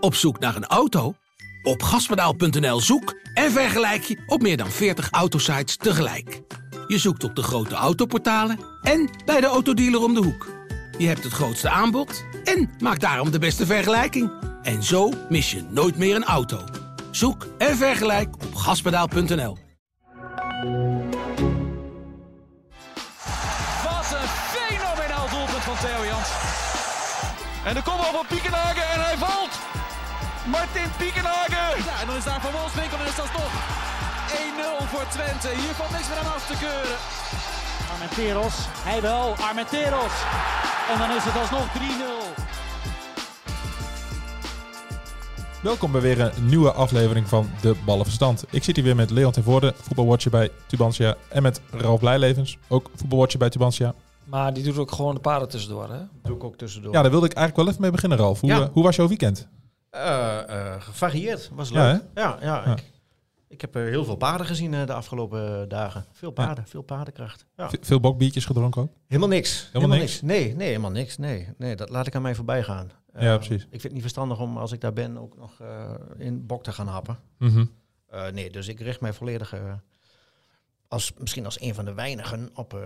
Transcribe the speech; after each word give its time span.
Op 0.00 0.14
zoek 0.14 0.38
naar 0.38 0.56
een 0.56 0.66
auto? 0.66 1.14
Op 1.62 1.82
gaspedaal.nl 1.82 2.80
zoek 2.80 3.14
en 3.34 3.52
vergelijk 3.52 4.02
je 4.02 4.22
op 4.26 4.42
meer 4.42 4.56
dan 4.56 4.70
40 4.70 5.10
autosites 5.10 5.76
tegelijk. 5.76 6.40
Je 6.86 6.98
zoekt 6.98 7.24
op 7.24 7.34
de 7.34 7.42
grote 7.42 7.74
autoportalen 7.74 8.58
en 8.82 9.10
bij 9.24 9.40
de 9.40 9.46
autodealer 9.46 10.02
om 10.02 10.14
de 10.14 10.22
hoek. 10.22 10.46
Je 10.98 11.06
hebt 11.06 11.24
het 11.24 11.32
grootste 11.32 11.68
aanbod 11.68 12.24
en 12.44 12.70
maakt 12.78 13.00
daarom 13.00 13.30
de 13.30 13.38
beste 13.38 13.66
vergelijking. 13.66 14.30
En 14.62 14.82
zo 14.82 15.12
mis 15.28 15.50
je 15.50 15.62
nooit 15.70 15.96
meer 15.96 16.16
een 16.16 16.24
auto. 16.24 16.64
Zoek 17.10 17.46
en 17.58 17.76
vergelijk 17.76 18.34
op 18.34 18.54
gaspedaal.nl. 18.54 19.56
Wat 23.84 24.12
een 24.12 24.28
fenomenaal 24.28 25.28
doelpunt 25.30 25.62
van 25.62 25.76
Theo 25.80 26.04
Jans. 26.04 26.28
En 27.64 27.74
de 27.74 27.82
kopbal 27.82 28.12
van 28.12 28.26
Piekenhagen 28.28 28.82
en 28.82 29.00
hij 29.04 29.16
valt. 29.16 29.67
Martin 30.50 30.88
Piekenhagen. 30.98 31.84
Ja, 31.88 31.94
en 32.00 32.06
dan 32.06 32.16
is 32.16 32.24
daar 32.24 32.40
Van 32.40 32.52
Wolfswinkel 32.52 32.98
en 32.98 33.06
is 33.12 33.16
dat 33.22 33.30
toch 33.38 33.52
1-0 34.82 34.88
voor 34.92 35.06
Twente. 35.14 35.48
Hier 35.60 35.74
valt 35.80 35.90
niks 35.90 36.08
meer 36.08 36.18
aan 36.18 36.32
af 36.36 36.46
te 36.46 36.56
keuren. 36.64 36.98
Armenteros, 37.92 38.56
hij 38.88 39.00
wel, 39.02 39.34
Armenteros. 39.48 40.14
En 40.92 40.98
dan 40.98 41.10
is 41.16 41.24
het 41.28 41.36
alsnog 41.42 41.66
3-0. 41.72 42.46
Welkom 45.62 45.92
bij 45.92 46.00
weer 46.00 46.20
een 46.20 46.46
nieuwe 46.46 46.72
aflevering 46.72 47.28
van 47.28 47.50
De 47.60 47.74
Ballenverstand. 47.84 48.44
Ik 48.50 48.64
zit 48.64 48.76
hier 48.76 48.84
weer 48.84 48.96
met 48.96 49.10
Leon 49.10 49.32
ten 49.32 49.42
Voorde, 49.42 49.74
voetbalwatcher 49.80 50.30
bij 50.30 50.50
Tubantia. 50.66 51.14
En 51.28 51.42
met 51.42 51.60
Ralf 51.70 52.00
Blijlevens, 52.00 52.58
ook 52.68 52.90
voetbalwatcher 52.94 53.38
bij 53.38 53.48
Tubantia. 53.48 53.94
Maar 54.24 54.54
die 54.54 54.62
doet 54.64 54.78
ook 54.78 54.92
gewoon 54.92 55.14
de 55.14 55.20
paarden 55.20 55.48
tussendoor, 55.48 55.88
hè? 55.90 55.98
Doe 56.22 56.36
ik 56.36 56.44
ook 56.44 56.56
tussendoor. 56.56 56.92
Ja, 56.92 57.02
daar 57.02 57.10
wilde 57.10 57.26
ik 57.26 57.32
eigenlijk 57.32 57.56
wel 57.56 57.68
even 57.68 57.80
mee 57.80 57.90
beginnen, 57.90 58.18
Ralf. 58.18 58.40
Hoe, 58.40 58.50
Ja. 58.50 58.60
eh, 58.60 58.66
hoe 58.72 58.82
was 58.82 58.96
jouw 58.96 59.08
weekend? 59.08 59.48
Eh, 59.90 60.72
eh, 60.74 60.80
gevarieerd, 60.82 61.50
was 61.52 61.70
leuk. 61.70 62.02
Ja, 62.14 62.38
ja. 62.40 62.64
Ik, 62.64 62.92
ik 63.48 63.60
heb 63.60 63.76
eh, 63.76 63.82
heel 63.82 64.04
veel 64.04 64.16
paarden 64.16 64.46
gezien 64.46 64.70
de 64.70 64.92
afgelopen 64.92 65.68
dagen. 65.68 66.04
Veel 66.12 66.30
paarden, 66.30 66.66
veel 66.66 66.82
paardenkracht. 66.82 67.46
Veel 67.80 68.00
bokbiertjes 68.00 68.44
gedronken 68.44 68.82
ook? 68.82 68.92
Helemaal 69.06 69.28
niks. 69.28 69.68
Helemaal 69.72 69.98
niks? 69.98 70.20
Nee, 70.22 70.54
nee, 70.54 70.66
helemaal 70.66 70.90
niks. 70.90 71.16
Nee, 71.16 71.48
nee, 71.56 71.76
dat 71.76 71.88
laat 71.88 72.06
ik 72.06 72.14
aan 72.14 72.22
mij 72.22 72.34
voorbij 72.34 72.62
gaan. 72.62 72.90
Ja, 73.18 73.36
precies. 73.36 73.62
Ik 73.62 73.68
vind 73.70 73.82
het 73.82 73.92
niet 73.92 74.00
verstandig 74.00 74.40
om, 74.40 74.56
als 74.56 74.72
ik 74.72 74.80
daar 74.80 74.92
ben, 74.92 75.18
ook 75.18 75.36
nog 75.36 75.62
in 76.16 76.46
bok 76.46 76.62
te 76.62 76.72
gaan 76.72 76.86
happen. 76.86 77.18
Mhm. 77.38 77.64
Nee, 78.32 78.50
dus 78.50 78.68
ik 78.68 78.80
richt 78.80 79.00
mij 79.00 79.12
volledig, 79.12 79.54
als, 80.88 81.12
misschien 81.18 81.44
als 81.44 81.60
een 81.60 81.74
van 81.74 81.84
de 81.84 81.94
weinigen, 81.94 82.50
op, 82.54 82.78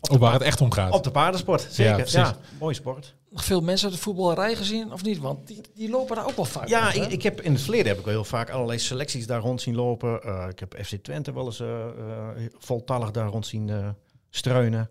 op, 0.00 0.10
Op 0.10 0.18
waar 0.18 0.32
het 0.32 0.42
echt 0.42 0.60
om 0.60 0.72
gaat. 0.72 0.92
op 0.92 1.04
de 1.04 1.10
paardensport. 1.10 1.66
Zeker, 1.70 2.10
ja, 2.10 2.36
mooi 2.60 2.74
sport. 2.74 3.14
Nog 3.30 3.44
veel 3.44 3.60
mensen 3.60 3.86
uit 3.88 3.96
de 3.96 4.02
voetballerij 4.02 4.54
gezien, 4.54 4.92
of 4.92 5.02
niet? 5.02 5.18
Want 5.18 5.46
die, 5.46 5.60
die 5.74 5.90
lopen 5.90 6.16
daar 6.16 6.26
ook 6.26 6.36
wel 6.36 6.44
vaak. 6.44 6.68
Ja, 6.68 6.84
rond, 6.92 6.96
ik, 6.96 7.10
ik 7.12 7.22
heb 7.22 7.40
in 7.40 7.52
het 7.52 7.60
verleden 7.62 7.86
heb 7.86 7.98
ik 7.98 8.04
wel 8.04 8.14
heel 8.14 8.24
vaak 8.24 8.50
allerlei 8.50 8.78
selecties 8.78 9.26
daar 9.26 9.40
rond 9.40 9.60
zien 9.60 9.74
lopen. 9.74 10.22
Eh, 10.22 10.46
ik 10.50 10.58
heb 10.58 10.76
FC 10.84 10.94
Twente 11.02 11.32
wel 11.32 11.44
eens 11.44 11.60
eh, 11.60 11.84
eh, 11.86 12.50
voltallig 12.58 13.10
daar 13.10 13.28
rond 13.28 13.46
zien 13.46 13.70
eh, 13.70 13.88
streunen. 14.30 14.90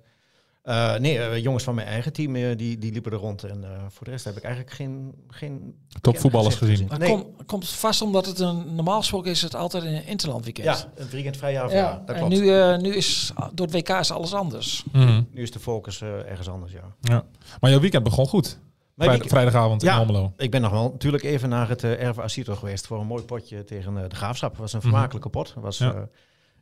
Eh, 0.66 0.95
nee, 0.95 1.19
eh, 1.19 1.38
jongens 1.44 1.63
van 1.63 1.75
mijn 1.75 1.88
eigen 1.88 2.13
team 2.13 2.35
eh, 2.35 2.58
die, 2.58 2.77
die 2.77 2.91
liepen 2.91 3.11
er 3.11 3.17
rond. 3.17 3.44
En 3.44 3.63
eh, 3.63 3.69
voor 3.89 4.05
de 4.05 4.11
rest 4.11 4.25
heb 4.25 4.38
ik 4.38 4.44
eigenlijk 4.44 4.73
geen, 4.75 5.13
geen 5.27 5.75
Topvoetballers 6.02 6.55
gezien. 6.55 6.88
Maar 6.88 6.99
Nee. 6.99 7.09
kom- 7.09 7.35
komt 7.45 7.69
vast 7.69 8.02
omdat 8.02 8.25
het 8.25 8.39
een 8.39 8.75
normaal 8.75 8.99
gesproken 8.99 9.31
is 9.31 9.41
het 9.41 9.55
altijd 9.55 9.83
een 9.83 10.05
interland 10.05 10.43
weekend. 10.43 10.66
Ja, 10.67 10.86
een 10.95 11.09
weekend 11.09 11.38
vrij 11.38 11.52
jaar. 11.52 11.69
Ja, 11.71 11.75
Ja, 11.77 12.02
dat 12.05 12.16
en 12.16 12.21
klopt. 12.27 12.33
nu, 12.41 12.49
eh, 12.59 12.77
nu 12.77 12.95
is 12.95 13.31
door 13.53 13.66
het 13.67 13.75
WK 13.75 13.89
is 13.89 14.11
alles 14.11 14.33
anders. 14.33 14.83
Mhm. 14.91 15.21
Nu 15.31 15.41
is 15.41 15.52
de 15.52 15.59
focus 15.59 16.02
eh, 16.02 16.30
ergens 16.30 16.49
anders, 16.49 16.71
ja. 16.71 16.95
ja. 17.02 17.23
Maar 17.59 17.69
jouw 17.71 17.80
weekend 17.80 18.03
begon 18.03 18.27
goed. 18.27 18.59
Weekend- 18.95 19.30
vrijdagavond 19.30 19.83
in 19.83 19.89
Ja. 19.89 19.97
Almelo. 19.97 20.33
Ik 20.38 20.52
ben 20.52 20.61
nog 20.61 20.71
wel 20.71 20.89
natuurlijk 20.91 21.23
even 21.23 21.49
naar 21.49 21.69
het 21.69 21.83
uh, 21.83 22.02
Erve 22.03 22.21
Asito 22.21 22.55
geweest 22.55 22.88
voor 22.88 22.99
een 22.99 23.08
mooi 23.08 23.23
potje 23.23 23.63
tegen 23.63 23.97
eh, 24.03 24.09
de 24.09 24.16
Graafschap. 24.16 24.52
Het 24.52 24.59
was 24.59 24.73
een 24.73 24.80
Mhm. 24.80 24.88
vermakelijke 24.89 25.30
pot. 25.30 25.53
Het 25.53 25.63
Was, 25.63 25.77
Ja. 25.77 26.08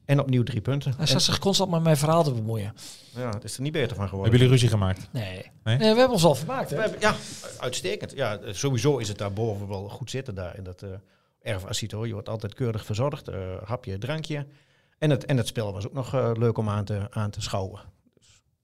En 0.06 0.20
opnieuw 0.20 0.44
drie 0.44 0.62
punten. 0.62 0.94
Hij 0.98 1.06
zat 1.06 1.22
zich 1.22 1.40
constant 1.40 1.72
met 1.72 1.84
mijn 1.84 1.98
verhaal 1.98 2.24
te 2.24 2.32
bemoeien. 2.32 2.74
En, 3.16 3.22
ja, 3.22 3.30
het 3.30 3.44
is 3.44 3.56
er 3.56 3.62
niet 3.62 3.72
beter 3.72 3.96
van 3.96 4.08
geworden. 4.08 4.22
Hebben 4.22 4.40
jullie 4.40 4.54
ruzie 4.54 4.70
gemaakt? 4.70 5.08
Nee. 5.12 5.52
Nee? 5.64 5.78
nee. 5.78 5.78
we 5.78 6.00
hebben 6.00 6.10
ons 6.10 6.24
al 6.24 6.36
vermaakt, 6.36 6.70
hè? 6.70 6.76
We 6.76 6.82
hebben- 6.82 7.00
ja, 7.00 7.16
uitstekend. 7.58 8.12
Ja, 8.16 8.40
sowieso 8.52 8.98
is 8.98 9.08
het 9.08 9.18
daar 9.18 9.34
boven 9.34 9.68
wel 9.68 9.90
goed 9.90 10.10
zitten 10.10 10.36
daar 10.36 10.58
in 10.58 10.64
dat 10.64 10.82
eh 10.82 10.90
erf. 11.44 11.80
Je 11.80 12.14
wordt 12.14 12.30
altijd 12.30 12.54
keurig 12.54 12.86
verzorgd, 12.86 13.28
eh, 13.28 13.40
hapje, 13.64 13.98
drankje. 13.98 14.46
En 14.98 15.10
het, 15.10 15.26
en 15.26 15.38
het 15.38 15.48
spel 15.48 15.74
was 15.74 15.86
ook 15.86 15.94
nog 15.94 16.14
eh, 16.14 16.32
leuk 16.34 16.58
om 16.58 16.70
aan 16.70 16.86
te, 16.86 17.08
aan 17.10 17.30
te 17.30 17.42
schouwen. 17.42 17.82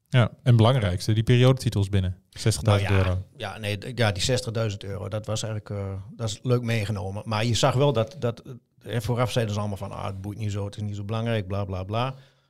Ja. 0.09 0.31
En 0.43 0.55
belangrijkste, 0.55 1.13
die 1.13 1.23
periodetitels 1.23 1.89
binnen. 1.89 2.17
60.000 2.29 2.61
Nou 2.61 2.79
ja, 2.79 2.91
euro. 2.91 3.23
Ja, 3.37 3.57
nee, 3.57 3.77
ja, 3.95 4.11
die 4.11 4.23
60.000 4.71 4.77
euro, 4.77 5.07
dat 5.07 5.25
was 5.25 5.43
eigenlijk 5.43 5.81
eh, 5.81 5.93
dat 6.15 6.29
is 6.29 6.39
leuk 6.43 6.61
meegenomen. 6.61 7.23
Maar 7.25 7.45
je 7.45 7.55
zag 7.55 7.73
wel 7.73 7.93
dat, 7.93 8.15
dat 8.19 8.41
eh, 8.83 8.99
vooraf 8.99 9.31
zeiden 9.31 9.53
ze 9.53 9.59
allemaal 9.59 9.77
van, 9.77 9.91
ah, 9.91 10.05
het 10.05 10.21
boeit 10.21 10.37
niet 10.37 10.51
zo, 10.51 10.65
het 10.65 10.75
is 10.75 10.81
niet 10.81 10.95
zo 10.95 11.03
belangrijk, 11.03 11.47
bla 11.47 11.65
bla 11.65 11.83
bla. 11.83 12.03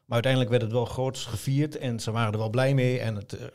Maar 0.06 0.24
uiteindelijk 0.24 0.52
werd 0.52 0.62
het 0.64 0.72
wel 0.72 0.86
groots 0.86 1.26
gevierd 1.26 1.78
en 1.78 2.00
ze 2.00 2.12
waren 2.12 2.32
er 2.34 2.38
wel 2.40 2.50
blij 2.50 2.74
mee. 2.74 3.00
En 3.00 3.16
het, 3.16 3.34
eh, 3.34 3.46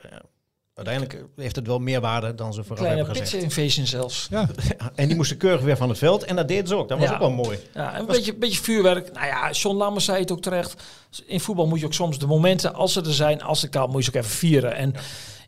uiteindelijk 0.74 1.24
heeft 1.36 1.56
het 1.56 1.66
wel 1.66 1.78
meer 1.78 2.00
waarde 2.00 2.34
dan 2.34 2.52
ze 2.54 2.62
vooraf 2.62 2.78
Kleine 2.78 2.96
hebben 3.04 3.16
gezegd. 3.22 3.42
pizza 3.44 3.60
invasion 3.62 3.86
zelfs. 3.86 4.26
Ja, 4.30 4.48
en 4.94 5.06
die 5.06 5.16
moesten 5.16 5.36
keurig 5.36 5.60
weer 5.60 5.76
van 5.76 5.88
het 5.88 5.98
veld. 5.98 6.24
En 6.24 6.36
dat 6.36 6.48
deden 6.48 6.68
ze 6.68 6.74
ook. 6.74 6.88
Dat 6.88 6.98
was 6.98 7.08
Ja. 7.08 7.14
ook 7.14 7.20
wel 7.20 7.30
mooi. 7.30 7.58
Ja, 7.74 7.98
een 7.98 8.06
beetje, 8.06 8.34
beetje 8.34 8.62
vuurwerk. 8.62 9.12
Nou 9.12 9.26
ja, 9.26 9.50
John 9.50 9.76
Lammers 9.76 10.04
zei 10.04 10.18
het 10.20 10.32
ook 10.32 10.42
terecht. 10.42 10.82
In 11.26 11.40
voetbal 11.40 11.66
moet 11.66 11.80
je 11.80 11.86
ook 11.86 11.92
soms 11.92 12.18
de 12.18 12.26
momenten, 12.26 12.74
als 12.74 12.92
ze 12.92 13.00
er 13.00 13.14
zijn, 13.14 13.42
als 13.42 13.62
het 13.62 13.70
kan, 13.70 13.90
moet 13.90 14.04
je 14.04 14.10
ze 14.10 14.16
ook 14.18 14.24
even 14.24 14.36
vieren. 14.36 14.74
En 14.74 14.94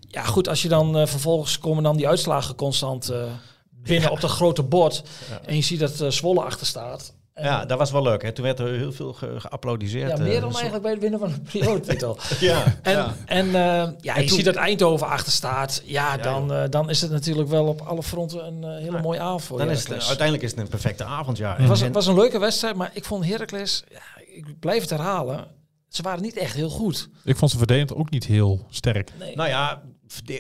ja, 0.08 0.22
goed, 0.22 0.48
als 0.48 0.62
je 0.62 0.68
dan 0.68 0.96
eh, 0.98 1.06
vervolgens 1.06 1.58
komen 1.58 1.82
dan 1.82 1.96
die 1.96 2.08
uitslagen 2.08 2.54
constant 2.54 3.08
eh, 3.08 3.24
binnen 3.70 4.10
op 4.10 4.20
dat 4.20 4.30
grote 4.30 4.62
bord. 4.62 5.02
En 5.44 5.54
je 5.56 5.62
ziet 5.62 5.80
dat 5.80 6.00
eh 6.00 6.10
Zwolle 6.10 6.40
achter 6.42 6.66
staat. 6.66 7.14
Ja, 7.42 7.64
dat 7.64 7.78
was 7.78 7.90
wel 7.90 8.02
leuk. 8.02 8.22
Hè. 8.22 8.32
Toen 8.32 8.44
werd 8.44 8.58
er 8.58 8.72
heel 8.72 8.92
veel 8.92 9.12
ge 9.12 9.34
geapplaudiseerd. 9.40 10.10
ja, 10.18 10.22
meer 10.24 10.34
eh, 10.34 10.40
dan 10.40 10.52
zo- 10.52 10.58
eigenlijk 10.58 10.82
bij 10.82 10.92
het 10.92 11.00
winnen 11.00 11.20
van 11.20 11.28
een 11.32 11.42
periodetitel. 11.52 12.18
Ja, 12.40 12.64
En, 12.82 12.92
ja. 12.92 13.14
en, 13.26 13.46
eh, 13.46 13.52
ja, 14.00 14.14
En 14.14 14.22
je 14.22 14.26
toen- 14.28 14.36
ziet 14.36 14.44
dat 14.44 14.54
Eindhoven 14.54 15.06
achter 15.06 15.32
staat. 15.32 15.82
Ja, 15.84 16.14
Ja, 16.16 16.22
dan, 16.22 16.52
eh, 16.52 16.62
dan 16.70 16.90
is 16.90 17.00
het 17.00 17.10
natuurlijk 17.10 17.48
wel 17.48 17.66
op 17.66 17.80
alle 17.80 18.02
fronten 18.02 18.46
een 18.46 18.64
eh, 18.64 18.70
hele 18.78 18.96
Ja. 18.96 19.00
mooie 19.02 19.20
avond 19.20 19.42
voor 19.42 19.58
Dan 19.58 19.70
is 19.70 19.88
het, 19.88 19.92
uiteindelijk 20.06 20.42
is 20.42 20.50
het 20.50 20.60
een 20.60 20.68
perfecte 20.68 21.04
avond. 21.04 21.36
Ja. 21.38 21.56
Het 21.56 21.68
was, 21.68 21.80
En- 21.82 21.92
was 21.92 22.06
een 22.06 22.14
leuke 22.14 22.38
wedstrijd, 22.38 22.74
maar 22.76 22.90
ik 22.92 23.04
vond 23.04 23.24
Heracles, 23.26 23.84
ja, 23.88 24.22
ik 24.34 24.58
blijf 24.60 24.80
het 24.80 24.90
herhalen, 24.90 25.46
ze 25.88 26.02
waren 26.02 26.22
niet 26.22 26.36
echt 26.36 26.54
heel 26.54 26.68
goed. 26.70 27.08
ik 27.24 27.36
vond 27.36 27.50
ze 27.50 27.58
verdedigend 27.58 27.94
ook 27.98 28.10
niet 28.10 28.24
heel 28.24 28.66
sterk. 28.70 29.10
Nee. 29.18 29.36
nou 29.36 29.48
ja, 29.48 29.82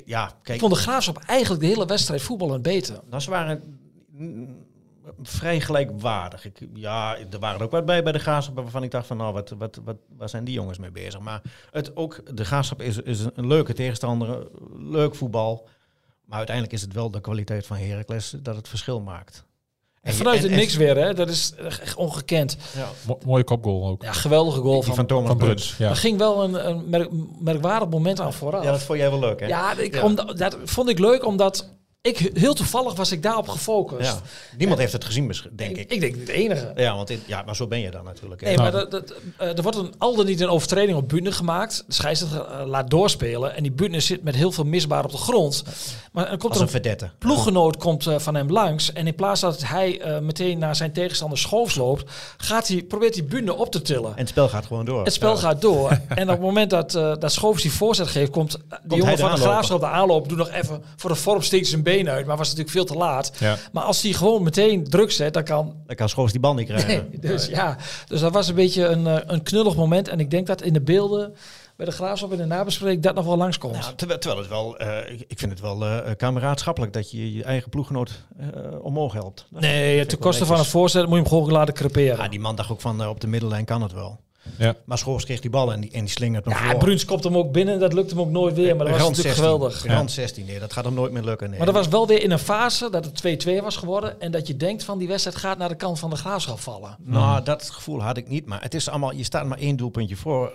ja, 0.04 0.26
ik 0.28 0.34
kijk. 0.42 0.60
vond 0.60 0.72
de 0.72 0.78
Graafschap 0.78 1.18
eigenlijk 1.26 1.60
de 1.62 1.66
hele 1.68 1.86
wedstrijd 1.86 2.22
voetballend 2.22 2.62
beter. 2.62 3.00
Nou, 3.10 3.22
ze 3.22 3.30
waren 3.30 3.62
vrij 5.22 5.60
gelijkwaardig. 5.60 6.44
Ik, 6.44 6.58
ja, 6.74 7.16
er 7.30 7.38
waren 7.38 7.60
ook 7.60 7.70
wat 7.70 7.84
bij 7.84 8.02
bij 8.02 8.12
de 8.12 8.18
Graafschap 8.18 8.54
waarvan 8.54 8.82
ik 8.82 8.90
dacht 8.90 9.06
van, 9.06 9.16
nou, 9.16 9.32
wat, 9.32 9.54
wat, 9.58 9.80
wat, 9.84 9.96
waar 10.16 10.28
zijn 10.28 10.44
die 10.44 10.54
jongens 10.54 10.78
mee 10.78 10.90
bezig? 10.90 11.20
Maar 11.20 11.42
het, 11.70 11.96
ook 11.96 12.36
de 12.36 12.44
Graafschap 12.44 12.80
is, 12.82 12.98
is 12.98 13.20
een, 13.34 13.46
leuke 13.46 13.72
tegenstander, 13.72 14.48
leuk 14.78 15.14
voetbal. 15.14 15.68
Maar 16.24 16.36
uiteindelijk 16.36 16.76
is 16.76 16.82
het 16.82 16.92
wel 16.92 17.10
de 17.10 17.20
kwaliteit 17.20 17.66
van 17.66 17.76
Heracles 17.76 18.34
dat 18.42 18.56
het 18.56 18.68
verschil 18.68 19.00
maakt. 19.00 19.44
En 20.02 20.14
vanuit 20.14 20.36
en- 20.36 20.42
het 20.42 20.52
en- 20.52 20.58
niks 20.58 20.76
weer, 20.76 20.96
hè? 20.96 21.14
dat 21.14 21.28
is 21.28 21.54
echt 21.80 21.94
ongekend. 21.96 22.56
Ja. 22.76 22.88
Mo- 23.06 23.18
mooie 23.24 23.44
kopgoal 23.44 23.88
ook. 23.88 24.02
Ja, 24.02 24.12
geweldige 24.12 24.60
goal 24.60 24.82
van, 24.82 24.94
van 24.94 25.06
Thomas 25.06 25.28
van 25.28 25.36
Bruns. 25.36 25.54
Bruns. 25.54 25.76
Ja. 25.76 25.88
Er 25.88 25.96
ging 25.96 26.18
wel 26.18 26.44
een, 26.44 26.68
een 26.68 26.88
merk, 26.88 27.08
merkwaardig 27.40 27.88
moment 27.88 28.20
aan 28.20 28.32
vooraf. 28.32 28.64
Ja, 28.64 28.70
dat 28.70 28.82
vond 28.82 28.98
jij 28.98 29.10
wel 29.10 29.18
leuk, 29.18 29.40
hè? 29.40 29.46
Ja, 29.46 29.78
ik, 29.78 29.94
Ja. 29.94 30.02
Omdat, 30.02 30.38
dat 30.38 30.56
vond 30.64 30.88
ik 30.88 30.98
leuk, 30.98 31.24
omdat 31.24 31.68
ik 32.06 32.30
heel 32.34 32.54
toevallig 32.54 32.94
was 32.94 33.12
ik 33.12 33.22
daarop 33.22 33.48
gefocust. 33.48 34.10
Ja. 34.10 34.20
Niemand 34.56 34.78
heeft 34.80 34.92
het 34.92 35.04
gezien, 35.04 35.32
denk 35.52 35.76
ik. 35.76 35.90
Ik 35.92 36.00
denk 36.00 36.26
de 36.26 36.32
enige. 36.32 36.72
Ja, 36.76 36.94
want 36.96 37.10
in- 37.10 37.22
ja, 37.26 37.42
maar 37.46 37.56
zo 37.56 37.66
ben 37.66 37.80
je 37.80 37.90
dan 37.90 38.04
natuurlijk. 38.04 38.40
hè. 38.40 38.46
Nee, 38.46 38.56
maar 38.56 38.72
dat, 38.72 38.90
dat, 38.90 39.12
eh, 39.36 39.56
er 39.56 39.62
wordt 39.62 39.78
een, 39.78 39.94
al 39.98 40.16
dan 40.16 40.26
niet 40.26 40.40
een 40.40 40.48
overtreding 40.48 40.96
op 40.98 41.08
Butner 41.08 41.32
gemaakt. 41.32 41.84
De 41.86 41.92
scheidsrechter 41.92 42.40
eh, 42.46 42.66
laat 42.66 42.90
doorspelen. 42.90 43.56
En 43.56 43.62
die 43.62 43.72
Butner 43.72 44.00
zit 44.00 44.22
met 44.22 44.34
heel 44.34 44.52
veel 44.52 44.64
misbaar 44.64 45.04
op 45.04 45.10
de 45.10 45.16
grond. 45.16 45.64
Maar 46.12 46.28
dan 46.28 46.38
komt 46.38 46.52
Als 46.52 46.54
er 46.54 46.68
een 46.68 46.74
een 46.74 46.80
verdette. 46.82 47.10
ploeggenoot 47.18 47.76
komt, 47.76 48.06
eh, 48.06 48.18
van 48.18 48.34
hem 48.34 48.50
langs. 48.50 48.92
En 48.92 49.06
in 49.06 49.14
plaats 49.14 49.40
dat 49.40 49.62
hij 49.64 50.00
eh, 50.00 50.18
meteen 50.18 50.58
naar 50.58 50.76
zijn 50.76 50.92
tegenstander 50.92 51.38
schoofs 51.38 51.74
loopt... 51.74 52.10
Gaat 52.36 52.68
hij, 52.68 52.82
probeert 52.82 53.14
hij 53.14 53.24
Butner 53.24 53.56
op 53.56 53.70
te 53.72 53.82
tillen. 53.82 54.10
En 54.10 54.18
het 54.18 54.28
spel 54.28 54.48
gaat 54.48 54.66
gewoon 54.66 54.84
door. 54.84 55.04
Het 55.04 55.12
spel 55.12 55.32
Ja. 55.34 55.36
gaat 55.40 55.60
door. 55.60 55.90
en 56.08 56.22
op 56.22 56.28
het 56.28 56.40
moment 56.40 56.70
dat, 56.70 56.94
eh 56.94 57.12
dat 57.18 57.32
Schoofs 57.32 57.62
die 57.62 57.72
voorzet 57.72 58.06
geeft, 58.08 58.30
komt 58.30 58.54
eh, 58.54 58.78
die 58.84 58.98
jongen 58.98 59.18
van 59.18 59.30
de. 59.30 59.40
Graafschap 59.40 59.80
de 59.80 59.86
aanloop. 59.86 60.28
Doet 60.28 60.38
nog 60.38 60.50
even 60.50 60.82
voor 60.96 61.10
de 61.10 61.16
vorm 61.16 61.42
steekt 61.42 61.66
zijn 61.66 61.82
been 61.96 62.08
uit. 62.08 62.26
Maar 62.26 62.36
was 62.36 62.48
natuurlijk 62.48 62.76
veel 62.76 62.84
te 62.84 62.94
laat. 62.94 63.32
Ja. 63.38 63.56
Maar 63.72 63.82
als 63.82 64.02
hij 64.02 64.12
gewoon 64.12 64.42
meteen 64.42 64.84
druk 64.84 65.10
zet, 65.10 65.34
dan 65.34 65.44
kan... 65.44 65.74
Dan 65.86 65.96
kan 65.96 66.08
Schoofs 66.08 66.32
die 66.32 66.40
bal 66.40 66.54
niet 66.54 66.66
krijgen. 66.66 66.88
Nee, 66.88 67.20
dus 67.30 67.46
ja, 67.46 67.76
dus 68.08 68.20
dat 68.20 68.32
was 68.32 68.48
een 68.48 68.54
beetje 68.54 68.86
een, 68.86 69.06
eh, 69.06 69.16
een 69.26 69.42
knullig 69.42 69.76
moment. 69.76 70.08
En 70.08 70.20
ik 70.20 70.30
denk 70.30 70.46
dat 70.46 70.62
in 70.62 70.72
de 70.72 70.80
beelden 70.80 71.34
bij 71.76 71.86
de 71.86 71.92
Graafschap 71.92 72.32
in 72.32 72.38
de 72.38 72.44
nabespreking 72.44 73.02
dat 73.02 73.14
nog 73.14 73.24
wel 73.24 73.36
langskomt. 73.36 73.78
Nou, 73.78 73.94
terwijl, 73.94 74.18
terwijl 74.18 74.40
het 74.40 74.50
wel, 74.50 74.78
eh, 74.78 75.20
ik 75.26 75.38
vind 75.38 75.50
het 75.50 75.60
wel 75.60 75.84
eh 75.86 76.16
kameraadschappelijk 76.16 76.92
dat 76.92 77.10
je 77.10 77.34
je 77.34 77.44
eigen 77.44 77.70
ploeggenoot 77.70 78.24
omhoog 78.80 79.12
helpt. 79.12 79.46
Dat 79.50 79.60
nee, 79.60 80.06
ten 80.06 80.18
koste 80.18 80.38
van 80.38 80.50
een 80.50 80.56
netjes. 80.56 80.72
voorzet 80.72 81.02
moet 81.02 81.12
je 81.12 81.20
hem 81.20 81.28
gewoon 81.28 81.52
laten 81.52 81.74
creperen. 81.74 82.16
Ja, 82.16 82.28
die 82.28 82.40
man 82.40 82.56
dacht 82.56 82.70
ook 82.70 82.80
van 82.80 83.08
op 83.08 83.20
de 83.20 83.26
middellijn 83.26 83.64
kan 83.64 83.82
het 83.82 83.92
wel. 83.92 84.20
Ja. 84.58 84.74
Maar 84.84 84.98
Schoors 84.98 85.24
kreeg 85.24 85.40
die 85.40 85.50
bal 85.50 85.72
en 85.72 85.80
die, 85.80 85.90
en 85.90 86.00
die 86.00 86.08
slingert 86.08 86.44
hem 86.44 86.54
Ja, 86.54 86.70
voor. 86.70 86.78
Bruns 86.78 87.04
kopt 87.04 87.24
hem 87.24 87.36
ook 87.36 87.52
binnen. 87.52 87.78
Dat 87.78 87.92
lukt 87.92 88.10
hem 88.10 88.20
ook 88.20 88.30
nooit 88.30 88.54
weer. 88.54 88.76
Maar 88.76 88.86
dat 88.86 88.98
was 88.98 89.08
natuurlijk 89.08 89.36
16. 89.36 89.44
geweldig. 89.44 89.86
Rand 89.86 90.10
16, 90.10 90.44
nee, 90.46 90.58
dat 90.58 90.72
gaat 90.72 90.84
hem 90.84 90.94
nooit 90.94 91.12
meer 91.12 91.22
lukken. 91.22 91.48
Nee. 91.48 91.56
Maar 91.56 91.66
dat 91.66 91.76
was 91.76 91.88
wel 91.88 92.06
weer 92.06 92.22
in 92.22 92.30
een 92.30 92.38
fase 92.38 92.90
dat 92.90 93.04
het 93.04 93.46
2-2 93.46 93.62
was 93.62 93.76
geworden. 93.76 94.20
En 94.20 94.30
dat 94.30 94.46
je 94.46 94.56
denkt 94.56 94.84
van 94.84 94.98
die 94.98 95.08
wedstrijd 95.08 95.36
gaat 95.36 95.58
naar 95.58 95.68
de 95.68 95.74
kant 95.74 95.98
van 95.98 96.10
de 96.10 96.16
graafschap 96.16 96.60
vallen. 96.60 96.96
Nou, 96.98 97.44
dat 97.44 97.70
gevoel 97.70 98.02
had 98.02 98.16
ik 98.16 98.28
niet. 98.28 98.46
Maar 98.46 98.62
het 98.62 98.74
is 98.74 98.88
allemaal, 98.88 99.12
je 99.12 99.24
staat 99.24 99.46
maar 99.46 99.58
één 99.58 99.76
doelpuntje 99.76 100.16
voor. 100.16 100.52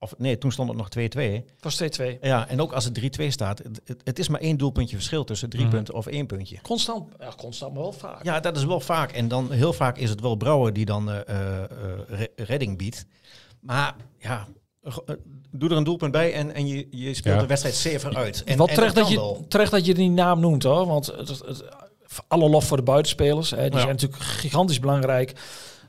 Of 0.00 0.14
nee, 0.18 0.38
toen 0.38 0.52
stond 0.52 0.68
het 0.68 0.78
nog 0.78 0.88
2-2. 0.88 1.20
Het 1.20 1.44
was 1.60 1.82
2-2. 2.00 2.18
Ja, 2.20 2.48
en 2.48 2.60
ook 2.60 2.72
als 2.72 2.84
het 2.84 3.18
3-2 3.20 3.26
staat, 3.28 3.58
het, 3.58 3.80
het, 3.84 4.00
het 4.04 4.18
is 4.18 4.28
maar 4.28 4.40
één 4.40 4.56
doelpuntje 4.56 4.96
verschil 4.96 5.24
tussen 5.24 5.48
drie 5.50 5.62
Mhm. 5.64 5.70
punten 5.74 5.94
of 5.94 6.06
één 6.06 6.26
puntje. 6.26 6.60
Constant. 6.62 7.08
Ja, 7.18 7.32
constant, 7.36 7.72
maar 7.72 7.82
wel 7.82 7.92
vaak. 7.92 8.24
Ja, 8.24 8.40
dat 8.40 8.56
is 8.56 8.64
wel 8.64 8.80
vaak. 8.80 9.12
En 9.12 9.28
dan 9.28 9.52
heel 9.52 9.72
vaak 9.72 9.96
is 9.98 10.10
het 10.10 10.20
wel 10.20 10.36
Brouwer 10.36 10.72
die 10.72 10.84
dan 10.84 11.10
eh, 11.10 11.58
eh, 11.60 11.64
re- 12.08 12.28
redding 12.36 12.78
biedt. 12.78 13.06
Maar 13.60 13.94
ja, 14.18 14.46
eh, 14.82 14.96
doe 15.50 15.70
er 15.70 15.76
een 15.76 15.84
doelpunt 15.84 16.12
bij 16.12 16.32
en, 16.32 16.54
en 16.54 16.66
je, 16.66 16.86
je 16.90 17.14
speelt 17.14 17.34
Ja. 17.34 17.40
de 17.40 17.46
wedstrijd 17.46 17.74
zever 17.76 18.16
uit. 18.16 18.44
En, 18.44 18.58
en 18.58 18.66
terecht, 18.66 18.94
dat 18.94 19.08
je, 19.08 19.16
wel. 19.16 19.44
terecht 19.48 19.70
dat 19.70 19.86
je 19.86 19.94
die 19.94 20.10
naam 20.10 20.40
noemt 20.40 20.62
hoor. 20.62 20.86
Want 20.86 21.06
het, 21.06 21.28
het, 21.28 21.38
het- 21.46 21.64
alle 22.28 22.48
lof 22.48 22.64
voor 22.66 22.76
de 22.76 22.82
buitenspelers. 22.82 23.50
Hè, 23.50 23.56
die 23.62 23.70
Ja. 23.72 23.78
zijn 23.78 23.88
natuurlijk 23.88 24.22
gigantisch 24.22 24.80
belangrijk. 24.80 25.32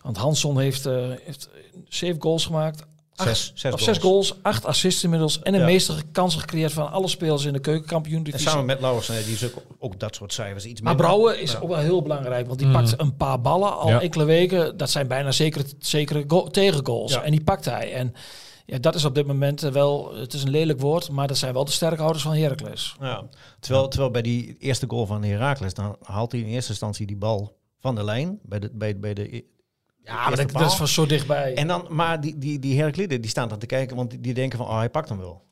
Want 0.02 0.18
Hansson 0.18 0.60
heeft, 0.60 0.86
eh, 0.86 1.08
heeft 1.24 1.50
zeven 1.88 2.22
goals 2.22 2.46
gemaakt. 2.46 2.86
Acht, 3.20 3.28
Zes, 3.38 3.52
zes 3.56 3.74
of 3.74 3.80
goals. 3.80 3.84
zes 3.84 3.98
goals, 3.98 4.34
acht 4.42 4.66
assists 4.66 5.04
inmiddels. 5.04 5.42
En 5.42 5.52
de 5.52 5.58
Ja. 5.60 5.66
meeste 5.66 5.94
kansen 6.12 6.40
gecreëerd 6.40 6.74
van 6.74 6.92
alle 6.92 7.08
spelers 7.08 7.46
in 7.46 7.54
de 7.54 7.60
keukenkampioen 7.60 8.18
En 8.18 8.24
divisie. 8.24 8.50
samen 8.50 8.66
met 8.66 8.80
Lauwers, 8.82 9.08
die 9.08 9.16
is 9.34 9.46
ook, 9.46 9.64
ook 9.80 10.00
dat 10.00 10.16
soort 10.16 10.34
cijfers 10.34 10.66
iets 10.66 10.82
Maar 10.82 10.96
minder. 10.96 11.12
Brouwer 11.12 11.40
is 11.40 11.52
Ja. 11.52 11.60
ook 11.60 11.70
wel 11.70 11.78
heel 11.78 12.02
belangrijk. 12.02 12.48
Want 12.48 12.60
die 12.60 12.68
Mhm. 12.68 12.78
pakt 12.78 12.94
een 13.02 13.16
paar 13.18 13.42
ballen 13.42 13.78
al 13.78 13.88
Ja. 13.88 14.02
enkele 14.02 14.24
weken. 14.24 14.78
Dat 14.78 14.90
zijn 14.90 15.08
bijna 15.08 15.32
zekere, 15.32 15.64
zekere 15.80 16.24
go- 16.28 16.48
tegengoals. 16.48 17.12
Ja. 17.12 17.22
En 17.22 17.32
die 17.32 17.44
pakt 17.44 17.66
hij. 17.66 17.94
En 17.94 18.14
ja, 18.66 18.78
dat 18.78 18.96
is 18.96 19.06
op 19.06 19.16
dit 19.16 19.28
moment 19.28 19.64
eh, 19.64 19.72
wel... 19.72 20.14
Het 20.16 20.34
is 20.34 20.44
een 20.44 20.50
lelijk 20.50 20.80
woord, 20.80 21.10
maar 21.12 21.28
dat 21.28 21.38
zijn 21.38 21.54
wel 21.54 21.66
de 21.66 21.72
sterkhouders 21.72 22.24
van 22.24 22.34
Heracles. 22.36 22.96
Ja. 23.00 23.24
Terwijl, 23.60 23.88
terwijl 23.88 24.12
bij 24.12 24.22
die 24.22 24.56
eerste 24.60 24.86
goal 24.88 25.06
van 25.06 25.24
Heracles, 25.24 25.74
dan 25.74 25.96
haalt 26.02 26.32
hij 26.32 26.42
in 26.42 26.48
eerste 26.48 26.70
instantie 26.72 27.06
die 27.06 27.18
bal 27.18 27.58
van 27.80 27.96
de 27.96 28.04
lijn. 28.04 28.40
Bij 28.44 28.60
de, 28.60 28.70
bij, 28.74 29.00
bij 29.00 29.14
de, 29.14 29.44
Ja, 30.10 30.30
maar 30.30 30.48
dat, 30.52 30.62
is 30.72 30.74
van 30.78 30.88
zo 30.88 31.06
dichtbij. 31.06 31.54
En 31.56 31.68
dan, 31.68 31.86
maar 31.90 32.22
die, 32.22 32.38
die, 32.38 32.60
die 32.60 32.78
Herakliden, 32.78 33.22
die 33.22 33.30
staan 33.30 33.50
dan 33.50 33.60
te 33.60 33.66
kijken, 33.66 33.96
want 33.96 34.24
die, 34.24 34.34
denken 34.34 34.58
van, 34.58 34.68
oh, 34.68 34.78
hij 34.78 34.90
pakt 34.90 35.10
hem 35.10 35.18
wel. 35.18 35.44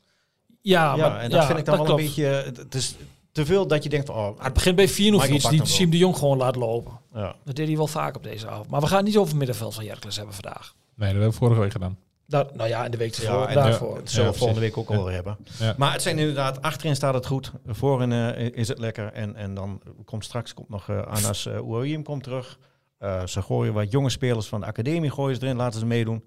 ja, 0.61 0.95
Ja, 0.95 1.09
maar, 1.09 1.19
en 1.19 1.29
dat 1.29 1.39
ja, 1.41 1.45
vind 1.47 1.59
ik 1.59 1.65
dan 1.65 1.75
wel 1.75 1.85
klopt. 1.85 1.99
een 1.99 2.05
beetje, 2.05 2.25
het- 2.25 2.57
het 2.57 2.75
is 2.75 2.95
te 3.31 3.45
veel 3.45 3.67
dat 3.67 3.83
je 3.83 3.89
denkt 3.89 4.05
van, 4.07 4.15
oh, 4.15 4.35
Maar 4.35 4.45
het 4.45 4.53
begint 4.53 4.75
bij 4.75 4.87
pakt 4.87 5.49
die. 5.49 5.65
Siem 5.65 5.89
de 5.89 5.97
Jong 5.97 6.17
gewoon 6.17 6.37
laat 6.37 6.55
lopen. 6.55 6.99
ja. 7.13 7.35
Dat 7.43 7.55
deed 7.55 7.67
hij 7.67 7.77
wel 7.77 7.87
vaak 7.87 8.15
op 8.15 8.23
deze 8.23 8.47
avond. 8.47 8.69
Maar 8.69 8.81
we 8.81 8.87
gaan 8.87 8.97
het 8.97 9.05
niet 9.05 9.15
over 9.17 9.29
het 9.29 9.37
middenveld 9.37 9.73
van 9.73 9.83
Heracles 9.83 10.15
hebben 10.15 10.33
vandaag. 10.33 10.73
Nee, 10.95 11.07
dat 11.13 11.17
hebben 11.17 11.29
we 11.29 11.35
vorige 11.35 11.59
week 11.61 11.71
gedaan. 11.71 11.97
Dat, 12.29 12.55
nou 12.55 12.69
ja, 12.69 12.85
in 12.85 12.91
de 12.91 12.97
week 12.97 13.15
Ja, 13.15 13.23
ervoor, 13.23 13.45
en 13.45 13.55
daarvoor. 13.55 13.95
dat 13.95 14.09
zullen 14.09 14.25
we 14.25 14.31
Ja, 14.31 14.37
volgende 14.37 14.61
week 14.61 14.77
ook 14.77 14.89
al 14.89 15.03
weer 15.03 15.13
hebben. 15.13 15.37
Ja. 15.59 15.73
Maar 15.77 15.91
het 15.93 16.01
zijn 16.01 16.19
inderdaad, 16.19 16.61
achterin 16.61 16.95
staat 16.95 17.13
het 17.13 17.25
goed, 17.25 17.51
voorin 17.67 18.11
eh, 18.11 18.49
is 18.53 18.67
het 18.67 18.79
lekker. 18.79 19.11
En, 19.13 19.35
en 19.35 19.53
dan 19.53 19.81
komt 20.05 20.23
straks 20.25 20.53
komt 20.53 20.69
nog 20.69 20.89
eh, 20.89 21.01
Anas 21.01 21.45
uh, 21.45 22.03
komt 22.03 22.23
terug. 22.23 22.57
Eh, 22.97 23.25
ze 23.25 23.41
gooien 23.41 23.73
wat 23.73 23.91
jonge 23.91 24.09
spelers 24.09 24.47
van 24.47 24.59
de 24.59 24.65
academie 24.65 25.11
gooien 25.11 25.35
ze 25.35 25.43
erin, 25.43 25.55
laten 25.55 25.79
ze 25.79 25.85
meedoen. 25.85 26.23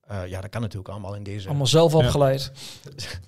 Eh, 0.00 0.26
ja, 0.26 0.40
dat 0.40 0.50
kan 0.50 0.60
natuurlijk 0.60 0.88
allemaal 0.88 1.14
in 1.14 1.22
deze. 1.22 1.48
Allemaal 1.48 1.66
zelf 1.66 1.94
opgeleid. 1.94 2.52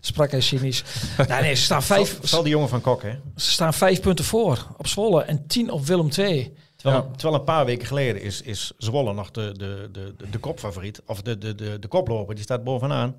Sprak 0.01 0.31
hij 0.31 0.41
cynisch. 0.41 0.85
nee, 1.29 1.41
nee, 1.41 1.55
ze 1.55 1.63
staan 1.63 1.83
vijf, 1.83 2.19
Zal 2.23 2.43
die 2.43 2.53
jongen 2.53 2.69
van 2.69 2.81
Kok, 2.81 3.03
hè? 3.03 3.11
ze 3.37 3.51
staan 3.51 3.75
vijf 3.75 4.01
punten 4.01 4.25
voor 4.25 4.67
op 4.77 4.87
Zwolle 4.87 5.23
en 5.23 5.47
tien 5.47 5.71
op 5.71 5.87
Willem 5.87 6.09
II. 6.19 6.55
Terwijl, 6.77 7.03
Ja. 7.03 7.11
terwijl 7.17 7.35
een 7.35 7.45
paar 7.45 7.65
weken 7.65 7.87
geleden 7.87 8.23
is, 8.23 8.43
is 8.43 8.73
Zwolle 8.79 9.13
nog 9.13 9.31
de, 9.31 9.53
de, 9.57 9.89
de, 9.93 10.15
de, 10.17 10.31
de 10.31 10.39
kopfavoriet. 10.39 11.03
Of 11.07 11.23
de, 11.23 11.39
de, 11.39 11.55
de, 11.55 11.79
de 11.79 11.89
koploper, 11.89 12.35
die 12.35 12.45
staat 12.45 12.65
bovenaan. 12.65 13.17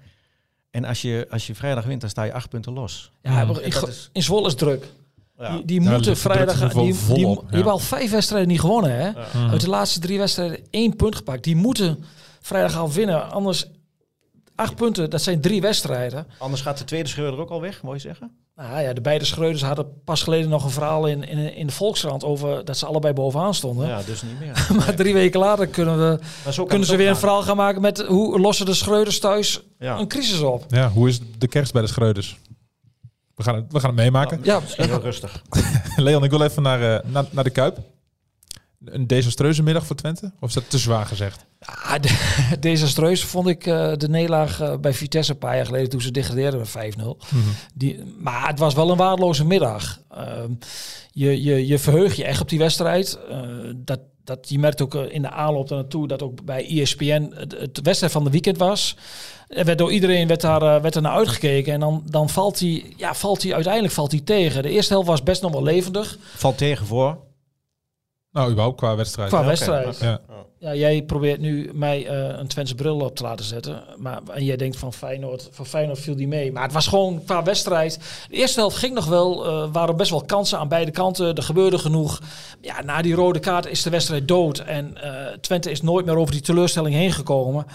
En 0.72 0.86
als 0.86 1.02
je, 1.02 1.28
als 1.30 1.48
je 1.48 1.56
vrijdag 1.56 1.86
wint, 1.86 2.02
dan 2.02 2.10
sta 2.10 2.24
je 2.24 2.34
acht 2.34 2.50
punten 2.50 2.74
los. 2.74 3.12
Ja, 3.22 3.44
Mm. 3.44 3.50
in, 3.58 3.64
is- 3.64 4.10
Zwolle 4.14 4.46
is 4.46 4.50
het 4.52 4.58
druk. 4.60 4.86
Ja. 5.38 5.56
Die, 5.56 5.66
die 5.66 5.82
moeten 5.82 6.04
de 6.04 6.16
vrijdag... 6.16 6.74
Die, 6.74 6.84
die, 6.84 6.96
volop, 6.96 7.36
die 7.40 7.48
ja. 7.50 7.56
hebben 7.56 7.72
al 7.72 7.80
vijf 7.80 8.12
wedstrijden 8.12 8.48
niet 8.48 8.60
gewonnen. 8.60 9.00
Hè? 9.00 9.10
Mhm. 9.12 9.50
Uit 9.52 9.62
de 9.62 9.70
laatste 9.70 10.00
drie 10.00 10.18
wedstrijden 10.18 10.60
één 10.70 10.96
punt 10.96 11.16
gepakt. 11.16 11.44
Die 11.44 11.56
moeten 11.56 12.04
vrijdag 12.42 12.78
al 12.78 12.92
winnen. 12.92 13.32
Anders 13.32 13.66
acht 14.56 14.76
punten, 14.76 15.10
dat 15.10 15.22
zijn 15.22 15.42
drie 15.42 15.62
wedstrijden. 15.62 16.28
Anders 16.38 16.62
gaat 16.62 16.78
de 16.78 16.84
tweede 16.84 17.10
scheur 17.10 17.34
er 17.34 17.40
ook 17.40 17.50
al 17.50 17.62
weg, 17.62 17.82
moet 17.82 17.94
je 17.94 18.00
zeggen. 18.00 18.32
Nou 18.56 18.82
ja, 18.82 18.94
de 18.94 19.02
beide 19.02 19.26
Schreuders 19.26 19.64
hadden 19.64 20.02
pas 20.04 20.24
geleden 20.24 20.50
nog 20.50 20.64
een 20.64 20.70
verhaal 20.70 21.08
in, 21.08 21.28
in, 21.28 21.56
in 21.56 21.68
de 21.68 21.74
Volkskrant 21.74 22.24
over 22.24 22.66
dat 22.66 22.78
ze 22.78 22.86
allebei 22.86 23.14
bovenaan 23.14 23.54
stonden. 23.54 23.88
Ja, 23.88 24.02
dus 24.06 24.22
niet 24.22 24.40
meer. 24.40 24.68
Maar 24.78 24.96
drie 24.96 25.14
weken 25.14 25.40
later 25.40 25.68
kunnen, 25.68 25.98
we, 25.98 26.66
kunnen 26.66 26.88
ze 26.88 26.96
weer 26.96 27.10
een 27.10 27.16
verhaal 27.16 27.42
gaan 27.42 27.58
maken 27.58 27.82
met 27.82 28.02
hoe 28.02 28.40
lossen 28.40 28.66
de 28.66 28.74
Schreuders 28.74 29.20
thuis 29.20 29.62
Ja. 29.80 30.00
een 30.00 30.08
crisis 30.08 30.40
op. 30.40 30.66
Ja, 30.68 30.90
hoe 30.90 31.08
is 31.08 31.20
de 31.38 31.48
kerst 31.48 31.74
bij 31.74 31.82
de 31.82 31.88
Schreuders? 31.88 32.38
We 33.36 33.44
gaan 33.44 33.56
het, 33.56 33.66
we 33.72 33.80
gaan 33.80 33.90
het 33.90 34.00
meemaken. 34.00 34.40
Ja, 34.44 34.60
Misschien 34.60 34.86
heel 34.86 35.02
rustig. 35.02 35.42
Leon, 35.96 36.24
ik 36.24 36.30
wil 36.30 36.42
even 36.44 36.62
naar, 36.64 36.96
eh, 36.96 37.10
naar, 37.12 37.26
naar 37.32 37.44
de 37.44 37.50
Kuip. 37.50 37.78
Een 38.86 39.08
desastreuze 39.08 39.64
middag 39.64 39.86
voor 39.86 39.96
Twente? 39.96 40.32
Of 40.40 40.48
is 40.50 40.54
dat 40.56 40.70
te 40.70 40.78
zwaar 40.78 41.06
gezegd? 41.06 41.46
Ja, 41.60 42.00
de- 42.00 42.18
desastreus 42.60 43.24
vond 43.24 43.48
ik 43.48 43.66
eh, 43.66 43.92
de 43.96 44.10
nederlaag 44.10 44.60
eh, 44.62 44.78
bij 44.78 44.94
Vitesse 44.94 45.32
een 45.32 45.38
paar 45.38 45.56
jaar 45.56 45.66
geleden 45.66 45.90
toen 45.90 46.02
ze 46.02 46.12
degradeerden 46.12 46.60
met 46.60 46.94
5-0. 47.00 47.08
Die, 47.74 48.04
maar 48.20 48.48
het 48.48 48.60
was 48.60 48.74
wel 48.74 48.90
een 48.92 48.98
waardeloze 48.98 49.46
middag. 49.46 50.00
Ehm, 50.12 50.52
je, 51.12 51.44
je, 51.44 51.68
je 51.68 51.80
verheug 51.80 52.16
je 52.16 52.24
echt 52.26 52.42
op 52.42 52.50
die 52.50 52.60
wedstrijd. 52.60 53.20
Dat, 53.76 54.00
dat, 54.24 54.50
je 54.50 54.60
merkt 54.60 54.82
ook 54.82 54.96
eh, 54.96 55.02
in 55.10 55.22
de 55.22 55.30
aanloop 55.30 55.70
naartoe 55.70 56.08
dat 56.08 56.22
ook 56.22 56.46
bij 56.46 56.82
ESPN 56.82 57.32
het, 57.36 57.52
het 57.60 57.82
wedstrijd 57.82 58.14
van 58.14 58.24
de 58.24 58.30
weekend 58.30 58.58
was. 58.58 58.96
Er 59.48 59.66
werd 59.66 59.78
door 59.78 59.92
iedereen 59.92 60.28
werd 60.28 60.42
daar, 60.42 60.62
eh, 60.62 60.82
werd 60.82 60.96
er 60.96 61.02
naar 61.02 61.16
uitgekeken. 61.16 61.74
En 61.74 61.80
dan, 61.80 62.04
dan 62.06 62.30
valt 62.30 62.60
hij, 62.60 62.94
ja, 62.98 63.14
valt 63.14 63.44
hij 63.44 63.54
uiteindelijk 63.54 63.94
valt 63.94 64.12
hij 64.12 64.22
tegen. 64.22 64.64
De 64.64 64.70
eerste 64.70 64.94
helft 64.94 65.08
was 65.08 65.24
best 65.24 65.42
nog 65.42 65.52
wel 65.52 65.64
levendig 65.64 66.18
Valt 66.36 66.58
tegen 66.58 66.86
voor. 66.86 67.18
Nou, 68.34 68.50
überhaupt 68.52 68.78
qua 68.78 68.96
wedstrijd. 68.96 69.30
qua 69.30 69.46
wedstrijd. 69.46 69.98
Ja. 70.00 70.22
Ja, 70.60 70.76
jij 70.76 71.02
probeert 71.04 71.40
nu 71.40 71.70
mij 71.74 72.08
eh, 72.08 72.38
een 72.40 72.48
Twentse 72.48 72.76
bril 72.76 73.00
op 73.00 73.16
te 73.16 73.24
laten 73.24 73.46
zetten. 73.46 73.84
Maar, 73.98 74.20
en 74.34 74.46
jij 74.46 74.56
denkt 74.58 74.78
van 74.78 74.94
Feyenoord, 74.94 75.50
van 75.52 75.66
Feyenoord 75.66 76.00
viel 76.00 76.16
die 76.16 76.28
mee. 76.28 76.52
Maar 76.52 76.64
het 76.64 76.74
was 76.74 76.88
gewoon 76.88 77.24
qua 77.26 77.44
wedstrijd. 77.44 78.00
De 78.30 78.36
eerste 78.36 78.60
helft 78.60 78.78
ging 78.78 78.94
nog 78.94 79.06
wel. 79.06 79.46
eh 79.46 79.68
waren 79.72 79.98
best 79.98 80.10
wel 80.12 80.24
kansen 80.26 80.60
aan 80.60 80.68
beide 80.68 80.92
kanten. 80.92 81.36
Er 81.36 81.44
gebeurde 81.44 81.78
genoeg. 81.78 82.20
Ja, 82.62 82.82
na 82.82 83.02
die 83.02 83.14
rode 83.16 83.40
kaart 83.40 83.66
is 83.66 83.82
de 83.84 83.90
wedstrijd 83.90 84.28
dood. 84.28 84.60
En 84.60 84.98
eh, 85.04 85.34
Twente 85.42 85.72
is 85.72 85.82
nooit 85.82 86.06
meer 86.06 86.18
over 86.18 86.32
die 86.34 86.42
teleurstelling 86.44 86.96
heen 86.96 87.12
gekomen. 87.12 87.66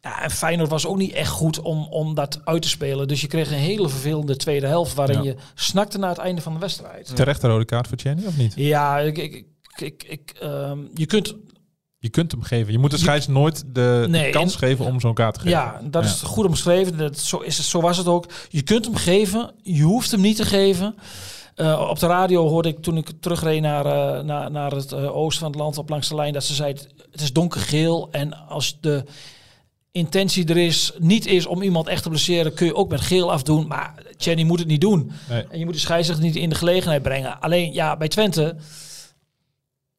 Ja, 0.00 0.22
en 0.22 0.30
Feyenoord 0.30 0.70
was 0.70 0.86
ook 0.86 0.96
niet 0.96 1.12
echt 1.12 1.30
goed 1.30 1.60
om, 1.60 1.86
om 1.90 2.14
dat 2.14 2.40
uit 2.44 2.62
te 2.62 2.68
spelen. 2.68 3.08
Dus 3.08 3.20
je 3.20 3.26
kreeg 3.26 3.50
een 3.50 3.56
hele 3.56 3.88
vervelende 3.88 4.36
tweede 4.36 4.66
helft... 4.66 4.94
waarin 4.94 5.16
Ja. 5.22 5.22
je 5.22 5.36
snakte 5.54 5.98
naar 5.98 6.08
het 6.08 6.18
einde 6.18 6.40
van 6.42 6.52
de 6.52 6.58
wedstrijd. 6.58 7.16
Terecht 7.16 7.40
de 7.40 7.48
rode 7.48 7.64
kaart 7.64 7.88
voor 7.88 7.98
Chenny, 7.98 8.26
of 8.26 8.36
niet? 8.36 8.52
Ja, 8.56 8.98
ik, 8.98 9.18
ik, 9.18 9.44
ik, 9.80 10.02
ik, 10.08 10.30
ehm, 10.40 10.78
je 10.94 11.06
kunt 11.06 11.34
Je 11.98 12.08
kunt 12.12 12.32
hem 12.32 12.42
geven. 12.42 12.72
Je 12.72 12.78
moet 12.78 12.90
de 12.90 12.98
scheids 12.98 13.26
nooit 13.26 13.64
de, 13.74 14.28
kans 14.32 14.52
en- 14.52 14.58
geven 14.58 14.84
om 14.84 15.00
zo'n 15.00 15.14
kaart 15.14 15.34
te 15.34 15.40
geven. 15.40 15.58
Ja, 15.58 15.80
dat 15.90 16.04
Ja. 16.04 16.08
is 16.10 16.20
goed 16.20 16.46
omschreven. 16.46 16.96
Dat, 16.98 17.18
zo, 17.18 17.38
is 17.38 17.56
het, 17.56 17.66
zo 17.66 17.80
was 17.80 17.96
het 17.96 18.06
ook. 18.06 18.26
Je 18.48 18.62
kunt 18.62 18.84
hem 18.84 18.94
geven, 18.94 19.50
je 19.62 19.82
hoeft 19.82 20.10
hem 20.10 20.20
niet 20.20 20.36
te 20.36 20.44
geven. 20.44 20.94
Eh, 21.54 21.86
op 21.90 21.98
de 21.98 22.06
radio 22.06 22.48
hoorde 22.48 22.68
ik 22.68 22.82
toen 22.82 22.96
ik 22.96 23.10
terugreed 23.20 23.60
naar, 23.60 23.86
eh, 23.86 24.24
naar, 24.24 24.50
naar 24.50 24.70
het 24.72 24.92
eh, 24.92 25.16
oosten 25.16 25.40
van 25.42 25.50
het 25.50 25.60
land 25.60 25.78
op 25.78 25.88
langs 25.88 26.08
de 26.08 26.14
lijn 26.14 26.32
dat 26.32 26.44
ze 26.44 26.54
zei: 26.54 26.72
het- 26.72 27.22
is 27.22 27.32
donkergeel 27.32 28.08
en 28.10 28.46
als 28.48 28.78
de 28.80 29.04
intentie 29.92 30.46
er 30.48 30.56
is, 30.56 30.92
niet 30.98 31.26
is 31.26 31.46
om 31.46 31.62
iemand 31.62 31.86
echt 31.88 32.02
te 32.02 32.08
blesseren, 32.08 32.54
kun 32.54 32.66
je 32.66 32.74
ook 32.74 32.90
met 32.90 33.00
geel 33.00 33.32
afdoen. 33.32 33.66
Maar 33.66 34.02
Jenny 34.16 34.42
moet 34.42 34.58
het 34.58 34.68
niet 34.68 34.80
doen. 34.80 35.10
Nee. 35.28 35.44
En 35.50 35.58
je 35.58 35.64
moet 35.64 35.74
de 35.74 35.80
scheidsrechter 35.80 36.24
niet 36.24 36.36
in 36.36 36.48
de 36.48 36.54
gelegenheid 36.54 37.02
brengen. 37.02 37.40
Alleen 37.40 37.72
ja, 37.72 37.96
bij 37.96 38.08
Twente 38.08 38.56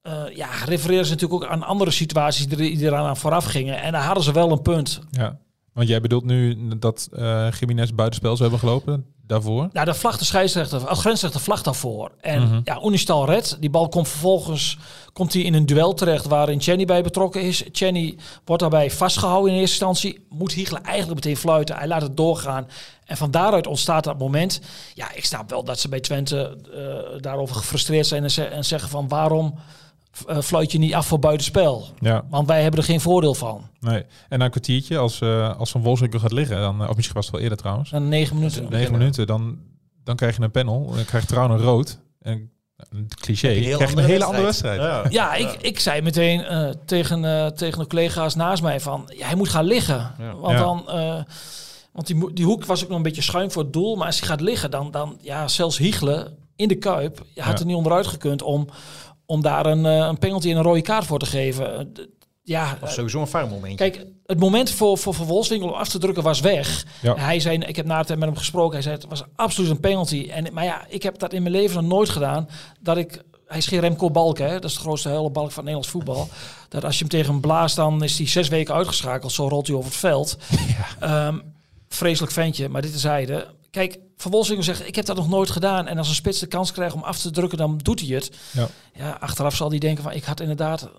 eh, 0.07 0.35
ja, 0.35 0.47
refereren 0.65 1.05
ze 1.05 1.11
natuurlijk 1.11 1.43
ook 1.43 1.49
aan 1.49 1.63
andere 1.63 1.91
situaties 1.91 2.47
die 2.47 2.57
er- 2.57 2.77
die 2.77 2.85
eraan 2.85 3.05
aan 3.05 3.17
vooraf 3.17 3.45
gingen. 3.45 3.81
En 3.81 3.91
daar 3.91 4.03
hadden 4.03 4.23
ze 4.23 4.31
wel 4.31 4.51
een 4.51 4.61
punt. 4.61 4.99
Ja. 5.11 5.37
Want 5.73 5.89
jij 5.89 6.01
bedoelt 6.01 6.25
nu 6.25 6.57
dat 6.79 7.07
eh 7.11 7.47
Jiménez 7.59 7.89
buitenspel 7.91 8.37
zou 8.37 8.49
hebben 8.49 8.69
gelopen 8.69 9.05
daarvoor? 9.25 9.69
Nou, 9.71 9.85
de 9.85 9.93
vlag 9.93 10.17
de 10.17 10.25
scheidsrechter, 10.25 10.87
als 10.87 10.99
grensrechter 10.99 11.39
vlag 11.41 11.61
daarvoor. 11.61 12.11
En 12.21 12.41
Mhm. 12.41 12.59
ja, 12.63 12.81
Unistal 12.85 13.25
redt. 13.25 13.57
Die 13.59 13.69
bal 13.69 13.89
komt 13.89 14.07
vervolgens 14.07 14.77
komt 15.13 15.33
hij 15.33 15.41
in 15.41 15.53
een 15.53 15.65
duel 15.65 15.93
terecht 15.93 16.25
waarin 16.25 16.61
Chenny 16.61 16.85
bij 16.85 17.03
betrokken 17.03 17.41
is. 17.41 17.63
Chenny 17.71 18.17
wordt 18.45 18.61
daarbij 18.61 18.91
vastgehouden 18.91 19.51
in 19.53 19.59
eerste 19.59 19.85
instantie. 19.85 20.25
Moet 20.29 20.51
Hiegler 20.53 20.81
eigenlijk 20.81 21.15
meteen 21.25 21.37
fluiten. 21.37 21.75
Hij 21.75 21.87
laat 21.87 22.01
het 22.01 22.17
doorgaan. 22.17 22.67
En 23.05 23.17
van 23.17 23.31
daaruit 23.31 23.67
ontstaat 23.67 24.03
dat 24.03 24.17
moment. 24.19 24.61
Ja, 24.93 25.11
ik 25.13 25.25
snap 25.25 25.49
wel 25.49 25.63
dat 25.63 25.79
ze 25.79 25.89
bij 25.89 25.99
Twente 25.99 26.57
eh, 26.73 27.21
daarover 27.21 27.55
gefrustreerd 27.55 28.07
zijn 28.07 28.23
en, 28.23 28.31
ze- 28.31 28.43
en 28.45 28.65
zeggen 28.65 28.89
van 28.89 29.07
waarom 29.07 29.53
fluit 30.41 30.71
je 30.71 30.77
niet 30.77 30.93
af 30.93 31.05
voor 31.07 31.19
buitenspel? 31.19 31.87
Ja, 31.99 32.25
Want 32.29 32.47
wij 32.47 32.61
hebben 32.61 32.79
er 32.79 32.85
geen 32.85 33.01
voordeel 33.01 33.33
van. 33.33 33.69
nee. 33.79 34.05
En 34.29 34.39
na 34.39 34.45
een 34.45 34.51
kwartiertje, 34.51 34.97
als, 34.97 35.21
eh 35.21 35.57
als 35.57 35.71
Van 35.71 35.81
Wolfswinkel 35.81 36.19
gaat 36.19 36.31
liggen, 36.31 36.57
dan, 36.59 36.81
eh, 36.83 36.89
of 36.89 36.95
misschien 36.95 37.15
was 37.15 37.25
het 37.25 37.33
wel 37.33 37.43
eerder 37.43 37.57
trouwens, 37.57 37.91
Na 37.91 37.99
negen 37.99 38.35
minuten. 38.35 38.69
negen 38.69 38.91
minuten, 38.91 39.27
dan, 39.27 39.57
dan 40.03 40.15
krijg 40.15 40.37
je 40.37 40.43
een 40.43 40.51
panel. 40.51 40.91
Dan 40.95 41.05
krijgt 41.05 41.27
Trouwen 41.27 41.59
rood. 41.59 41.99
En 42.21 42.51
Een 42.89 43.07
cliché. 43.21 43.47
Een 43.47 43.53
Je 43.63 44.01
hele 44.01 44.23
andere 44.23 44.43
wedstrijd. 44.43 44.79
Ja. 44.81 45.05
Ja, 45.09 45.33
ik, 45.35 45.51
ik 45.61 45.79
zei 45.79 46.01
meteen 46.01 46.43
eh, 46.43 46.69
tegen, 46.85 47.25
eh, 47.25 47.45
tegen 47.47 47.79
de 47.79 47.87
collega's 47.87 48.35
naast 48.35 48.61
mij 48.63 48.79
van... 48.79 49.09
Ja, 49.17 49.25
hij 49.27 49.35
moet 49.35 49.49
gaan 49.49 49.65
liggen. 49.65 50.11
Ja. 50.19 50.35
Want 50.35 50.57
Ja. 50.57 50.63
dan... 50.63 50.89
eh, 50.89 51.23
want 51.93 52.07
die, 52.07 52.33
die 52.33 52.45
hoek 52.45 52.65
was 52.65 52.81
ook 52.83 52.87
nog 52.87 52.97
een 52.97 53.03
beetje 53.03 53.21
schuin 53.21 53.51
voor 53.51 53.63
het 53.63 53.73
doel. 53.73 53.95
Maar 53.95 54.05
als 54.05 54.19
hij 54.19 54.27
gaat 54.27 54.41
liggen, 54.41 54.71
dan... 54.71 54.91
dan 54.91 55.17
ja, 55.21 55.47
zelfs 55.47 55.77
Hiegelen 55.77 56.37
in 56.55 56.67
de 56.67 56.75
Kuip... 56.75 57.25
Je 57.33 57.41
had 57.41 57.53
Ja. 57.53 57.59
er 57.59 57.65
niet 57.65 57.75
onderuit 57.75 58.07
gekund 58.07 58.41
om, 58.41 58.67
om 59.27 59.41
daar 59.41 59.65
een, 59.65 59.85
eh, 59.85 59.95
een 59.95 60.17
penalty 60.17 60.49
en 60.51 60.57
een 60.57 60.63
rode 60.63 60.81
kaart 60.81 61.05
voor 61.05 61.19
te 61.19 61.25
geven. 61.25 61.79
Eh, 61.79 62.03
Ja, 62.43 62.77
Of 62.81 62.89
eh, 62.89 62.93
sowieso 62.93 63.21
een 63.21 63.27
farm 63.27 63.49
momentje. 63.49 63.77
Kijk, 63.89 64.05
het 64.25 64.39
moment 64.39 64.71
voor, 64.71 64.97
voor 64.97 65.13
Van 65.13 65.25
Wolfswinkel 65.25 65.69
om 65.69 65.73
af 65.73 65.89
te 65.89 65.97
drukken 65.97 66.23
was 66.23 66.39
weg. 66.39 66.85
Ja. 67.01 67.15
Hij 67.15 67.39
zei, 67.39 67.57
ik 67.57 67.75
heb 67.75 67.85
na 67.85 67.97
het 67.97 68.07
met 68.07 68.19
hem 68.19 68.35
gesproken, 68.35 68.73
hij 68.73 68.81
zei 68.81 68.95
het 68.95 69.05
was 69.09 69.23
absoluut 69.35 69.69
een 69.69 69.79
penalty. 69.79 70.27
En, 70.31 70.53
maar 70.53 70.63
ja, 70.63 70.85
ik 70.89 71.03
heb 71.03 71.19
dat 71.19 71.33
in 71.33 71.41
mijn 71.41 71.55
leven 71.55 71.81
nog 71.81 71.91
nooit 71.91 72.09
gedaan. 72.09 72.49
Dat 72.79 72.97
ik, 72.97 73.21
hij 73.47 73.57
is 73.57 73.67
geen 73.67 73.79
Remco 73.79 74.11
Balk, 74.11 74.37
hè? 74.37 74.53
dat 74.53 74.63
is 74.63 74.73
de 74.73 74.79
grootste 74.79 75.09
hele 75.09 75.29
balk 75.29 75.51
van 75.51 75.63
Nederlands 75.63 75.91
voetbal. 75.91 76.29
Dat 76.69 76.83
als 76.83 76.93
je 76.93 76.99
hem 76.99 77.09
tegen 77.09 77.31
hem 77.31 77.41
blaast, 77.41 77.75
dan 77.75 78.03
is 78.03 78.17
hij 78.17 78.27
zes 78.27 78.47
weken 78.47 78.73
uitgeschakeld. 78.73 79.31
Zo 79.31 79.47
rolt 79.47 79.67
hij 79.67 79.75
over 79.75 79.89
het 79.89 79.99
veld. 79.99 80.37
Ehm, 80.99 81.37
vreselijk 81.89 82.33
ventje, 82.33 82.69
maar 82.69 82.81
dit 82.81 82.93
is 82.93 83.01
zijde. 83.01 83.47
Kijk, 83.71 83.99
Van 84.17 84.31
Wolfswinkel 84.31 84.65
zegt, 84.65 84.87
ik 84.87 84.95
heb 84.95 85.05
dat 85.05 85.15
nog 85.15 85.29
nooit 85.29 85.49
gedaan. 85.49 85.87
En 85.87 85.97
als 85.97 86.07
een 86.09 86.15
spits 86.15 86.39
de 86.39 86.47
kans 86.47 86.71
krijgt 86.71 86.95
om 86.95 87.03
af 87.03 87.19
te 87.19 87.31
drukken, 87.31 87.57
dan 87.57 87.77
doet 87.77 87.99
hij 87.99 88.09
het. 88.15 88.29
Ja. 88.51 88.67
Ja, 88.93 89.17
achteraf 89.19 89.55
zal 89.55 89.69
hij 89.69 89.79
denken 89.79 90.03
van, 90.03 90.11
ik 90.11 90.23
had 90.23 90.39
inderdaad, 90.39 90.89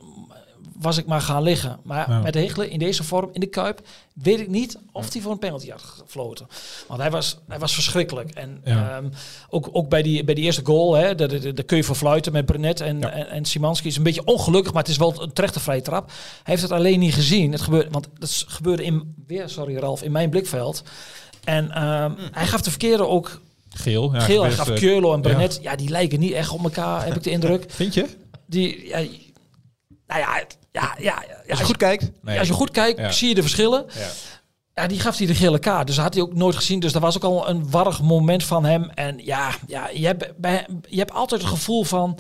was 0.77 0.97
ik 0.97 1.07
maar 1.07 1.21
gaan 1.21 1.43
liggen. 1.43 1.79
Maar 1.83 2.11
Ja. 2.11 2.19
met 2.21 2.35
Hegelen 2.35 2.71
in 2.71 2.79
deze 2.79 3.05
vorm, 3.05 3.29
in 3.33 3.41
de 3.41 3.47
Kuip, 3.47 3.81
weet 4.15 4.41
ik 4.41 4.49
niet 4.49 4.79
of 4.93 5.13
hij 5.13 5.23
voor 5.23 5.33
een 5.33 5.39
penalty 5.39 5.71
had 5.71 5.83
gefloten. 5.83 6.47
Want 6.89 7.01
hij 7.01 7.11
was, 7.11 7.39
hij 7.49 7.59
was 7.59 7.75
verschrikkelijk. 7.75 8.31
En 8.31 8.61
Ja. 8.65 8.97
ehm, 8.97 9.09
ook, 9.51 9.69
ook 9.73 9.89
bij, 9.89 10.03
die, 10.03 10.25
bij 10.25 10.35
die 10.35 10.45
eerste 10.45 10.65
goal, 10.65 10.95
hè, 10.95 11.15
daar 11.15 11.29
daar- 11.29 11.55
daar 11.55 11.65
kun 11.65 11.77
je 11.77 11.85
voor 11.85 11.97
fluiten 11.97 12.33
met 12.33 12.47
Brenet 12.47 12.81
en, 12.81 12.99
Ja. 13.01 13.11
en, 13.11 13.29
en 13.31 13.45
Simanski. 13.45 13.89
is 13.89 13.97
een 13.97 14.03
beetje 14.03 14.25
ongelukkig, 14.25 14.73
maar 14.73 14.83
het 14.83 14.91
is 14.91 14.99
wel 14.99 15.23
een 15.23 15.33
terechte 15.33 15.61
vrije 15.61 15.83
trap. 15.83 16.07
Hij 16.09 16.15
heeft 16.43 16.63
het 16.63 16.73
alleen 16.73 16.99
niet 16.99 17.15
gezien. 17.15 17.53
Het 17.53 17.61
gebeurde, 17.61 17.91
want 17.91 18.09
dat 18.19 18.29
is- 18.29 18.45
gebeurde 18.49 18.85
in, 18.85 19.15
weer, 19.27 19.49
sorry 19.49 19.77
Ralf, 19.77 20.03
in 20.03 20.13
mijn 20.13 20.31
blikveld. 20.31 20.83
En 21.45 21.71
ehm, 21.71 22.13
hij 22.33 22.47
gaf 22.47 22.61
de 22.61 22.71
verkeerde 22.71 23.07
ook 23.07 23.41
Geel. 23.71 24.15
Ja, 24.15 24.21
geel. 24.21 24.43
Hij 24.43 24.53
gaf 24.53 24.69
eh, 24.69 24.77
Keulo 24.79 25.15
en. 25.15 25.21
Brenet. 25.21 25.59
Ja. 25.63 25.77
die 25.77 25.89
lijken 25.89 26.21
niet 26.21 26.33
echt 26.33 26.51
op 26.51 26.63
elkaar, 26.63 27.05
heb 27.05 27.17
ik 27.17 27.23
de 27.23 27.31
indruk. 27.31 27.65
Vind 27.73 27.95
je? 27.95 28.07
Die, 28.47 28.87
ja, 28.87 28.97
nou 30.07 30.21
ja, 30.21 30.35
het- 30.35 30.59
ja, 30.73 30.95
ja, 30.99 31.25
ja, 31.27 31.51
als, 31.51 31.59
je, 31.59 31.65
goed 31.65 31.77
kijkt. 31.77 32.11
Nee. 32.23 32.39
als 32.39 32.49
je 32.49 32.55
goed 32.55 32.71
kijkt, 32.71 32.99
Ja. 32.99 33.11
zie 33.13 33.29
je 33.29 33.35
de 33.35 33.41
verschillen. 33.41 33.85
Ja. 33.95 34.09
Ja, 34.75 34.87
die 34.87 35.01
gaf 35.01 35.17
hij 35.19 35.27
de 35.27 35.35
gele 35.35 35.59
kaart. 35.59 35.87
Dus 35.87 35.95
dat 35.97 36.05
had 36.05 36.15
hij 36.15 36.23
ook 36.23 36.35
nooit 36.35 36.57
gezien. 36.57 36.81
Dus 36.81 36.93
dat 36.93 37.03
was 37.03 37.17
ook 37.17 37.25
al 37.25 37.49
een 37.49 37.71
warrig 37.71 38.03
moment 38.03 38.45
van 38.45 38.65
hem. 38.65 38.91
En 38.95 39.19
ja, 39.25 39.51
ja 39.67 39.89
je, 39.89 40.07
hebt 40.07 40.37
bij, 40.37 40.67
je 40.89 40.99
hebt 40.99 41.13
altijd 41.13 41.41
het 41.41 41.51
gevoel 41.51 41.85
van... 41.85 42.19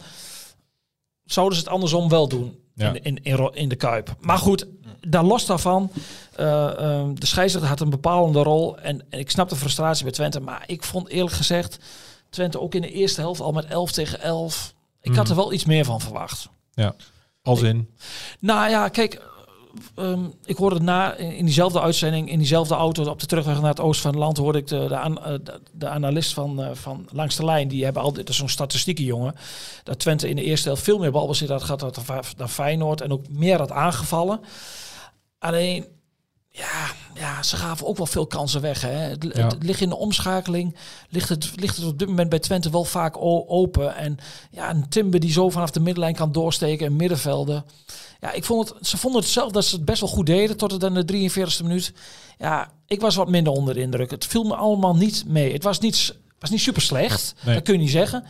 Zouden 1.24 1.58
ze 1.58 1.64
het 1.64 1.72
andersom 1.72 2.08
wel 2.08 2.28
doen 2.28 2.58
Ja. 2.74 2.92
in, 3.02 3.22
in, 3.22 3.50
in 3.54 3.68
de 3.68 3.76
Kuip? 3.76 4.14
Maar 4.20 4.38
goed, 4.38 4.66
daar 5.00 5.24
los 5.24 5.46
daarvan... 5.46 5.90
eh, 6.38 6.78
ehm, 6.78 7.14
de 7.14 7.26
scheidsrechter 7.26 7.70
had 7.70 7.80
een 7.80 7.90
bepalende 7.90 8.42
rol. 8.42 8.78
En, 8.78 9.04
en 9.10 9.18
ik 9.18 9.30
snap 9.30 9.48
de 9.48 9.56
frustratie 9.56 10.02
bij 10.04 10.12
Twente. 10.12 10.40
Maar 10.40 10.64
ik 10.66 10.82
vond 10.84 11.08
eerlijk 11.08 11.34
gezegd... 11.34 11.78
Twente 12.30 12.60
ook 12.60 12.74
in 12.74 12.82
de 12.82 12.92
eerste 12.92 13.20
helft 13.20 13.40
al 13.40 13.52
met 13.52 13.64
11 13.64 13.92
tegen 13.92 14.20
11. 14.20 14.74
Ik 15.00 15.14
had 15.14 15.22
Mhm. 15.22 15.30
er 15.30 15.36
wel 15.36 15.52
iets 15.52 15.64
meer 15.64 15.84
van 15.84 16.00
verwacht. 16.00 16.48
Ja. 16.74 16.94
Als 17.42 17.62
in. 17.62 17.90
Nou 18.40 18.70
ja, 18.70 18.88
kijk, 18.88 19.22
ehm, 19.94 20.20
ik 20.44 20.56
hoorde 20.56 20.80
na 20.80 21.14
in 21.14 21.44
diezelfde 21.44 21.80
uitzending, 21.80 22.30
in 22.30 22.38
diezelfde 22.38 22.74
auto 22.74 23.04
op 23.04 23.20
de 23.20 23.26
terugweg 23.26 23.60
naar 23.60 23.70
het 23.70 23.80
oosten 23.80 24.02
van 24.02 24.10
het 24.10 24.20
land, 24.20 24.36
hoorde 24.36 24.58
ik 24.58 24.66
de, 24.66 24.86
de, 24.88 24.98
an- 24.98 25.24
eh, 25.24 25.32
de, 25.42 25.60
de 25.72 25.88
analist 25.88 26.32
van, 26.34 26.62
eh, 26.62 26.70
van 26.74 27.08
langs 27.12 27.36
de 27.36 27.44
lijn. 27.44 27.68
Die 27.68 27.84
hebben 27.84 28.02
altijd 28.02 28.20
dat 28.26 28.34
is 28.34 28.40
zo'n 28.40 28.48
statistieke 28.48 29.04
jongen. 29.04 29.34
Dat 29.82 29.98
Twente 29.98 30.28
in 30.28 30.36
de 30.36 30.42
eerste 30.44 30.68
helft 30.68 30.82
veel 30.82 30.98
meer 30.98 31.12
balbezit 31.12 31.48
had 31.48 31.62
gehad 31.62 31.80
dan- 31.80 32.22
dan 32.36 32.48
Feyenoord 32.48 33.00
en 33.00 33.12
ook 33.12 33.28
meer 33.28 33.58
had 33.58 33.72
aangevallen. 33.72 34.40
Alleen, 35.38 35.86
ja, 36.58 36.90
ja, 37.14 37.42
ze 37.42 37.56
gaven 37.56 37.86
ook 37.86 37.96
wel 37.96 38.06
veel 38.06 38.26
kansen 38.26 38.60
weg. 38.60 38.80
Hè. 38.80 38.88
Het, 38.88 39.26
Ja. 39.32 39.46
het 39.46 39.62
ligt 39.62 39.80
in 39.80 39.88
de 39.88 39.96
omschakeling, 39.96 40.76
ligt 41.08 41.28
het, 41.28 41.50
ligt 41.54 41.76
het 41.76 41.86
op 41.86 41.98
dit 41.98 42.08
moment 42.08 42.28
bij 42.28 42.38
Twente 42.38 42.70
wel 42.70 42.84
vaak 42.84 43.14
open. 43.48 43.96
En 43.96 44.18
ja, 44.50 44.70
een 44.70 44.88
Timber 44.88 45.20
die 45.20 45.32
zo 45.32 45.50
vanaf 45.50 45.70
de 45.70 45.80
middenlijn 45.80 46.14
kan 46.14 46.32
doorsteken 46.32 46.86
en 46.86 46.96
middenvelden. 46.96 47.64
Ja, 48.20 48.32
ik 48.32 48.44
vond 48.44 48.68
het, 48.68 48.86
ze 48.86 48.96
vonden 48.96 49.20
het 49.20 49.30
zelf 49.30 49.52
dat 49.52 49.64
ze 49.64 49.76
het 49.76 49.84
best 49.84 50.00
wel 50.00 50.08
goed 50.08 50.26
deden 50.26 50.56
tot 50.56 50.70
het 50.72 50.84
aan 50.84 50.94
de 50.94 51.04
43e 51.30 51.62
minuut. 51.62 51.92
Ja, 52.38 52.70
ik 52.86 53.00
was 53.00 53.14
wat 53.14 53.28
minder 53.28 53.52
onder 53.52 53.74
de 53.74 53.80
indruk. 53.80 54.10
Het 54.10 54.26
viel 54.26 54.44
me 54.44 54.54
allemaal 54.54 54.96
niet 54.96 55.24
mee. 55.26 55.52
Het 55.52 55.62
was 55.62 55.78
niet, 55.78 56.14
was 56.38 56.50
niet 56.50 56.60
super 56.60 56.82
slecht, 56.82 57.34
Nee. 57.44 57.54
dat 57.54 57.64
kun 57.64 57.74
je 57.74 57.80
niet 57.80 57.90
zeggen. 57.90 58.24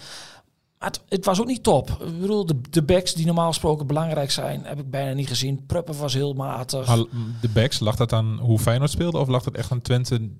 Maar 0.78 0.88
het, 0.88 1.00
het 1.08 1.24
was 1.24 1.40
ook 1.40 1.46
niet 1.46 1.62
top. 1.62 1.90
Ik 1.90 2.20
bedoel, 2.20 2.46
de, 2.46 2.60
de 2.70 2.82
backs 2.82 3.14
die 3.14 3.26
normaal 3.26 3.48
gesproken 3.48 3.86
belangrijk 3.86 4.30
zijn, 4.30 4.64
heb 4.64 4.78
ik 4.78 4.90
bijna 4.90 5.12
niet 5.12 5.28
gezien. 5.28 5.66
Prupper 5.66 5.94
was 5.94 6.14
heel 6.14 6.32
matig. 6.32 6.86
Maar 6.86 7.04
de 7.40 7.48
backs, 7.52 7.78
lag 7.78 7.96
dat 7.96 8.12
aan 8.12 8.38
hoe 8.38 8.58
Feyenoord 8.58 8.90
speelde? 8.90 9.18
Of 9.18 9.28
lag 9.28 9.42
dat 9.42 9.54
echt 9.54 9.70
aan 9.70 9.82
Twente 9.82 10.30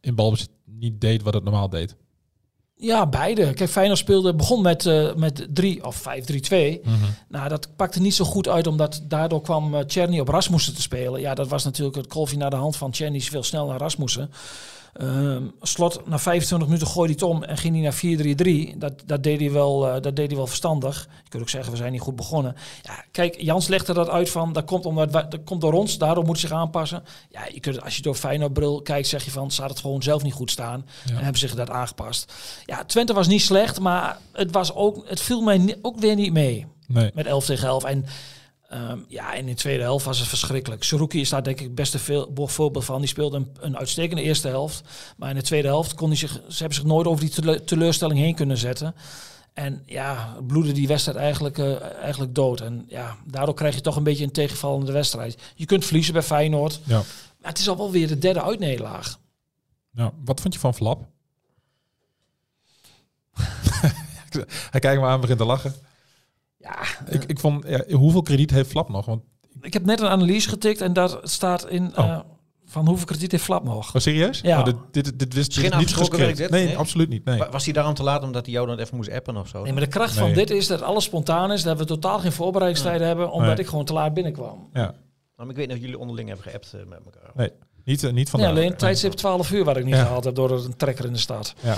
in 0.00 0.14
balbezit 0.14 0.48
niet 0.64 1.00
deed 1.00 1.22
wat 1.22 1.34
het 1.34 1.44
normaal 1.44 1.68
deed? 1.68 1.96
Ja, 2.76 3.06
beide. 3.06 3.52
Kijk, 3.52 3.70
Feyenoord 3.70 3.98
speelde, 3.98 4.34
begon 4.34 4.62
met, 4.62 4.86
eh 4.86 5.14
met 5.14 5.46
3 5.50 5.84
of 5.84 6.02
5-3-2. 6.02 6.80
Nou, 7.28 7.48
dat 7.48 7.68
pakte 7.76 8.00
niet 8.00 8.14
zo 8.14 8.24
goed 8.24 8.48
uit, 8.48 8.66
omdat 8.66 9.02
daardoor 9.08 9.40
kwam 9.40 9.74
eh 9.74 9.84
Czerny 9.86 10.20
op 10.20 10.28
Rasmussen 10.28 10.74
te 10.74 10.82
spelen. 10.82 11.20
Ja, 11.20 11.34
dat 11.34 11.48
was 11.48 11.64
natuurlijk 11.64 11.96
het 11.96 12.06
kolfje 12.06 12.36
naar 12.36 12.50
de 12.50 12.56
hand 12.56 12.76
van 12.76 12.90
Czerny, 12.90 13.20
veel 13.20 13.42
snel 13.42 13.66
naar 13.66 13.78
Rasmussen. 13.78 14.30
Ehm, 14.94 15.42
slot, 15.60 16.06
na 16.06 16.18
25 16.18 16.68
minuten 16.68 16.88
gooide 16.88 17.14
hij 17.18 17.26
het 17.26 17.36
om 17.36 17.42
en 17.42 17.56
ging 17.56 17.74
hij 17.74 17.82
naar 17.82 17.94
4-3-3. 18.74 18.78
Dat, 18.78 18.92
dat, 19.06 19.22
deed 19.22 19.40
hij 19.40 19.50
wel, 19.52 19.88
eh, 19.88 20.02
dat 20.02 20.16
deed 20.16 20.26
hij 20.26 20.36
wel 20.36 20.46
verstandig. 20.46 21.08
Je 21.22 21.28
kunt 21.28 21.42
ook 21.42 21.48
zeggen, 21.48 21.70
we 21.72 21.76
zijn 21.78 21.92
niet 21.92 22.00
goed 22.00 22.16
begonnen. 22.16 22.56
Ja, 22.82 23.04
kijk, 23.10 23.40
Jans 23.40 23.68
legde 23.68 23.92
dat 23.92 24.08
uit 24.08 24.30
van, 24.30 24.52
dat 24.52 24.64
komt, 24.64 24.86
omdat, 24.86 25.12
dat 25.12 25.38
komt 25.44 25.60
door 25.60 25.72
ons, 25.72 25.98
daardoor 25.98 26.24
moet 26.24 26.40
hij 26.40 26.48
zich 26.48 26.58
aanpassen. 26.58 27.02
Ja, 27.30 27.40
je 27.52 27.60
kunt, 27.60 27.82
als 27.82 27.96
je 27.96 28.02
door 28.02 28.14
Feyenoord 28.14 28.52
bril 28.52 28.82
kijkt, 28.82 29.08
zeg 29.08 29.24
je 29.24 29.30
van, 29.30 29.50
had 29.56 29.70
het 29.70 29.78
gewoon 29.78 30.02
zelf 30.02 30.22
niet 30.22 30.32
goed 30.32 30.50
staan. 30.50 30.86
En 31.08 31.14
hebben 31.16 31.38
zich 31.38 31.54
dat 31.54 31.70
aangepast. 31.70 32.32
Ja, 32.64 32.84
Twente 32.84 33.12
was 33.12 33.26
niet 33.26 33.42
slecht, 33.42 33.80
maar 33.80 34.18
het, 34.32 34.50
was 34.50 34.74
ook, 34.74 35.08
het 35.08 35.20
viel 35.20 35.40
mij 35.40 35.78
ook 35.82 35.98
weer 35.98 36.14
niet 36.14 36.32
mee 36.32 36.66
Nee. 36.86 37.10
met 37.14 37.26
11 37.26 37.44
tegen 37.44 37.68
11. 37.68 37.84
En 37.84 38.04
ehm, 38.74 38.98
ja, 39.08 39.32
en 39.34 39.38
in 39.38 39.46
de 39.46 39.54
tweede 39.54 39.82
helft 39.82 40.04
was 40.04 40.18
het 40.18 40.28
verschrikkelijk. 40.28 40.82
Saruki 40.82 41.20
is 41.20 41.28
daar 41.28 41.42
denk 41.42 41.60
ik 41.60 41.74
best 41.74 41.94
een 41.94 42.00
veel, 42.00 42.32
voorbeeld 42.34 42.84
van. 42.84 42.98
Die 42.98 43.08
speelde 43.08 43.36
een, 43.36 43.56
een 43.60 43.78
uitstekende 43.78 44.22
eerste 44.22 44.48
helft. 44.48 44.82
Maar 45.16 45.30
in 45.30 45.36
de 45.36 45.42
tweede 45.42 45.68
helft 45.68 45.94
kon 45.94 46.08
hij 46.08 46.16
zich, 46.16 46.32
ze 46.32 46.58
hebben 46.58 46.74
zich 46.74 46.84
nooit 46.84 47.06
over 47.06 47.20
die 47.20 47.34
tele- 47.34 47.64
teleurstelling 47.64 48.18
heen 48.18 48.34
kunnen 48.34 48.58
zetten. 48.58 48.94
En 49.52 49.82
ja, 49.86 50.36
bloedde 50.46 50.72
die 50.72 50.86
wedstrijd 50.86 51.18
eigenlijk, 51.18 51.58
eh, 51.58 51.82
eigenlijk 51.82 52.34
dood. 52.34 52.60
En 52.60 52.84
ja, 52.88 53.16
daardoor 53.26 53.54
krijg 53.54 53.74
je 53.74 53.80
toch 53.80 53.96
een 53.96 54.02
beetje 54.02 54.24
een 54.24 54.30
tegenvallende 54.30 54.92
wedstrijd. 54.92 55.38
Je 55.54 55.66
kunt 55.66 55.84
verliezen 55.84 56.12
bij 56.12 56.22
Feyenoord. 56.22 56.80
Ja. 56.84 57.02
Maar 57.40 57.50
het 57.50 57.58
is 57.58 57.68
al 57.68 57.76
wel 57.76 57.90
weer 57.90 58.08
de 58.08 58.18
derde 58.18 58.42
uitnederlaag. 58.42 59.18
Nou, 59.90 60.12
wat 60.24 60.40
vond 60.40 60.54
je 60.54 60.60
van 60.60 60.74
Flap? 60.74 61.06
Hij 64.70 64.80
kijkt 64.80 65.00
me 65.00 65.06
aan 65.06 65.14
en 65.14 65.20
begint 65.20 65.38
te 65.38 65.44
lachen. 65.44 65.74
Ja, 66.64 67.12
Ik, 67.14 67.24
ik 67.24 67.38
vond, 67.40 67.64
ja, 67.68 67.84
hoeveel 67.96 68.22
krediet 68.22 68.50
heeft 68.50 68.70
Flap 68.70 68.88
nog? 68.88 69.06
Want, 69.06 69.22
ik 69.60 69.72
heb 69.72 69.84
net 69.84 70.00
een 70.00 70.08
analyse 70.08 70.48
getikt 70.48 70.80
en 70.80 70.92
daar 70.92 71.10
staat 71.22 71.68
in 71.68 71.92
Oh. 71.96 72.04
eh, 72.04 72.18
van 72.66 72.86
hoeveel 72.86 73.06
krediet 73.06 73.30
heeft 73.30 73.44
Flap 73.44 73.64
nog. 73.64 73.94
oh, 73.94 74.00
serieus? 74.00 74.40
Ja. 74.40 74.58
Oh, 74.58 74.64
dit, 74.64 74.76
dit, 74.90 75.18
dit, 75.18 75.34
wist 75.34 75.52
Geen 75.54 75.62
dit 75.62 75.72
is 75.72 75.78
niet 75.78 75.94
gescript. 75.94 76.50
Nee, 76.50 76.64
Nee? 76.66 76.76
absoluut 76.78 77.08
niet. 77.08 77.24
Nee. 77.24 77.38
Wa- 77.38 77.50
Was 77.50 77.64
hij 77.64 77.72
daarom 77.72 77.94
te 77.94 78.02
laat 78.02 78.22
omdat 78.22 78.44
hij 78.44 78.54
jou 78.54 78.66
dan 78.66 78.78
even 78.78 78.96
moest 78.96 79.10
appen 79.10 79.36
of 79.36 79.48
zo? 79.48 79.62
Nee, 79.62 79.72
maar 79.72 79.82
de 79.82 79.88
kracht 79.88 80.14
van 80.14 80.32
dit 80.32 80.50
is 80.50 80.66
dat 80.66 80.82
alles 80.82 81.04
spontaan 81.04 81.52
is. 81.52 81.62
Dat 81.62 81.78
we 81.78 81.84
totaal 81.84 82.18
geen 82.18 82.32
voorbereidingstijd 82.32 83.00
hebben, 83.00 83.30
omdat 83.30 83.48
Nee. 83.50 83.58
ik 83.58 83.66
gewoon 83.66 83.84
te 83.84 83.92
laat 83.92 84.14
binnenkwam. 84.14 84.68
Ja. 84.72 84.94
Maar 85.36 85.48
ik 85.48 85.56
weet 85.56 85.66
niet 85.66 85.76
of 85.76 85.82
jullie 85.82 85.98
onderling 85.98 86.28
hebben 86.28 86.46
geappt 86.46 86.72
eh, 86.72 86.80
met 86.88 86.98
elkaar. 87.04 87.30
Nee, 87.34 87.50
niet, 87.84 87.98
eh, 88.02 88.06
niet 88.06 88.14
Nee, 88.14 88.26
vandaag. 88.26 88.50
alleen 88.50 88.68
het 88.68 88.78
tijdstip 88.78 89.12
12 89.12 89.50
uur 89.52 89.64
waar 89.64 89.76
ik 89.76 89.84
niet 89.84 89.94
Ja. 89.94 90.02
gehaald 90.04 90.24
heb 90.24 90.34
door 90.34 90.50
een 90.50 90.76
trekker 90.76 91.04
in 91.04 91.12
de 91.12 91.18
stad. 91.18 91.54
Ja. 91.60 91.76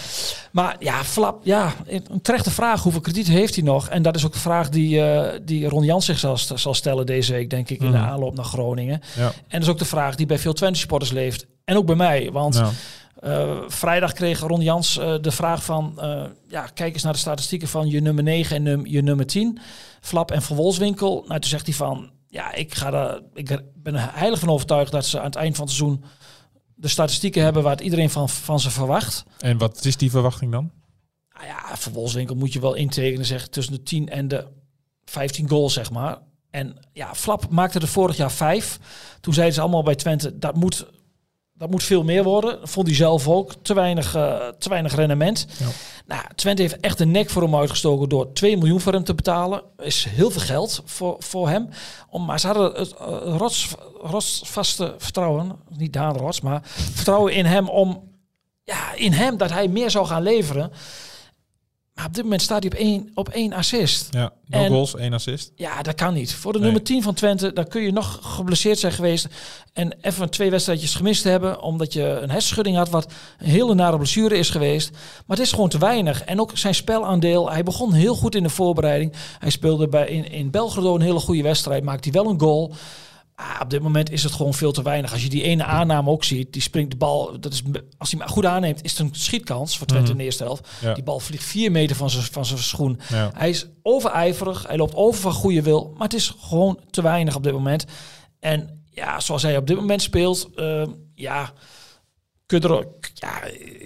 Maar 0.52 0.76
ja, 0.78 1.04
Flap, 1.04 1.44
ja, 1.44 1.72
een 1.86 2.22
terechte 2.22 2.50
vraag. 2.50 2.82
Hoeveel 2.82 3.00
krediet 3.00 3.26
heeft 3.28 3.54
hij 3.54 3.64
nog? 3.64 3.88
En 3.88 4.02
dat 4.02 4.14
is 4.16 4.24
ook 4.26 4.32
de 4.32 4.38
vraag 4.38 4.68
die, 4.68 5.02
eh, 5.02 5.38
die 5.44 5.68
Ron 5.68 5.84
Jans 5.84 6.04
zich 6.04 6.18
zal, 6.18 6.38
zal 6.54 6.74
stellen 6.74 7.06
deze 7.06 7.32
week, 7.32 7.50
denk 7.50 7.70
ik, 7.70 7.80
in 7.82 7.90
de 7.90 7.96
Mhm. 7.98 8.06
aanloop 8.06 8.34
naar 8.34 8.44
Groningen. 8.44 9.00
Ja. 9.16 9.26
En 9.26 9.32
dat 9.48 9.62
is 9.62 9.68
ook 9.68 9.78
de 9.78 9.84
vraag 9.84 10.14
die 10.14 10.26
bij 10.26 10.38
veel 10.38 10.52
Twente 10.52 10.78
supporters 10.78 11.10
leeft. 11.12 11.46
En 11.64 11.76
ook 11.76 11.86
bij 11.86 11.96
mij, 11.96 12.30
want. 12.32 12.62
Eh, 13.16 13.56
vrijdag 13.66 14.12
kreeg 14.12 14.40
Ron 14.40 14.60
Jans 14.60 14.94
de 15.20 15.30
vraag 15.30 15.64
van... 15.64 15.92
ja, 16.48 16.66
kijk 16.74 16.94
eens 16.94 17.02
naar 17.02 17.12
de 17.12 17.18
statistieken 17.18 17.68
van 17.68 17.88
je 17.88 18.00
nummer 18.00 18.24
9 18.24 18.56
en 18.56 18.62
num- 18.62 18.86
je 18.86 19.02
nummer 19.02 19.26
10. 19.26 19.58
Flap 20.00 20.30
en 20.30 20.42
Van 20.42 20.56
Wolfswinkel. 20.56 21.24
Nou, 21.28 21.40
toen 21.40 21.50
zegt 21.50 21.66
hij 21.66 21.74
van... 21.74 22.10
Ja, 22.28 22.52
ik, 22.52 22.74
ga 22.74 22.90
daar, 22.90 23.20
ik 23.34 23.62
ben 23.74 23.94
er 23.94 24.14
heilig 24.14 24.38
van 24.38 24.48
overtuigd 24.48 24.92
dat 24.92 25.06
ze 25.06 25.18
aan 25.18 25.24
het 25.24 25.36
eind 25.36 25.56
van 25.56 25.66
het 25.66 25.74
seizoen... 25.74 26.04
de 26.74 26.88
statistieken 26.88 27.42
hebben 27.42 27.62
waar 27.62 27.72
het 27.72 27.80
iedereen 27.80 28.10
van, 28.10 28.28
van 28.28 28.60
ze 28.60 28.70
verwacht. 28.70 29.24
En 29.38 29.58
wat 29.58 29.84
is 29.84 29.96
die 29.96 30.10
verwachting 30.10 30.52
dan? 30.52 30.70
Nou 31.32 31.46
ja, 31.46 31.76
Van 31.76 31.92
Wolfswinkel 31.92 32.36
moet 32.36 32.52
je 32.52 32.60
wel 32.60 32.74
intekenen, 32.74 33.26
zeg, 33.26 33.48
tussen 33.48 33.74
de 33.74 33.82
10 33.82 34.08
en 34.08 34.28
de 34.28 34.46
15 35.04 35.48
goals, 35.48 35.72
zeg 35.72 35.90
maar. 35.90 36.18
En 36.50 36.76
ja, 36.92 37.14
Flap 37.14 37.48
maakte 37.50 37.78
er 37.78 37.88
vorig 37.88 38.16
jaar 38.16 38.32
vijf. 38.32 38.78
Toen 39.20 39.34
zeiden 39.34 39.54
ze 39.54 39.60
allemaal 39.60 39.82
bij 39.82 39.94
Twente, 39.94 40.38
dat 40.38 40.54
moet 40.54 40.86
dat 41.58 41.70
moet 41.70 41.82
veel 41.82 42.02
meer 42.02 42.22
worden. 42.22 42.60
Dat 42.60 42.70
vond 42.70 42.86
hij 42.86 42.96
zelf 42.96 43.28
ook. 43.28 43.52
Te 43.62 43.74
weinig, 43.74 44.14
eh, 44.14 44.48
te 44.58 44.68
weinig 44.68 44.94
rendement. 44.94 45.46
Ja. 45.58 45.66
Nou, 46.06 46.22
Twente 46.34 46.62
heeft 46.62 46.80
echt 46.80 46.98
de 46.98 47.06
nek 47.06 47.30
voor 47.30 47.42
hem 47.42 47.56
uitgestoken 47.56 48.08
door 48.08 48.32
2 48.32 48.56
miljoen 48.56 48.80
voor 48.80 48.92
hem 48.92 49.04
te 49.04 49.14
betalen. 49.14 49.62
Is 49.78 50.04
heel 50.04 50.30
veel 50.30 50.40
geld 50.40 50.82
voor, 50.84 51.16
voor 51.18 51.48
hem. 51.48 51.68
Om, 52.08 52.24
maar 52.24 52.40
ze 52.40 52.46
hadden 52.46 52.72
het 52.72 52.94
uh, 53.00 53.36
rots, 53.36 53.74
rotsvaste 54.00 54.94
vertrouwen, 54.98 55.52
niet 55.76 55.92
Daan 55.92 56.16
Rots, 56.16 56.40
maar 56.40 56.60
vertrouwen 56.64 57.32
in 57.32 57.44
hem 57.44 57.68
om, 57.68 58.02
ja, 58.64 58.94
in 58.94 59.12
hem 59.12 59.36
dat 59.36 59.50
hij 59.50 59.68
meer 59.68 59.90
zou 59.90 60.06
gaan 60.06 60.22
leveren. 60.22 60.72
Maar 61.96 62.06
op 62.06 62.14
dit 62.14 62.22
moment 62.22 62.42
staat 62.42 62.62
hij 62.62 62.72
op 62.72 62.78
één, 62.78 63.10
op 63.14 63.28
één 63.28 63.52
assist. 63.52 64.08
Ja, 64.10 64.32
no 64.46 64.58
En- 64.58 64.68
goals, 64.70 64.94
één 64.96 65.12
assist. 65.12 65.52
Ja, 65.54 65.82
dat 65.82 65.94
kan 65.94 66.14
niet. 66.14 66.34
Voor 66.34 66.52
de 66.52 66.58
Nee. 66.58 66.66
nummer 66.66 66.86
10 66.86 67.02
van 67.02 67.14
Twente, 67.14 67.52
dan 67.52 67.68
kun 67.68 67.82
je 67.82 67.92
nog 67.92 68.18
geblesseerd 68.22 68.78
zijn 68.78 68.92
geweest. 68.92 69.26
En 69.72 69.96
even 70.00 70.30
twee 70.30 70.50
wedstrijdjes 70.50 70.94
gemist 70.94 71.24
hebben. 71.24 71.60
Omdat 71.62 71.92
je 71.92 72.02
een 72.02 72.30
hersenschudding 72.30 72.76
had, 72.76 72.88
wat 72.88 73.12
een 73.38 73.46
hele 73.46 73.74
nare 73.74 73.96
blessure 73.96 74.36
is 74.38 74.50
geweest. 74.50 74.90
Maar 75.26 75.36
het 75.36 75.46
is 75.46 75.52
gewoon 75.52 75.68
te 75.68 75.78
weinig. 75.78 76.24
En 76.24 76.40
ook 76.40 76.50
zijn 76.54 76.74
spelaandeel. 76.74 77.50
Hij 77.50 77.62
begon 77.62 77.92
heel 77.92 78.14
goed 78.14 78.34
in 78.34 78.42
de 78.42 78.48
voorbereiding. 78.48 79.12
Hij 79.38 79.50
speelde 79.50 79.88
bij, 79.88 80.06
in, 80.08 80.30
in 80.30 80.50
Belgrado 80.50 80.94
een 80.94 81.00
hele 81.00 81.20
goede 81.20 81.42
wedstrijd. 81.42 81.84
Maakte 81.84 82.10
hij 82.10 82.22
wel 82.22 82.32
een 82.32 82.40
goal. 82.40 82.74
Ah, 83.36 83.60
op 83.62 83.70
dit 83.70 83.82
moment 83.82 84.10
is 84.10 84.22
het 84.22 84.32
gewoon 84.32 84.54
veel 84.54 84.72
te 84.72 84.82
weinig. 84.82 85.12
Als 85.12 85.22
je 85.22 85.28
die 85.28 85.42
ene 85.42 85.64
aanname 85.64 86.10
ook 86.10 86.24
ziet, 86.24 86.52
die 86.52 86.62
springt 86.62 86.90
de 86.90 86.96
bal. 86.96 87.40
Dat 87.40 87.52
is, 87.52 87.62
als 87.98 88.10
hij 88.10 88.20
hem 88.20 88.28
goed 88.28 88.44
aanneemt, 88.44 88.84
is 88.84 88.90
het 88.90 89.00
een 89.00 89.14
schietkans 89.14 89.78
voor 89.78 89.86
Twente 89.86 90.10
in 90.10 90.16
de 90.16 90.24
eerste 90.24 90.42
helft. 90.42 90.68
Ja. 90.80 90.94
Die 90.94 91.02
bal 91.02 91.20
vliegt 91.20 91.44
vier 91.44 91.70
meter 91.70 91.96
van 91.96 92.10
zijn, 92.10 92.24
van 92.24 92.44
zijn 92.44 92.58
schoen. 92.58 93.00
Ja. 93.08 93.30
Hij 93.34 93.48
is 93.48 93.66
overijverig, 93.82 94.66
hij 94.66 94.76
loopt 94.76 94.94
over 94.94 95.20
van 95.20 95.32
goede 95.32 95.62
wil, 95.62 95.92
maar 95.94 96.02
het 96.02 96.14
is 96.14 96.34
gewoon 96.40 96.80
te 96.90 97.02
weinig 97.02 97.36
op 97.36 97.42
dit 97.42 97.52
moment. 97.52 97.84
En 98.40 98.84
ja, 98.90 99.20
zoals 99.20 99.42
hij 99.42 99.56
op 99.56 99.66
dit 99.66 99.76
moment 99.76 100.02
speelt, 100.02 100.48
eh, 100.54 100.86
ja, 101.14 101.52
er, 102.46 102.86
ja, 103.14 103.42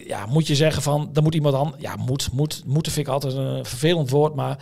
ja, 0.06 0.26
moet 0.26 0.46
je 0.46 0.54
zeggen 0.54 0.82
van, 0.82 1.08
dan 1.12 1.22
moet 1.22 1.34
iemand 1.34 1.54
dan, 1.54 1.74
ja, 1.78 1.96
moet, 1.96 2.32
moet, 2.32 2.62
moeten 2.66 2.92
vind 2.92 3.06
ik 3.06 3.12
altijd 3.12 3.34
een 3.34 3.64
vervelend 3.64 4.10
woord, 4.10 4.34
maar 4.34 4.58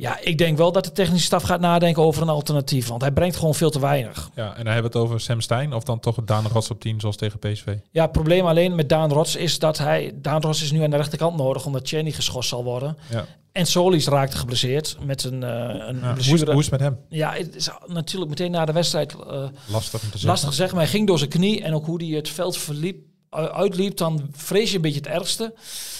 ja, 0.00 0.18
ik 0.20 0.38
denk 0.38 0.56
wel 0.56 0.72
dat 0.72 0.84
de 0.84 0.92
technische 0.92 1.26
staf 1.26 1.42
gaat 1.42 1.60
nadenken 1.60 2.02
over 2.02 2.22
een 2.22 2.28
alternatief, 2.28 2.88
want 2.88 3.00
hij 3.00 3.12
brengt 3.12 3.36
gewoon 3.36 3.54
veel 3.54 3.70
te 3.70 3.80
weinig. 3.80 4.30
Ja, 4.34 4.48
en 4.56 4.64
dan 4.64 4.72
hebben 4.72 4.92
we 4.92 4.98
het 4.98 5.06
over 5.06 5.20
Sam 5.20 5.40
Stein 5.40 5.72
of 5.72 5.82
dan 5.84 6.00
toch 6.00 6.16
Daan 6.24 6.46
Rots 6.46 6.70
op 6.70 6.80
10 6.80 7.00
zoals 7.00 7.16
tegen 7.16 7.38
PSV. 7.38 7.66
Ja, 7.90 8.02
het 8.02 8.12
probleem 8.12 8.46
alleen 8.46 8.74
met 8.74 8.88
Daan 8.88 9.12
Rots 9.12 9.36
is 9.36 9.58
dat 9.58 9.78
hij, 9.78 10.12
Daan 10.14 10.40
Rots 10.42 10.62
is 10.62 10.70
nu 10.72 10.82
aan 10.82 10.90
de 10.90 10.96
rechterkant 10.96 11.36
nodig, 11.36 11.66
omdat 11.66 11.88
Chenny 11.88 12.10
geschorst 12.12 12.48
zal 12.48 12.64
worden. 12.64 12.96
Ja. 13.10 13.24
En 13.52 13.66
Solis 13.66 14.06
raakte 14.06 14.36
geblesseerd 14.36 14.96
met 15.02 15.24
een, 15.24 15.42
eh 15.42 15.50
een 15.50 15.98
Ja. 16.00 16.08
Hoe, 16.08 16.18
is, 16.18 16.26
blessure. 16.28 16.50
hoe 16.52 16.60
is 16.60 16.70
het 16.70 16.80
met 16.80 16.88
hem? 16.88 16.98
Ja, 17.08 17.32
het 17.32 17.54
is 17.56 17.68
natuurlijk 17.86 18.30
meteen 18.30 18.50
na 18.50 18.64
de 18.64 18.72
wedstrijd 18.72 19.12
eh, 19.14 19.44
Lastig 19.66 20.02
om 20.02 20.10
te 20.10 20.18
zeggen. 20.18 20.28
lastig 20.28 20.52
zeg 20.54 20.70
maar. 20.70 20.80
Hij 20.80 20.90
ging 20.90 21.06
door 21.06 21.18
zijn 21.18 21.30
knie 21.30 21.62
en 21.62 21.74
ook 21.74 21.86
hoe 21.86 22.04
hij 22.04 22.16
het 22.16 22.28
veld 22.28 22.56
verliep, 22.56 22.96
uitliep, 23.30 23.96
dan 23.96 24.28
vrees 24.32 24.70
je 24.70 24.76
een 24.76 24.82
beetje 24.82 24.98
het 25.00 25.08
ergste. 25.08 25.54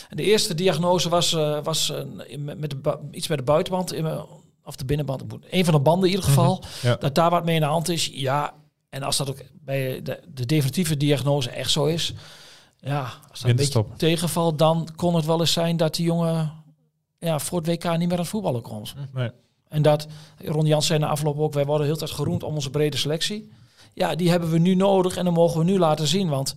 En 0.08 0.16
de 0.16 0.22
eerste 0.22 0.54
diagnose 0.54 1.08
was, 1.08 1.32
eh, 1.34 1.58
was 1.62 1.90
eh, 1.90 2.38
met 2.38 2.70
de 2.70 2.98
iets 3.10 3.28
met 3.28 3.38
de 3.38 3.44
buitenband, 3.44 3.94
of 4.64 4.76
de 4.76 4.84
binnenband, 4.84 5.22
een 5.50 5.64
van 5.64 5.74
de 5.74 5.80
banden 5.80 6.08
in 6.08 6.14
ieder 6.14 6.28
geval, 6.28 6.64
Ja. 6.82 6.96
dat 6.96 7.14
daar 7.14 7.30
wat 7.30 7.44
mee 7.44 7.54
in 7.54 7.60
de 7.60 7.66
hand 7.66 7.88
is. 7.88 8.10
Ja, 8.12 8.54
en 8.88 9.02
als 9.02 9.16
dat 9.16 9.30
ook 9.30 9.38
bij 9.52 10.02
de, 10.02 10.20
de 10.34 10.46
definitieve 10.46 10.96
diagnose 10.96 11.50
echt 11.50 11.70
zo 11.70 11.84
is, 11.84 12.14
ja, 12.80 13.12
als 13.30 13.40
dat 13.40 13.50
een 13.50 13.56
beetje 13.56 13.84
tegenvalt, 13.96 14.58
dan 14.58 14.88
kon 14.96 15.14
het 15.14 15.24
wel 15.24 15.40
eens 15.40 15.52
zijn 15.52 15.76
dat 15.76 15.94
die 15.94 16.04
jongen 16.04 16.52
ja, 17.18 17.38
voor 17.38 17.58
het 17.58 17.66
WK 17.66 17.84
niet 17.84 17.98
meer 17.98 18.10
aan 18.12 18.18
het 18.18 18.28
voetballen 18.28 18.62
komt. 18.62 18.94
Nee. 19.12 19.30
En 19.68 19.82
dat, 19.82 20.06
Ron 20.44 20.66
Jans 20.66 20.86
zei 20.86 20.98
na 20.98 21.06
afloop 21.06 21.38
ook, 21.38 21.52
wij 21.52 21.64
worden 21.64 21.86
heel 21.86 21.96
tijd 21.96 22.10
geroemd 22.10 22.42
om 22.42 22.54
onze 22.54 22.70
brede 22.70 22.96
selectie. 22.96 23.50
Ja, 23.94 24.14
die 24.14 24.30
hebben 24.30 24.50
we 24.50 24.58
nu 24.58 24.74
nodig 24.74 25.16
en 25.16 25.24
dat 25.24 25.34
mogen 25.34 25.58
we 25.58 25.64
nu 25.64 25.78
laten 25.78 26.06
zien. 26.06 26.28
Want 26.28 26.54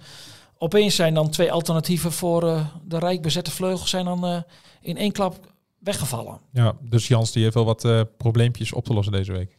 opeens 0.63 0.96
zijn 0.96 1.13
dan 1.13 1.30
twee 1.30 1.51
alternatieven 1.51 2.12
voor 2.12 2.48
eh, 2.48 2.65
de 2.84 3.00
rijk 3.00 3.22
bezette 3.22 3.51
vleugels 3.51 3.89
zijn 3.89 4.06
dan 4.06 4.25
eh, 4.25 4.38
in 4.82 4.98
één 4.98 5.12
klap 5.12 5.53
weggevallen. 5.80 6.39
Ja, 6.53 6.75
dus 6.82 7.08
Jans 7.08 7.32
die 7.32 7.44
heeft 7.44 7.56
wel 7.56 7.65
wat 7.65 7.86
eh, 7.86 8.01
probleempjes 8.18 8.74
op 8.74 8.86
te 8.86 8.94
lossen 8.94 9.13
deze 9.13 9.32
week. 9.32 9.58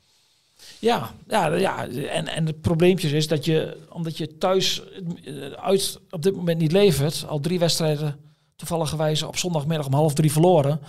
Ja, 0.78 1.10
ja, 1.28 1.46
ja. 1.46 1.88
En, 1.88 2.28
en 2.28 2.46
het 2.46 2.60
probleempje 2.60 3.08
is 3.08 3.28
dat 3.28 3.44
je, 3.44 3.76
omdat 3.88 4.16
je 4.16 4.38
thuis 4.38 4.82
uit 5.56 6.00
op 6.10 6.22
dit 6.22 6.36
moment 6.36 6.58
niet 6.58 6.72
levert, 6.72 7.24
al 7.28 7.40
drie 7.40 7.58
wedstrijden 7.58 8.16
toevallig 8.56 8.88
gewijze 8.88 9.26
op 9.26 9.36
zondagmiddag 9.36 9.86
om 9.86 9.94
half 9.94 10.14
drie 10.14 10.32
verloren. 10.32 10.80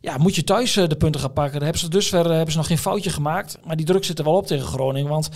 Ja, 0.00 0.18
moet 0.18 0.34
je 0.34 0.44
thuis 0.44 0.72
de 0.72 0.96
punten 0.98 1.20
gaan 1.20 1.32
pakken. 1.32 1.52
Daar 1.52 1.62
hebben 1.62 1.80
ze 1.80 1.88
dusver 1.88 2.26
eh, 2.26 2.32
hebben 2.32 2.52
ze 2.52 2.58
nog 2.58 2.66
geen 2.66 2.78
foutje 2.78 3.10
gemaakt. 3.10 3.58
Maar 3.64 3.76
die 3.76 3.86
druk 3.86 4.04
zit 4.04 4.18
er 4.18 4.24
wel 4.24 4.36
op 4.36 4.46
tegen 4.46 4.66
Groningen. 4.66 5.10
Want 5.10 5.28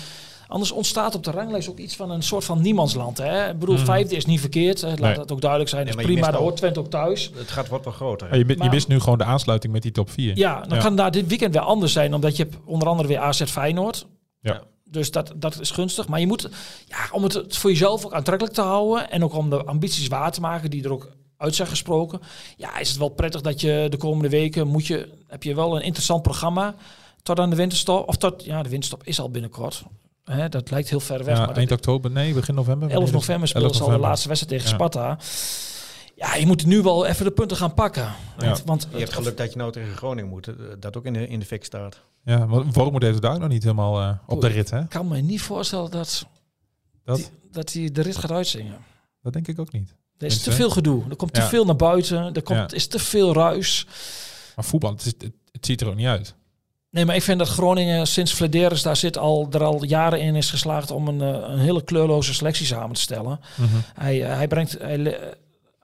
anders 0.47 0.71
ontstaat 0.71 1.15
op 1.15 1.25
de 1.25 1.31
ranglijst 1.31 1.69
ook 1.69 1.79
iets 1.79 1.97
van 1.97 2.11
een 2.11 2.23
soort 2.23 2.45
van 2.45 2.63
niemandsland. 2.63 3.19
Hè? 3.19 3.51
Ik 3.51 3.59
bedoel, 3.59 3.77
vijfde 3.79 4.17
is 4.17 4.27
niet 4.27 4.41
verkeerd. 4.41 4.81
hè. 4.81 4.89
Laat 4.89 4.99
Nee. 5.01 5.15
dat 5.15 5.33
ook 5.33 5.41
duidelijk 5.41 5.71
zijn. 5.71 5.85
Nee, 5.85 5.95
is 5.95 6.01
je 6.01 6.07
prima, 6.07 6.27
daar 6.27 6.37
al- 6.37 6.43
hoort 6.43 6.57
Twente 6.57 6.81
ook 6.81 6.91
thuis. 6.91 7.31
Het 7.35 7.51
gaat 7.51 7.69
wat 7.69 7.85
wat 7.85 7.95
groter. 7.95 8.29
Ja, 8.31 8.37
je, 8.49 8.57
Maar- 8.59 8.71
mist 8.71 8.89
nu 8.89 9.01
gewoon 9.01 9.19
de 9.19 9.25
aansluiting 9.25 9.73
met 9.73 9.83
die 9.83 9.93
top 9.93 10.11
4. 10.11 10.37
Ja, 10.37 10.61
dan 10.61 10.77
Ja. 10.77 10.83
kan 10.85 10.97
daar 10.97 11.11
dit 11.11 11.27
weekend 11.27 11.53
weer 11.55 11.63
anders 11.63 11.93
zijn, 11.93 12.15
omdat 12.15 12.37
je 12.37 12.43
hebt 12.43 12.57
onder 12.65 12.89
andere 12.89 13.09
weer 13.09 13.19
AZ 13.19 13.43
Feyenoord. 13.45 14.07
Ja. 14.41 14.63
Dus 14.91 15.11
dat, 15.11 15.33
dat 15.37 15.61
is 15.61 15.71
gunstig. 15.71 16.09
Maar 16.09 16.21
je 16.21 16.27
moet, 16.27 16.49
ja, 16.87 16.97
om 17.13 17.23
het 17.23 17.57
voor 17.57 17.71
jezelf 17.71 18.05
ook 18.05 18.13
aantrekkelijk 18.13 18.55
te 18.55 18.63
houden 18.63 19.11
en 19.11 19.25
ook 19.25 19.35
om 19.35 19.51
de 19.51 19.65
ambities 19.65 20.09
waar 20.09 20.33
te 20.33 20.41
maken 20.41 20.71
die 20.71 20.85
er 20.85 20.93
ook 20.93 21.11
uit 21.37 21.55
zijn 21.55 21.69
gesproken. 21.69 22.21
Ja, 22.57 22.79
is 22.79 22.89
het 22.89 22.99
wel 22.99 23.09
prettig 23.09 23.41
dat 23.41 23.61
je 23.61 23.87
de 23.91 23.97
komende 23.97 24.29
weken 24.29 24.67
moet 24.67 24.87
je, 24.87 25.09
heb 25.27 25.43
je 25.43 25.55
wel 25.55 25.77
een 25.77 25.83
interessant 25.83 26.23
programma 26.23 26.75
tot 27.23 27.39
aan 27.41 27.51
de 27.51 27.57
winterstop. 27.57 28.09
Of 28.09 28.17
tot, 28.17 28.45
ja, 28.45 28.63
de 28.63 28.69
winterstop 28.69 29.05
is 29.05 29.21
al 29.21 29.31
binnenkort. 29.31 29.83
Hè, 30.31 30.49
dat 30.49 30.71
lijkt 30.71 30.89
heel 30.91 31.01
ver 31.01 31.19
weg. 31.25 31.27
Ja, 31.35 31.39
maar 31.39 31.47
dat- 31.47 31.57
eind 31.57 31.73
oktober, 31.73 32.11
nee, 32.11 32.35
begin 32.35 32.55
november. 32.55 32.91
11 32.91 33.13
november 33.13 33.49
speelt 33.49 33.77
ze 33.77 33.83
al 33.83 33.89
de 33.91 33.99
laatste 33.99 34.29
wedstrijd 34.29 34.55
tegen 34.63 34.79
Ja. 34.79 34.85
Sparta. 34.87 35.19
Ja, 36.15 36.35
je 36.35 36.47
moet 36.47 36.67
nu 36.67 36.83
wel 36.83 37.07
even 37.07 37.25
de 37.25 37.31
punten 37.31 37.57
gaan 37.57 37.75
pakken. 37.75 38.13
Want, 38.39 38.63
want 38.65 38.89
Je 38.91 38.99
hebt 38.99 39.13
geluk 39.13 39.37
dat 39.37 39.53
je 39.53 39.59
nou 39.59 39.73
tegen 39.73 39.97
Groningen 39.97 40.31
moet. 40.31 40.49
eh, 40.49 40.55
Dat 40.79 40.97
ook 40.97 41.05
in 41.05 41.13
de, 41.13 41.29
in 41.29 41.39
de 41.41 41.47
fik 41.47 41.65
staat. 41.65 42.01
Ja, 42.25 42.47
want 42.47 42.75
Wormoed 42.75 43.03
heeft 43.03 43.15
het 43.15 43.23
daar 43.23 43.39
nog 43.39 43.49
niet 43.49 43.63
helemaal 43.63 44.01
eh, 44.01 44.11
op 44.27 44.41
de 44.41 44.47
rit, 44.47 44.71
hè? 44.71 44.81
Ik 44.81 44.89
kan 44.89 45.09
me 45.09 45.21
niet 45.21 45.41
voorstellen 45.43 45.91
dat, 45.91 46.27
Dat, 47.05 47.17
die, 47.17 47.27
dat 47.53 47.73
hij 47.73 47.91
de 47.93 48.03
rit 48.03 48.17
gaat 48.17 48.31
uitzingen. 48.31 48.77
dat 49.23 49.33
denk 49.33 49.49
ik 49.49 49.59
ook 49.59 49.73
niet. 49.73 49.95
Er 50.19 50.27
is 50.27 50.43
te 50.43 50.53
veel 50.53 50.71
gedoe. 50.71 51.05
Er 51.11 51.17
komt 51.17 51.33
te 51.35 51.41
Ja. 51.41 51.47
veel 51.49 51.65
naar 51.65 51.77
buiten. 51.77 52.35
Er 52.35 52.43
komt, 52.43 52.71
Ja. 52.71 52.77
is 52.77 52.87
te 52.87 52.99
veel 52.99 53.33
ruis. 53.35 53.87
Maar 54.57 54.65
voetbal, 54.65 54.91
het, 54.91 55.01
is, 55.01 55.07
het, 55.07 55.23
het 55.53 55.67
ziet 55.67 55.81
er 55.81 55.87
ook 55.89 55.95
niet 55.95 56.07
uit. 56.07 56.35
Nee, 56.97 57.05
maar 57.05 57.17
ik 57.17 57.23
vind 57.23 57.39
dat 57.39 57.49
Groningen 57.49 58.07
sinds 58.07 58.33
Flederis 58.33 58.83
daar 58.83 58.97
zit 58.97 59.19
al, 59.19 59.49
er 59.51 59.65
al 59.65 59.85
jaren 59.85 60.21
in 60.21 60.35
is 60.37 60.51
geslaagd 60.51 60.91
om 60.91 61.09
een, 61.09 61.21
eh, 61.21 61.49
een 61.49 61.59
hele 61.59 61.85
kleurloze 61.85 62.35
selectie 62.35 62.67
samen 62.67 62.95
te 62.95 63.01
stellen. 63.01 63.41
Hij, 63.95 64.23
eh, 64.23 64.37
hij 64.37 64.49
brengt 64.49 64.79
hij, 64.79 65.19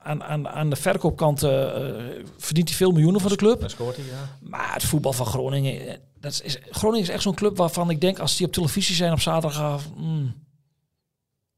aan, 0.02 0.22
aan, 0.22 0.48
aan 0.48 0.70
de 0.70 0.76
verkoopkant 0.76 1.42
eh, 1.42 1.86
eh, 1.88 2.26
verdient 2.36 2.68
hij 2.68 2.76
veel 2.76 2.90
miljoenen 2.90 3.20
voor 3.20 3.30
de 3.30 3.36
club. 3.36 3.64
Scoort 3.66 3.96
hij, 3.96 4.04
ja. 4.04 4.38
Maar 4.40 4.72
het 4.72 4.84
voetbal 4.84 5.12
van 5.12 5.26
Groningen, 5.26 6.00
dat 6.20 6.40
is, 6.44 6.58
Groningen 6.70 7.02
is 7.02 7.08
echt 7.08 7.22
zo'n 7.22 7.34
club 7.34 7.56
waarvan 7.56 7.90
ik 7.90 8.00
denk 8.00 8.18
als 8.18 8.36
die 8.36 8.46
op 8.46 8.52
televisie 8.52 8.94
zijn 8.94 9.12
op 9.12 9.20
zaterdagavond, 9.20 9.98
mm, 9.98 10.34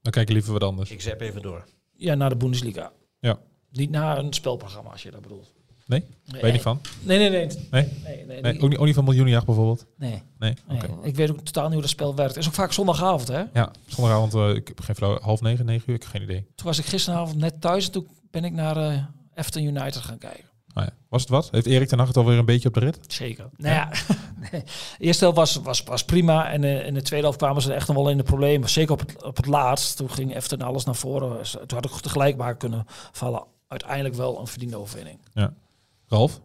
Dan 0.02 0.12
kijk 0.12 0.28
ik 0.28 0.34
liever 0.34 0.52
wat 0.52 0.62
anders. 0.62 0.90
Ik 0.90 1.00
zap 1.00 1.20
even 1.20 1.42
door. 1.42 1.64
ja, 1.96 2.14
naar 2.14 2.28
de 2.28 2.36
Bundesliga. 2.36 2.92
Ja. 3.20 3.38
Niet 3.70 3.90
naar 3.90 4.18
een 4.18 4.32
spelprogramma 4.32 4.90
als 4.90 5.02
je 5.02 5.10
dat 5.10 5.20
bedoelt. 5.20 5.53
Nee? 5.86 6.00
Nee, 6.00 6.40
Weet 6.40 6.40
je 6.40 6.52
niet 6.52 6.62
van? 6.62 6.80
Nee, 7.02 7.18
nee, 7.18 7.30
nee. 7.30 7.46
Nee? 7.70 7.88
Nee, 8.04 8.24
nee, 8.26 8.40
nee 8.40 8.62
ook, 8.62 8.68
niet, 8.68 8.78
ook 8.78 8.84
niet 8.86 8.94
van 8.94 9.04
miljoenenjacht 9.04 9.46
bijvoorbeeld? 9.46 9.86
nee. 9.96 10.22
Nee? 10.38 10.54
Oké. 10.70 10.86
Ik 11.02 11.16
weet 11.16 11.30
ook 11.30 11.40
totaal 11.40 11.64
niet 11.64 11.72
hoe 11.72 11.82
dat 11.82 11.90
spel 11.90 12.14
werkt. 12.14 12.34
Het 12.34 12.42
is 12.42 12.48
ook 12.48 12.54
vaak 12.54 12.72
zondagavond, 12.72 13.28
hè? 13.28 13.42
Ja, 13.52 13.70
zondagavond, 13.86 14.34
eh, 14.34 14.48
ik 14.48 14.68
heb 14.68 14.80
geen 14.80 14.94
flauw, 14.94 15.18
half 15.20 15.40
negen, 15.40 15.64
negen 15.64 15.84
uur, 15.86 15.94
ik 15.94 16.02
heb 16.02 16.10
geen 16.10 16.22
idee. 16.22 16.46
Toen 16.54 16.66
was 16.66 16.78
ik 16.78 16.84
gisteravond 16.84 17.38
net 17.38 17.60
thuis 17.60 17.86
en 17.86 17.92
toen 17.92 18.08
ben 18.30 18.44
ik 18.44 18.52
naar 18.52 18.76
eh 18.76 18.98
Efton 19.34 19.62
United 19.62 20.02
gaan 20.02 20.18
kijken. 20.18 20.44
Nou 20.74 20.86
ja. 20.86 20.92
Was 21.08 21.20
het 21.20 21.30
wat? 21.30 21.48
Heeft 21.50 21.66
Erik 21.66 21.88
ten 21.88 21.98
Hag 21.98 22.06
het 22.08 22.16
alweer 22.16 22.38
een 22.38 22.44
beetje 22.44 22.68
op 22.68 22.74
de 22.74 22.80
rit? 22.80 22.98
Zeker. 23.06 23.48
Nou 23.56 23.74
ja, 23.74 23.88
nee. 24.50 24.62
de 24.98 25.04
eerste 25.04 25.24
helft 25.24 25.38
was, 25.38 25.54
was, 25.54 25.82
was 25.82 26.04
prima. 26.04 26.50
En 26.50 26.64
eh, 26.64 26.86
in 26.86 26.94
de 26.94 27.02
tweede 27.02 27.24
helft 27.24 27.40
kwamen 27.40 27.62
ze 27.62 27.72
echt 27.72 27.88
nog 27.88 27.96
wel 27.96 28.10
in 28.10 28.16
de 28.16 28.22
problemen. 28.22 28.68
Zeker 28.68 28.92
op 28.92 29.00
het, 29.00 29.22
op 29.22 29.36
het 29.36 29.46
laatst. 29.46 29.96
Toen 29.96 30.10
ging 30.10 30.34
Efton 30.36 30.62
alles 30.62 30.84
naar 30.84 30.94
voren. 30.96 31.42
Toen 31.66 31.78
had 31.78 31.84
ik 31.84 31.90
tegelijk 31.90 32.36
maar 32.36 32.56
kunnen 32.56 32.84
vallen. 33.12 33.44
Uiteindelijk 33.68 34.14
wel 34.14 34.40
een 34.40 34.46
verdiende 34.46 34.76
overwinning. 34.76 35.18
Ralf? 36.08 36.40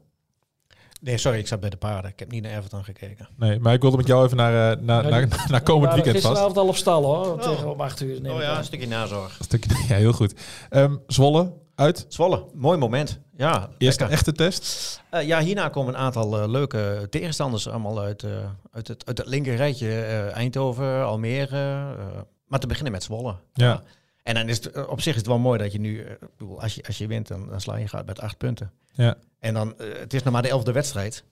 Nee, 1.01 1.17
sorry, 1.17 1.37
ik 1.39 1.47
zat 1.47 1.59
bij 1.59 1.69
de 1.69 1.77
paarden. 1.77 2.11
Ik 2.11 2.19
heb 2.19 2.31
niet 2.31 2.43
naar 2.43 2.57
Everton 2.57 2.83
gekeken. 2.83 3.27
Nee, 3.37 3.59
maar 3.59 3.73
ik 3.73 3.81
wilde 3.81 3.97
met 3.97 4.07
jou 4.07 4.25
even 4.25 4.37
naar, 4.37 4.71
eh, 4.71 4.83
naar, 4.83 5.03
Ja, 5.03 5.09
naar, 5.09 5.45
naar 5.51 5.61
komend 5.63 5.93
weekend 5.93 6.15
vast. 6.15 6.25
Gisteravond 6.27 6.57
al 6.57 6.67
op 6.67 6.75
stal 6.75 7.03
hoor. 7.03 7.39
Tegen 7.41 7.71
om 7.71 7.81
acht 7.81 8.01
uur. 8.01 8.31
oh 8.33 8.41
ja, 8.41 8.57
een 8.57 8.63
stukje 8.63 8.87
nazorg. 8.87 9.39
Een 9.39 9.45
stukje- 9.45 9.85
Ja, 9.89 9.95
heel 9.95 10.11
goed. 10.13 10.33
Ehm, 10.69 10.95
Zwolle, 11.07 11.53
uit. 11.75 12.05
Zwolle, 12.07 12.45
mooi 12.53 12.77
moment. 12.77 13.19
Ja, 13.37 13.69
Eerste 13.77 13.99
lekker. 13.99 14.09
echte 14.17 14.31
test. 14.31 15.01
Eh, 15.09 15.27
ja, 15.27 15.39
hierna 15.41 15.69
komen 15.69 15.93
een 15.93 15.99
aantal 15.99 16.39
eh, 16.41 16.47
leuke 16.49 17.07
tegenstanders 17.09 17.67
allemaal 17.67 17.99
uit, 17.99 18.23
eh, 18.23 18.31
uit, 18.71 18.87
het, 18.87 19.05
uit 19.05 19.17
het 19.17 19.27
linker 19.27 19.55
rijtje. 19.55 19.87
eh, 20.01 20.35
Eindhoven, 20.35 21.05
Almere. 21.05 21.57
eh, 21.97 22.19
maar 22.47 22.59
te 22.59 22.67
beginnen 22.67 22.91
met 22.91 23.03
Zwolle. 23.03 23.35
Ja. 23.53 23.81
En 24.29 24.35
dan 24.35 24.49
is 24.49 24.55
het, 24.55 24.71
eh, 24.71 24.89
op 24.89 25.01
zich 25.01 25.11
is 25.11 25.17
het 25.19 25.27
wel 25.27 25.39
mooi 25.39 25.59
dat 25.59 25.71
je 25.71 25.79
nu, 25.79 25.99
eh, 26.03 26.11
ik 26.11 26.17
bedoel, 26.37 26.61
als 26.61 26.75
je, 26.75 26.83
als 26.87 26.97
je 26.97 27.07
wint, 27.07 27.27
dan, 27.27 27.47
dan 27.49 27.61
sla 27.61 27.75
je 27.77 27.87
gaat 27.87 28.05
met 28.05 28.19
acht 28.19 28.37
punten. 28.37 28.71
Ja. 28.91 29.15
En 29.39 29.53
dan, 29.53 29.77
eh, 29.79 29.87
het 29.99 30.13
is 30.13 30.23
nog 30.23 30.33
maar 30.33 30.41
de 30.41 30.49
elfde 30.49 30.71
wedstrijd. 30.71 31.23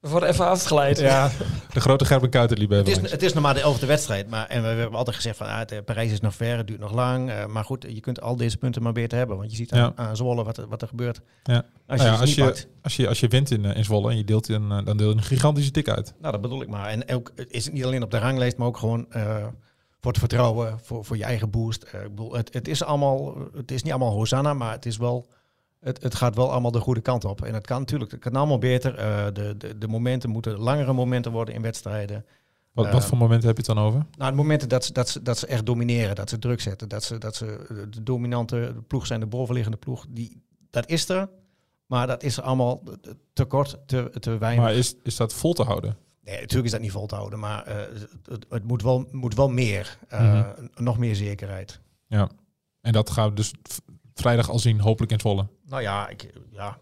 We 0.00 0.08
worden 0.10 0.28
even 0.28 0.46
afgeleid. 0.48 0.98
Ja, 0.98 1.30
de 1.72 1.80
grote 1.80 2.04
Gerben 2.04 2.30
Kuiter 2.30 2.58
liep 2.58 2.70
even 2.70 2.84
Het 2.92 3.04
is, 3.04 3.10
het 3.10 3.22
is 3.22 3.32
nog 3.32 3.42
maar 3.42 3.54
de 3.54 3.60
elfde 3.60 3.86
wedstrijd. 3.86 4.28
Maar, 4.30 4.46
en 4.46 4.62
we, 4.62 4.68
we 4.74 4.80
hebben 4.80 4.98
altijd 4.98 5.16
gezegd 5.16 5.36
van 5.36 5.46
ah, 5.46 5.58
het, 5.58 5.84
Parijs 5.84 6.12
is 6.12 6.20
nog 6.20 6.34
ver, 6.34 6.56
het 6.56 6.66
duurt 6.66 6.80
nog 6.80 6.92
lang. 6.92 7.30
eh, 7.30 7.46
maar 7.46 7.64
goed, 7.64 7.86
je 7.88 8.00
kunt 8.00 8.20
al 8.20 8.36
deze 8.36 8.56
punten 8.56 8.82
maar 8.82 8.92
beter 8.92 9.18
hebben. 9.18 9.36
Want 9.36 9.50
je 9.50 9.56
ziet 9.56 9.72
aan, 9.72 9.78
Ja. 9.78 9.92
aan 9.96 10.16
Zwolle 10.16 10.44
wat, 10.44 10.56
er- 10.58 10.68
wat 10.68 10.82
er 10.82 10.88
gebeurt. 10.88 11.20
Ja. 11.42 11.54
Als 11.86 12.00
Nou 12.00 12.02
je 12.10 12.14
ja, 12.16 12.20
als, 12.20 12.34
je, 12.34 12.44
pakt. 12.44 12.66
als, 12.82 12.96
je, 12.96 13.08
als 13.08 13.20
je 13.20 13.28
wint 13.28 13.50
in, 13.50 13.64
in 13.64 13.84
Zwolle 13.84 14.10
en 14.10 14.16
je 14.16 14.24
deelt 14.24 14.50
eh, 14.50 14.56
dan 14.84 14.96
deel 14.96 15.08
je 15.08 15.14
een 15.14 15.22
gigantische 15.22 15.70
tik 15.70 15.88
uit. 15.88 16.14
Nou, 16.20 16.32
dat 16.32 16.40
bedoel 16.40 16.62
ik 16.62 16.68
maar. 16.68 16.88
En 16.88 17.08
ook 17.10 17.32
is 17.48 17.64
het 17.64 17.74
niet 17.74 17.84
alleen 17.84 18.02
op 18.02 18.10
de 18.10 18.18
ranglijst, 18.18 18.56
maar 18.56 18.66
ook 18.66 18.76
gewoon 18.78 19.06
eh, 19.12 19.46
voor 20.04 20.12
het 20.12 20.20
vertrouwen, 20.20 20.78
voor, 20.82 21.04
voor 21.04 21.16
je 21.16 21.24
eigen 21.24 21.50
boost. 21.50 21.82
Eh, 21.82 22.02
ik 22.02 22.08
bedoel, 22.08 22.34
het, 22.34 22.54
het 22.54 22.68
is 22.68 22.82
allemaal, 22.82 23.36
het 23.54 23.70
is 23.70 23.82
niet 23.82 23.92
allemaal 23.92 24.12
Hosanna, 24.12 24.54
maar 24.54 24.72
het 24.72 24.86
is 24.86 24.96
wel, 24.96 25.26
het, 25.80 26.02
het 26.02 26.14
gaat 26.14 26.36
wel 26.36 26.50
allemaal 26.50 26.70
de 26.70 26.80
goede 26.80 27.00
kant 27.00 27.24
op. 27.24 27.42
En 27.42 27.54
het 27.54 27.66
kan 27.66 27.78
natuurlijk, 27.78 28.10
het 28.10 28.20
kan 28.20 28.36
allemaal 28.36 28.58
beter. 28.58 28.94
Eh, 28.94 29.24
de, 29.32 29.54
de, 29.58 29.78
de 29.78 29.88
momenten 29.88 30.30
moeten 30.30 30.58
langere 30.58 30.92
momenten 30.92 31.32
worden 31.32 31.54
in 31.54 31.62
wedstrijden. 31.62 32.24
Wat, 32.72 32.86
Eh, 32.86 32.92
wat 32.92 33.04
voor 33.04 33.18
momenten 33.18 33.48
heb 33.48 33.56
je 33.56 33.62
het 33.66 33.74
dan 33.76 33.84
over? 33.84 33.98
Nou, 33.98 34.24
het 34.24 34.34
momenten 34.34 34.68
dat 34.68 34.84
ze, 34.84 34.92
dat, 34.92 35.08
ze, 35.08 35.22
dat 35.22 35.38
ze 35.38 35.46
echt 35.46 35.66
domineren, 35.66 36.14
dat 36.14 36.28
ze 36.28 36.38
druk 36.38 36.60
zetten, 36.60 36.88
dat 36.88 37.04
ze, 37.04 37.18
dat 37.18 37.36
ze 37.36 37.46
eh, 37.46 37.76
de 37.90 38.02
dominante 38.02 38.74
ploeg 38.86 39.06
zijn, 39.06 39.20
de 39.20 39.26
bovenliggende 39.26 39.78
ploeg, 39.78 40.06
die, 40.08 40.42
dat 40.70 40.88
is 40.88 41.08
er. 41.08 41.28
Maar 41.86 42.06
dat 42.06 42.22
is 42.22 42.36
er 42.36 42.42
allemaal 42.42 42.82
te 43.32 43.44
kort, 43.44 43.78
te, 43.86 44.10
te 44.20 44.38
weinig. 44.38 44.64
Maar 44.64 44.74
is, 44.74 44.94
is 45.02 45.16
dat 45.16 45.32
vol 45.34 45.52
te 45.52 45.62
houden? 45.62 45.96
Nee, 46.24 46.34
natuurlijk 46.40 46.64
is 46.64 46.70
dat 46.70 46.80
niet 46.80 46.90
vol 46.92 47.06
te 47.06 47.14
houden, 47.14 47.38
maar 47.38 47.62
eh, 47.66 47.76
het, 48.28 48.46
het, 48.48 48.64
moet, 48.64 48.82
wel, 48.82 49.08
moet 49.12 49.34
wel 49.34 49.48
meer. 49.48 49.98
Eh, 50.08 50.20
Mhm. 50.22 50.48
Nog 50.74 50.98
meer 50.98 51.14
zekerheid. 51.16 51.80
Ja. 52.06 52.28
En 52.80 52.92
dat 52.92 53.10
gaan 53.10 53.28
we 53.28 53.34
dus 53.34 53.52
vrijdag 54.14 54.50
al 54.50 54.58
zien, 54.58 54.80
hopelijk 54.80 55.12
in 55.12 55.20
Zwolle. 55.20 55.46
Nou 55.66 55.82
ja, 55.82 56.08
ik, 56.08 56.32
ja 56.50 56.78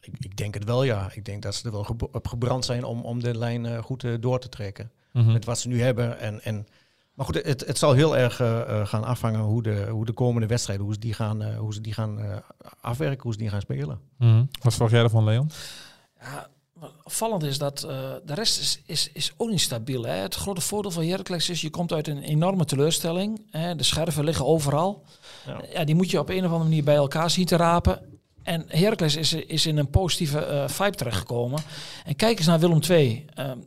ik, 0.00 0.12
ik 0.18 0.36
denk 0.36 0.54
het 0.54 0.64
wel, 0.64 0.82
ja. 0.82 1.10
Ik 1.12 1.24
denk 1.24 1.42
dat 1.42 1.54
ze 1.54 1.66
er 1.66 1.72
wel 1.72 1.86
op 2.12 2.28
gebrand 2.28 2.64
zijn 2.64 2.84
om, 2.84 3.00
om 3.02 3.22
de 3.22 3.38
lijn 3.38 3.66
eh, 3.66 3.78
goed 3.82 4.04
eh, 4.04 4.14
door 4.20 4.38
te 4.40 4.48
trekken. 4.48 4.90
Mhm. 5.12 5.32
Met 5.32 5.44
wat 5.44 5.58
ze 5.58 5.68
nu 5.68 5.82
hebben. 5.82 6.18
En, 6.18 6.42
en, 6.42 6.66
maar 7.14 7.26
goed, 7.26 7.34
het, 7.44 7.66
het 7.66 7.78
zal 7.78 7.92
heel 7.92 8.16
erg 8.16 8.40
eh, 8.40 8.60
eh, 8.80 8.86
gaan 8.86 9.04
afhangen 9.04 9.40
hoe 9.40 9.62
de, 9.62 9.86
hoe 9.90 10.04
de 10.04 10.12
komende 10.12 10.46
wedstrijden, 10.46 10.84
hoe 10.84 10.94
ze 10.94 11.00
die 11.00 11.14
gaan, 11.14 11.42
eh, 11.42 11.58
hoe 11.58 11.74
ze 11.74 11.80
die 11.80 11.92
gaan 11.92 12.20
eh, 12.20 12.36
afwerken, 12.80 13.22
hoe 13.22 13.32
ze 13.32 13.38
die 13.38 13.48
gaan 13.48 13.60
spelen. 13.60 14.00
Mhm. 14.18 14.44
Wat 14.60 14.72
verwacht 14.72 14.92
jij 14.92 15.02
ervan, 15.02 15.24
Leon? 15.24 15.50
Ja, 16.20 16.48
opvallend 17.04 17.42
is 17.42 17.58
dat 17.58 17.82
eh, 17.82 18.12
de 18.24 18.34
rest 18.34 18.60
is, 18.60 18.80
is, 18.86 19.10
is 19.12 19.32
ook 19.36 19.50
niet 19.50 19.60
stabiel. 19.60 20.02
Hè? 20.02 20.14
Het 20.14 20.34
grote 20.34 20.60
voordeel 20.60 20.90
van 20.90 21.04
Heracles 21.04 21.50
is, 21.50 21.60
je 21.60 21.70
komt 21.70 21.92
uit 21.92 22.08
een 22.08 22.22
enorme 22.22 22.64
teleurstelling. 22.64 23.46
Hè? 23.50 23.76
De 23.76 23.82
scherven 23.82 24.24
liggen 24.24 24.46
overal. 24.46 25.04
Ja. 25.46 25.60
Ja. 25.72 25.84
die 25.84 25.94
moet 25.94 26.10
je 26.10 26.18
op 26.18 26.28
een 26.28 26.38
of 26.38 26.44
andere 26.44 26.62
manier 26.62 26.84
bij 26.84 26.94
elkaar 26.94 27.30
zien 27.30 27.46
te 27.46 27.56
rapen. 27.56 28.20
En 28.42 28.64
Heracles 28.68 29.16
is, 29.16 29.32
is 29.32 29.66
in 29.66 29.76
een 29.76 29.90
positieve 29.90 30.38
eh 30.38 30.68
vibe 30.68 30.96
terechtgekomen. 30.96 31.62
En 32.04 32.16
kijk 32.16 32.38
eens 32.38 32.46
naar 32.46 32.60
Willem 32.60 32.80
II. 32.88 33.24
Ehm, 33.34 33.58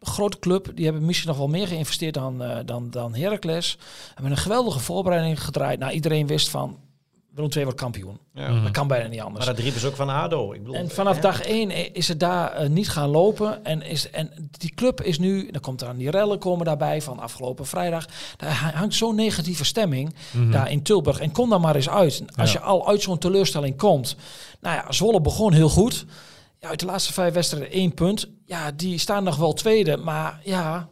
grote 0.00 0.38
club, 0.38 0.70
die 0.74 0.84
hebben 0.84 1.04
misschien 1.04 1.28
nog 1.28 1.38
wel 1.38 1.48
meer 1.48 1.66
geïnvesteerd 1.66 2.14
dan, 2.14 2.42
eh, 2.42 2.58
dan, 2.64 2.90
dan 2.90 3.14
Heracles. 3.14 3.78
Hebben 4.14 4.32
een 4.32 4.38
geweldige 4.38 4.78
voorbereiding 4.78 5.44
gedraaid. 5.44 5.78
Nou, 5.78 5.92
iedereen 5.92 6.26
wist 6.26 6.48
van, 6.48 6.78
Willem 7.34 7.50
II 7.54 7.64
wordt 7.64 7.80
kampioen. 7.80 8.18
Mhm. 8.34 8.62
Dat 8.62 8.70
kan 8.72 8.86
bijna 8.88 9.08
niet 9.08 9.20
anders. 9.20 9.44
Maar 9.44 9.54
dat 9.54 9.64
riepen 9.64 9.80
ze 9.80 9.86
ook 9.86 9.96
van 9.96 10.08
ADO. 10.08 10.52
Ik 10.52 10.58
bedoel, 10.62 10.74
En 10.74 10.90
vanaf 10.90 11.18
dag 11.18 11.40
één 11.42 11.94
is 11.94 12.08
het 12.08 12.20
daar 12.20 12.52
eh, 12.52 12.68
niet 12.68 12.88
gaan 12.88 13.08
lopen. 13.08 13.64
En, 13.64 13.82
is, 13.82 14.10
en 14.10 14.48
die 14.58 14.74
club 14.74 15.00
is 15.02 15.18
nu, 15.18 15.50
dan 15.50 15.60
komt 15.60 15.80
er 15.80 15.88
aan 15.88 15.96
die 15.96 16.10
rellen 16.10 16.38
komen 16.38 16.64
daarbij 16.64 17.02
van 17.02 17.18
afgelopen 17.18 17.66
vrijdag. 17.66 18.06
Daar 18.36 18.50
ha- 18.52 18.70
hangt 18.74 18.94
zo'n 18.94 19.14
negatieve 19.14 19.64
stemming 19.64 20.14
Mhm. 20.32 20.50
daar 20.50 20.70
in 20.70 20.82
Tilburg. 20.82 21.18
En 21.20 21.32
kom 21.32 21.48
dan 21.50 21.60
maar 21.60 21.74
eens 21.76 21.88
uit. 21.90 22.22
Als 22.36 22.52
Ja. 22.52 22.58
je 22.58 22.64
al 22.64 22.88
uit 22.88 23.02
zo'n 23.02 23.18
teleurstelling 23.18 23.76
komt. 23.76 24.16
Nou 24.60 24.76
ja, 24.76 24.92
Zwolle 24.92 25.20
begon 25.20 25.52
heel 25.52 25.68
goed. 25.68 26.04
Ja, 26.60 26.68
uit 26.68 26.80
de 26.80 26.86
laatste 26.86 27.12
vijf 27.12 27.34
wedstrijden 27.34 27.70
één 27.70 27.94
punt. 27.94 28.28
Ja, 28.46 28.70
die 28.72 28.98
staan 28.98 29.24
nog 29.24 29.36
wel 29.36 29.52
tweede. 29.52 29.96
Maar 29.96 30.40
ja, 30.44 30.88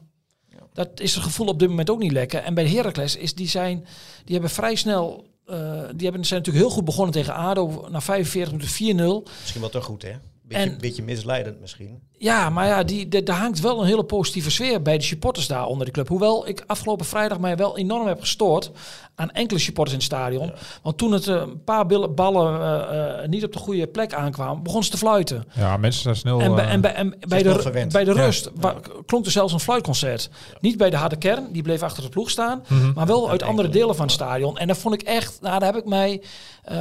dat 0.72 0.88
is 1.00 1.14
het 1.14 1.24
gevoel 1.24 1.46
op 1.46 1.59
dit 1.59 1.68
moment 1.68 1.90
ook 1.90 1.98
niet 1.98 2.12
lekker. 2.12 2.40
En 2.42 2.55
bij 2.55 2.68
Heracles 2.68 3.16
is 3.16 3.35
die 3.35 3.48
zijn, 3.48 3.87
die 4.24 4.33
hebben 4.35 4.50
vrij 4.50 4.74
snel. 4.74 5.31
Eh, 5.46 5.57
die 5.94 6.05
hebben, 6.07 6.24
zijn 6.24 6.40
natuurlijk 6.40 6.64
heel 6.64 6.70
goed 6.70 6.85
begonnen 6.85 7.12
tegen 7.12 7.35
ADO. 7.35 7.87
Na 7.90 8.00
45 8.00 8.52
minuten 8.52 9.24
4-0. 9.26 9.31
Misschien 9.40 9.61
wel 9.61 9.70
te 9.70 9.81
goed, 9.81 10.02
hè? 10.02 10.12
Beetje, 10.53 10.71
En- 10.71 10.79
beetje 10.81 11.03
misleidend 11.03 11.61
misschien. 11.61 12.01
Ja, 12.19 12.51
maar 12.51 12.67
ja, 12.67 12.83
die, 12.83 13.09
de- 13.09 13.23
daar 13.23 13.38
hangt 13.38 13.61
wel 13.61 13.81
een 13.81 13.87
hele 13.87 14.05
positieve 14.05 14.51
sfeer 14.51 14.83
bij 14.83 14.99
de 14.99 15.05
supporters 15.05 15.47
daar 15.47 15.67
onder 15.67 15.87
de 15.87 15.93
club. 15.93 16.09
Hoewel 16.09 16.49
ik 16.49 16.65
afgelopen 16.67 17.07
vrijdag 17.07 17.38
mij 17.38 17.57
wel 17.57 17.79
enorm 17.79 18.07
heb 18.07 18.21
gestoord 18.21 18.71
aan 19.15 19.31
enkele 19.31 19.59
supporters 19.61 19.93
in 19.97 20.03
het 20.05 20.12
stadion. 20.12 20.53
Want 20.83 20.99
toen 20.99 21.12
het 21.12 21.27
eh, 21.29 21.35
een 21.35 21.65
paar 21.65 21.87
billen- 21.87 22.15
ballen 22.15 22.61
eh, 22.61 23.23
eh, 23.23 23.29
niet 23.29 23.45
op 23.45 23.53
de 23.53 23.59
goede 23.59 23.87
plek 23.87 24.15
aankwamen, 24.15 24.62
begon 24.62 24.85
ze 24.85 24.91
te 24.91 24.97
fluiten. 24.97 25.45
Ja, 25.55 25.77
mensen 25.77 26.03
zijn 26.03 26.17
snel... 26.17 26.41
en 26.41 26.55
bij, 26.55 26.65
en 26.65 26.81
bij, 26.81 26.95
en 26.95 27.15
bij, 27.29 27.41
snel 27.41 27.55
de, 27.57 27.62
verwend. 27.62 27.93
bij 27.93 28.05
de 28.05 28.15
Ja. 28.15 28.25
rust 28.25 28.51
klonk 29.07 29.25
er 29.25 29.31
zelfs 29.31 29.53
een 29.53 29.61
fluitconcert. 29.61 30.31
Niet 30.61 30.77
bij 30.77 30.91
de 30.91 30.97
harde 30.97 31.17
kern, 31.17 31.49
die 31.53 31.62
bleef 31.62 31.83
achter 31.83 32.03
de 32.03 32.09
ploeg 32.09 32.31
staan. 32.31 32.65
mhm. 32.69 32.93
Maar 32.95 33.07
wel 33.07 33.31
uit 33.31 33.43
andere 33.43 33.69
delen 33.69 33.95
van 33.97 34.05
het 34.05 34.15
stadion. 34.15 34.59
En 34.59 34.67
dat 34.69 34.79
vond 34.79 34.95
ik 34.95 35.03
echt, 35.03 35.38
nou 35.41 35.59
daar 35.59 35.73
heb 35.75 35.83
ik 35.83 35.88
mij, 35.88 36.23
eh, 36.62 36.77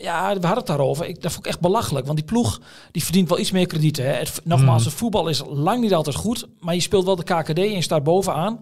ja, 0.00 0.26
we 0.26 0.32
hadden 0.32 0.56
het 0.56 0.66
daarover. 0.66 1.06
Ik, 1.06 1.22
dat 1.22 1.32
vond 1.32 1.44
ik 1.44 1.50
echt 1.52 1.60
belachelijk. 1.60 2.06
Want 2.06 2.18
die 2.18 2.26
ploeg, 2.26 2.60
die 2.92 2.99
verdient 3.04 3.28
wel 3.28 3.38
iets 3.38 3.50
meer 3.50 3.66
krediet. 3.66 3.96
Hè. 3.96 4.04
Het, 4.04 4.40
nogmaals, 4.44 4.80
Mhm. 4.80 4.90
het 4.90 4.98
voetbal 4.98 5.28
is 5.28 5.42
lang 5.46 5.80
niet 5.80 5.94
altijd 5.94 6.16
goed. 6.16 6.46
Maar 6.58 6.74
je 6.74 6.80
speelt 6.80 7.04
wel 7.04 7.16
de 7.16 7.22
KKD 7.24 7.58
en 7.58 7.70
je 7.72 7.82
staat 7.82 8.02
bovenaan. 8.04 8.60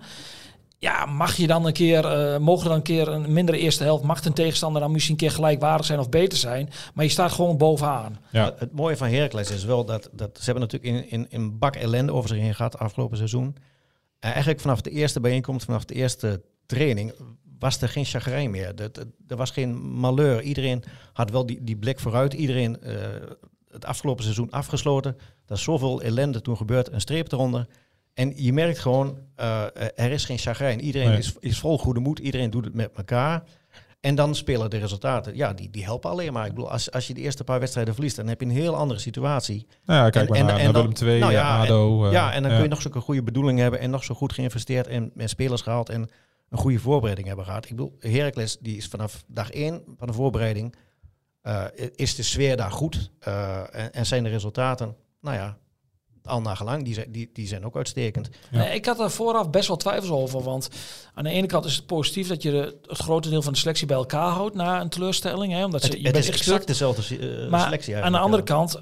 Ja, 0.80 1.06
mag 1.06 1.36
je 1.36 1.46
dan 1.46 1.66
een 1.66 1.72
keer, 1.72 2.04
eh, 2.04 2.38
mogen 2.38 2.66
dan 2.68 2.76
een 2.76 2.82
keer 2.82 3.08
een 3.08 3.32
mindere 3.32 3.58
eerste 3.58 3.82
helft, 3.84 4.04
mag 4.04 4.24
een 4.24 4.32
tegenstander 4.32 4.80
dan 4.82 4.92
misschien 4.92 5.12
een 5.14 5.20
keer 5.20 5.30
gelijkwaardig 5.30 5.86
zijn 5.86 5.98
of 5.98 6.08
beter 6.08 6.38
zijn. 6.38 6.70
Maar 6.94 7.04
je 7.04 7.10
staat 7.10 7.32
gewoon 7.32 7.56
bovenaan. 7.56 8.18
Ja. 8.30 8.54
Het- 8.58 8.72
mooie 8.72 8.96
van 8.96 9.08
Heracles 9.08 9.50
is 9.50 9.64
wel 9.64 9.84
dat, 9.84 10.08
dat 10.12 10.30
ze 10.38 10.44
hebben 10.50 10.62
natuurlijk 10.62 10.92
in, 10.94 11.10
in, 11.10 11.26
in 11.30 11.40
een 11.40 11.58
bak 11.58 11.76
ellende 11.76 12.12
over 12.12 12.28
zich 12.28 12.38
heen 12.38 12.54
gehad 12.54 12.78
afgelopen 12.78 13.16
seizoen. 13.16 13.56
En 14.18 14.28
eigenlijk 14.30 14.60
vanaf 14.60 14.80
de 14.80 14.90
eerste 14.90 15.20
bijeenkomst, 15.20 15.64
vanaf 15.64 15.84
de 15.84 15.94
eerste 15.94 16.42
training, 16.66 17.12
was 17.58 17.80
er 17.82 17.88
geen 17.88 18.04
chagrijn 18.04 18.50
meer. 18.50 18.74
Dat- 18.76 18.94
dat- 18.94 19.06
Er 19.28 19.36
was 19.36 19.50
geen 19.50 19.76
malheur. 19.90 20.42
Iedereen 20.42 20.84
had 21.12 21.30
wel 21.30 21.46
die, 21.46 21.58
die 21.64 21.76
blik 21.76 22.00
vooruit. 22.00 22.32
Iedereen 22.32 22.80
eh, 22.82 22.94
het 23.70 23.84
afgelopen 23.84 24.22
seizoen 24.24 24.50
afgesloten. 24.50 25.16
Er 25.46 25.54
is 25.54 25.62
zoveel 25.62 26.02
ellende 26.02 26.40
toen 26.40 26.56
gebeurd. 26.56 26.92
Een 26.92 27.00
streep 27.00 27.32
eronder. 27.32 27.66
En 28.14 28.32
je 28.36 28.52
merkt 28.52 28.78
gewoon, 28.78 29.18
eh, 29.36 29.62
er 29.94 30.10
is 30.10 30.24
geen 30.24 30.38
chagrijn. 30.38 30.80
Iedereen 30.80 31.08
Nee. 31.08 31.18
is, 31.18 31.34
is 31.40 31.58
vol 31.58 31.78
goede 31.78 32.00
moed. 32.00 32.18
Iedereen 32.18 32.50
doet 32.50 32.64
het 32.64 32.74
met 32.74 32.90
elkaar. 32.96 33.42
En 34.00 34.14
dan 34.14 34.34
spelen 34.34 34.70
de 34.70 34.78
resultaten. 34.78 35.36
Ja, 35.36 35.52
die, 35.52 35.70
die 35.70 35.84
helpen 35.84 36.10
alleen 36.10 36.32
maar. 36.32 36.46
Ik 36.46 36.54
bedoel, 36.54 36.70
als, 36.70 36.90
als 36.90 37.06
je 37.06 37.14
de 37.14 37.20
eerste 37.20 37.44
paar 37.44 37.60
wedstrijden 37.60 37.94
verliest, 37.94 38.16
dan 38.16 38.26
heb 38.26 38.40
je 38.40 38.46
een 38.46 38.52
heel 38.52 38.76
andere 38.76 39.00
situatie. 39.00 39.66
Nou 39.84 40.04
ja, 40.04 40.10
kijk 40.10 40.24
En- 40.24 40.30
maar 40.30 40.38
en- 40.40 40.46
naar, 40.46 40.56
en 40.58 40.64
naar 40.64 40.72
dan- 40.72 40.94
Willem 40.98 41.18
nou 41.20 41.32
ja, 41.32 41.60
ADO. 41.62 42.06
eh, 42.06 42.12
ja, 42.12 42.32
en 42.32 42.40
dan 42.42 42.50
ja. 42.50 42.56
kun 42.56 42.64
je 42.66 42.70
nog 42.72 42.82
zulke 42.82 43.00
goede 43.00 43.22
bedoelingen 43.22 43.62
hebben 43.62 43.80
en 43.80 43.90
nog 43.90 44.04
zo 44.04 44.14
goed 44.14 44.32
geïnvesteerd 44.32 44.86
en, 44.86 45.10
en 45.16 45.28
spelers 45.28 45.62
gehaald 45.62 45.88
en 45.88 46.08
een 46.48 46.58
goede 46.58 46.78
voorbereiding 46.78 47.26
hebben 47.28 47.44
gehad. 47.44 47.64
Ik 47.64 47.70
bedoel, 47.70 47.96
Heracles 47.98 48.56
die 48.60 48.76
is 48.76 48.86
vanaf 48.86 49.24
dag 49.26 49.50
één 49.50 49.82
van 49.98 50.06
de 50.06 50.12
voorbereiding, 50.12 50.74
eh, 50.74 50.80
is 51.94 52.14
de 52.14 52.22
sfeer 52.22 52.56
daar 52.56 52.70
goed 52.70 53.10
eh, 53.18 53.74
en, 53.74 53.92
en 53.92 54.06
zijn 54.06 54.22
de 54.22 54.28
resultaten, 54.28 54.96
nou 55.20 55.36
ja, 55.36 55.58
al 56.24 56.40
nagelang, 56.40 56.84
die 56.84 56.94
zijn, 56.94 57.12
die, 57.12 57.30
die 57.32 57.46
zijn 57.46 57.64
ook 57.64 57.76
uitstekend. 57.76 58.28
Ja. 58.50 58.68
Ik 58.68 58.86
had 58.86 59.00
er 59.00 59.10
vooraf 59.10 59.50
best 59.50 59.68
wel 59.68 59.76
twijfels 59.76 60.10
over. 60.10 60.42
Want 60.42 60.68
aan 61.14 61.24
de 61.24 61.30
ene 61.30 61.46
kant 61.46 61.64
is 61.64 61.76
het 61.76 61.86
positief 61.86 62.28
dat 62.28 62.42
je 62.42 62.50
de, 62.50 62.78
het 62.86 62.98
grote 62.98 63.30
deel 63.30 63.42
van 63.42 63.52
de 63.52 63.58
selectie 63.58 63.86
bij 63.86 63.96
elkaar 63.96 64.30
houdt 64.30 64.54
na 64.54 64.80
een 64.80 64.88
teleurstelling. 64.88 65.52
Hè, 65.52 65.64
omdat 65.64 65.80
ze, 65.80 65.86
Het, 65.86 65.96
je 65.96 66.02
het 66.02 66.12
bent 66.12 66.24
is 66.24 66.30
exact 66.30 66.66
dezelfde 66.66 67.18
eh, 67.18 67.50
Maar 67.50 67.60
selectie 67.60 67.96
aan 67.96 68.12
de 68.12 68.18
andere 68.18 68.42
ja. 68.46 68.54
kant 68.54 68.78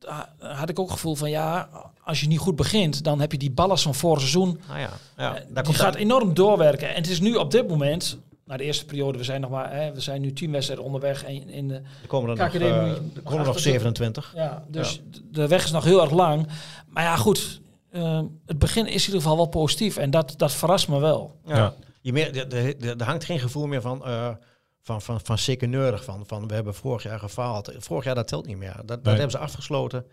eh, 0.00 0.20
had 0.38 0.68
ik 0.68 0.78
ook 0.78 0.86
het 0.86 0.94
gevoel 0.94 1.14
van 1.14 1.30
ja, 1.30 1.68
als 2.04 2.20
je 2.20 2.26
niet 2.26 2.38
goed 2.38 2.56
begint, 2.56 3.04
dan 3.04 3.20
heb 3.20 3.32
je 3.32 3.38
die 3.38 3.50
ballast 3.50 3.82
van 3.82 3.94
vorig 3.94 4.18
seizoen. 4.18 4.60
Ah 4.68 4.78
ja, 4.78 4.90
ja, 5.16 5.28
eh, 5.28 5.32
daar 5.32 5.46
die 5.54 5.62
komt 5.62 5.76
gaat 5.76 5.94
enorm 5.94 6.34
doorwerken. 6.34 6.88
En 6.88 6.94
het 6.94 7.10
is 7.10 7.20
nu 7.20 7.34
op 7.34 7.50
dit 7.50 7.68
moment, 7.68 8.18
de 8.58 8.64
eerste 8.64 8.84
periode, 8.84 9.18
we 9.18 9.24
zijn 9.24 9.40
nog 9.40 9.50
maar, 9.50 9.72
hè, 9.72 9.92
we 9.92 10.00
zijn 10.00 10.20
nu 10.20 10.32
tien 10.32 10.50
wedstrijden 10.52 10.84
onderweg. 10.86 11.24
En 11.24 11.48
in 11.48 11.68
de, 11.68 11.74
er 11.74 12.06
komen 12.06 12.30
er 12.30 12.36
nog, 12.36 12.46
KKD 12.48 12.54
eh, 12.54 12.60
je- 12.60 13.10
er 13.14 13.22
komen 13.22 13.38
nog 13.38 13.46
achter- 13.46 13.60
27. 13.62 14.32
ja, 14.36 14.64
dus 14.68 15.02
de 15.30 15.48
weg 15.48 15.64
is 15.64 15.70
nog 15.70 15.84
heel 15.84 16.00
erg 16.02 16.10
lang. 16.10 16.48
Maar 16.88 17.02
ja, 17.02 17.16
goed. 17.16 17.60
eh, 17.90 18.20
het 18.46 18.58
begin 18.58 18.86
is 18.86 18.94
in 19.00 19.06
ieder 19.06 19.20
geval 19.20 19.36
wel 19.36 19.46
positief. 19.46 19.96
En 19.96 20.10
dat, 20.10 20.34
dat 20.36 20.52
verrast 20.52 20.88
me 20.88 20.98
wel. 21.00 21.36
Ja. 21.44 21.56
Ja. 21.56 21.74
Je 22.00 22.12
meer, 22.12 22.54
er, 22.98 23.04
hangt 23.04 23.24
geen 23.24 23.38
gevoel 23.38 23.66
meer 23.66 23.80
van, 23.80 24.04
eh 24.04 24.28
van, 24.82 25.02
van, 25.02 25.20
van 25.22 25.38
sekeneurig, 25.38 26.04
van, 26.04 26.26
van 26.26 26.48
we 26.48 26.54
hebben 26.54 26.74
vorig 26.74 27.02
jaar 27.02 27.18
gefaald. 27.18 27.72
Vorig 27.78 28.04
jaar 28.04 28.14
dat 28.14 28.28
telt 28.28 28.46
niet 28.46 28.56
meer. 28.56 28.74
Dat, 28.76 28.86
dat 28.88 29.02
Nee. 29.02 29.12
hebben 29.14 29.30
ze 29.30 29.38
afgesloten. 29.38 30.04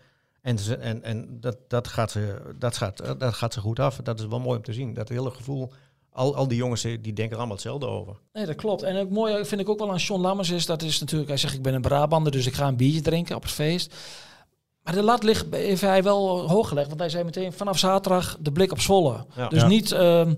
En, 0.42 0.58
ze, 0.58 0.76
en, 0.76 1.02
en 1.02 1.40
dat, 1.40 1.56
dat, 1.68 1.88
gaat 1.88 2.10
ze, 2.10 2.54
dat, 2.58 2.76
gaat, 2.76 3.20
dat 3.20 3.34
gaat 3.34 3.52
ze 3.52 3.60
goed 3.60 3.78
af. 3.78 3.96
Dat 3.96 4.18
is 4.18 4.26
wel 4.26 4.40
mooi 4.40 4.56
om 4.56 4.62
te 4.64 4.72
zien. 4.72 4.94
Dat 4.94 5.08
hele 5.08 5.30
gevoel, 5.30 5.72
al, 6.12 6.36
al 6.36 6.48
die 6.48 6.56
jongens 6.58 6.84
eh, 6.84 6.98
die 7.00 7.12
denken 7.12 7.30
er 7.32 7.36
allemaal 7.36 7.54
hetzelfde 7.56 7.86
over. 7.86 8.16
Nee, 8.32 8.46
dat 8.46 8.56
klopt. 8.56 8.82
En 8.82 8.96
ook 8.96 9.10
mooi 9.10 9.44
vind 9.44 9.60
ik 9.60 9.68
ook 9.68 9.78
wel 9.78 9.90
aan 9.90 10.00
Sean 10.00 10.20
Lammers 10.20 10.50
is, 10.50 10.66
dat 10.66 10.82
is 10.82 11.00
natuurlijk, 11.00 11.28
hij 11.28 11.38
zegt 11.38 11.54
ik 11.54 11.62
ben 11.62 11.74
een 11.74 11.80
Brabander, 11.80 12.32
dus 12.32 12.46
ik 12.46 12.54
ga 12.54 12.66
een 12.68 12.76
biertje 12.76 13.00
drinken 13.00 13.36
op 13.36 13.42
het 13.42 13.50
feest. 13.50 13.94
Maar 14.82 14.94
de 14.94 15.02
lat 15.02 15.22
ligt, 15.22 15.46
heeft 15.50 15.80
hij 15.80 16.02
wel 16.02 16.48
hoog 16.50 16.68
gelegd, 16.68 16.88
want 16.88 17.00
hij 17.00 17.08
zei 17.08 17.24
meteen 17.24 17.52
vanaf 17.52 17.78
zaterdag 17.78 18.36
de 18.40 18.52
blik 18.52 18.72
op 18.72 18.80
Zwolle. 18.80 19.24
Ja. 19.36 19.48
Dus 19.48 19.60
Ja. 19.60 19.66
niet 19.66 19.92
ehm, 19.92 20.34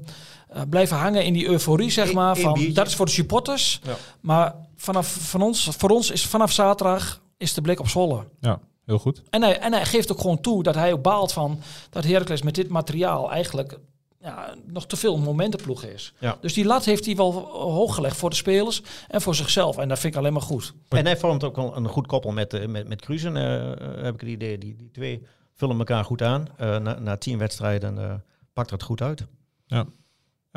eh, 0.49 0.63
blijven 0.71 0.97
hangen 0.97 1.25
in 1.25 1.33
die 1.33 1.47
euforie, 1.47 1.91
zeg 1.91 2.13
maar, 2.13 2.37
van 2.37 2.53
biertje. 2.53 2.73
dat 2.73 2.87
is 2.87 2.95
voor 2.95 3.07
de 3.07 3.13
supporters. 3.13 3.81
Ja. 3.85 3.97
Maar 4.21 4.55
vanaf 4.77 5.07
van 5.09 5.43
ons, 5.43 5.69
voor 5.79 5.91
ons 5.91 6.11
is 6.11 6.27
vanaf 6.27 6.53
zaterdag 6.53 7.21
is 7.37 7.55
de 7.55 7.61
blik 7.61 7.81
op 7.81 7.89
Zwolle. 7.89 8.25
Ja. 8.41 8.61
heel 8.87 8.99
goed. 8.99 9.23
En 9.31 9.43
hij, 9.43 9.59
en 9.59 9.73
hij 9.73 9.85
geeft 9.87 10.13
ook 10.13 10.21
gewoon 10.21 10.41
toe 10.41 10.63
dat 10.63 10.75
hij 10.75 10.93
ook 10.93 11.03
baalt 11.03 11.33
van 11.33 11.61
dat 11.91 12.05
Heracles 12.05 12.43
met 12.43 12.55
dit 12.55 12.69
materiaal 12.69 13.31
eigenlijk 13.31 13.79
ja, 14.23 14.55
nog 14.67 14.87
te 14.87 14.97
veel 14.97 15.19
momentenploeg 15.19 15.85
is. 15.85 16.15
Ja. 16.19 16.39
Dus 16.41 16.53
die 16.53 16.65
lat 16.65 16.85
heeft 16.85 17.07
hij 17.07 17.17
wel 17.17 17.33
hoog 17.51 17.95
gelegd 17.95 18.17
voor 18.17 18.31
de 18.31 18.37
spelers 18.37 18.83
en 19.09 19.21
voor 19.21 19.35
zichzelf. 19.35 19.79
En 19.79 19.89
dat 19.89 19.99
vind 19.99 20.13
ik 20.13 20.19
alleen 20.19 20.33
maar 20.33 20.43
goed. 20.43 20.75
En 20.89 21.05
hij 21.05 21.17
vormt 21.17 21.45
ook 21.45 21.57
wel 21.57 21.77
een 21.77 21.89
goed 21.89 22.07
koppel 22.07 22.33
met, 22.33 22.55
eh, 22.55 22.67
met, 22.69 22.89
met 22.89 23.01
Cruzen, 23.01 23.37
eh, 23.37 23.73
eh, 23.73 24.03
heb 24.03 24.15
ik 24.15 24.21
het 24.21 24.31
idee. 24.31 24.59
Die, 24.59 24.77
die 24.77 24.91
twee 24.91 25.23
vullen 25.55 25.79
elkaar 25.79 26.05
goed 26.05 26.23
aan. 26.23 26.47
Eh, 26.57 26.79
na, 26.79 26.99
na 26.99 27.17
tien 27.17 27.39
wedstrijden 27.39 27.99
eh, 27.99 28.15
pakt 28.53 28.71
het 28.71 28.83
goed 28.83 29.03
uit. 29.03 29.27
Ja, 29.67 29.87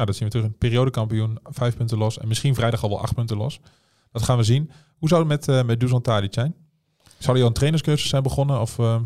dat 0.05 0.15
zien 0.15 0.27
we 0.27 0.33
terug. 0.33 0.45
Een 0.45 0.57
periodekampioen, 0.57 1.39
vijf 1.43 1.75
punten 1.75 1.97
los. 1.97 2.17
En 2.17 2.27
misschien 2.27 2.55
vrijdag 2.55 2.83
al 2.83 2.89
wel 2.89 3.01
acht 3.01 3.13
punten 3.13 3.37
los. 3.37 3.59
Dat 4.11 4.23
gaan 4.23 4.37
we 4.37 4.43
zien. 4.43 4.71
Hoe 4.97 5.09
zou 5.09 5.21
het 5.21 5.29
met, 5.29 5.47
eh 5.47 5.63
met 5.63 5.79
Dusan 5.79 6.01
Tadic 6.01 6.33
zijn? 6.33 6.55
Zou 7.17 7.33
hij 7.33 7.41
al 7.41 7.47
een 7.47 7.53
trainerscursus 7.53 8.09
zijn 8.09 8.23
begonnen? 8.23 8.61
Of, 8.61 8.79
eh, 8.79 8.99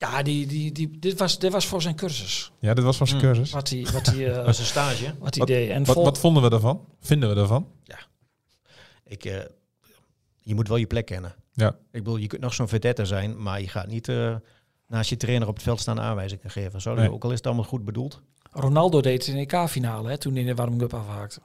Ja, 0.00 0.22
die, 0.22 0.46
die, 0.46 0.72
die, 0.72 0.98
dit, 0.98 1.18
was, 1.18 1.38
dit 1.38 1.52
was 1.52 1.66
voor 1.66 1.82
zijn 1.82 1.94
cursus. 1.94 2.52
ja, 2.58 2.74
dit 2.74 2.84
was 2.84 2.96
van 2.96 3.06
zijn 3.06 3.20
Mm. 3.20 3.26
cursus. 3.26 3.50
Wat 3.50 3.68
hij, 3.68 3.86
wat 3.92 4.06
hij, 4.06 4.32
eh, 4.32 4.46
een 4.46 4.54
stage. 4.54 5.14
wat 5.18 5.34
hij 5.34 5.46
deed. 5.46 5.70
En 5.70 5.84
Wat, 5.84 5.94
vol- 5.94 6.04
wat 6.04 6.18
vonden 6.18 6.42
we 6.42 6.50
daarvan? 6.50 6.84
Vinden 7.00 7.28
we 7.28 7.34
daarvan? 7.34 7.68
Ik, 9.04 9.24
eh, 9.24 9.38
je 10.40 10.54
moet 10.54 10.68
wel 10.68 10.76
je 10.76 10.86
plek 10.86 11.06
kennen. 11.06 11.34
Ja. 11.52 11.68
Ik 11.68 11.76
bedoel, 12.02 12.16
je 12.16 12.26
kunt 12.26 12.40
nog 12.42 12.54
zo'n 12.54 12.68
vedette 12.68 13.04
zijn, 13.04 13.42
maar 13.42 13.60
je 13.60 13.68
gaat 13.68 13.86
niet 13.86 14.08
eh, 14.08 14.36
naast 14.86 15.10
je 15.10 15.16
trainer 15.16 15.48
op 15.48 15.54
het 15.54 15.62
veld 15.62 15.80
staan 15.80 16.00
aanwijzingen 16.00 16.50
geven. 16.50 16.80
Zo, 16.80 16.94
Nee. 16.94 17.12
Ook 17.12 17.24
al 17.24 17.30
is 17.30 17.36
het 17.36 17.46
allemaal 17.46 17.64
goed 17.64 17.84
bedoeld. 17.84 18.22
Ronaldo 18.50 19.00
deed 19.00 19.26
het 19.26 19.36
in 19.36 19.46
de 19.48 19.56
EK-finale, 19.56 20.08
hè, 20.08 20.18
toen 20.18 20.32
hij 20.32 20.40
in 20.40 20.46
de 20.46 20.54
warming-up 20.54 20.94
afhaakte. 20.94 21.40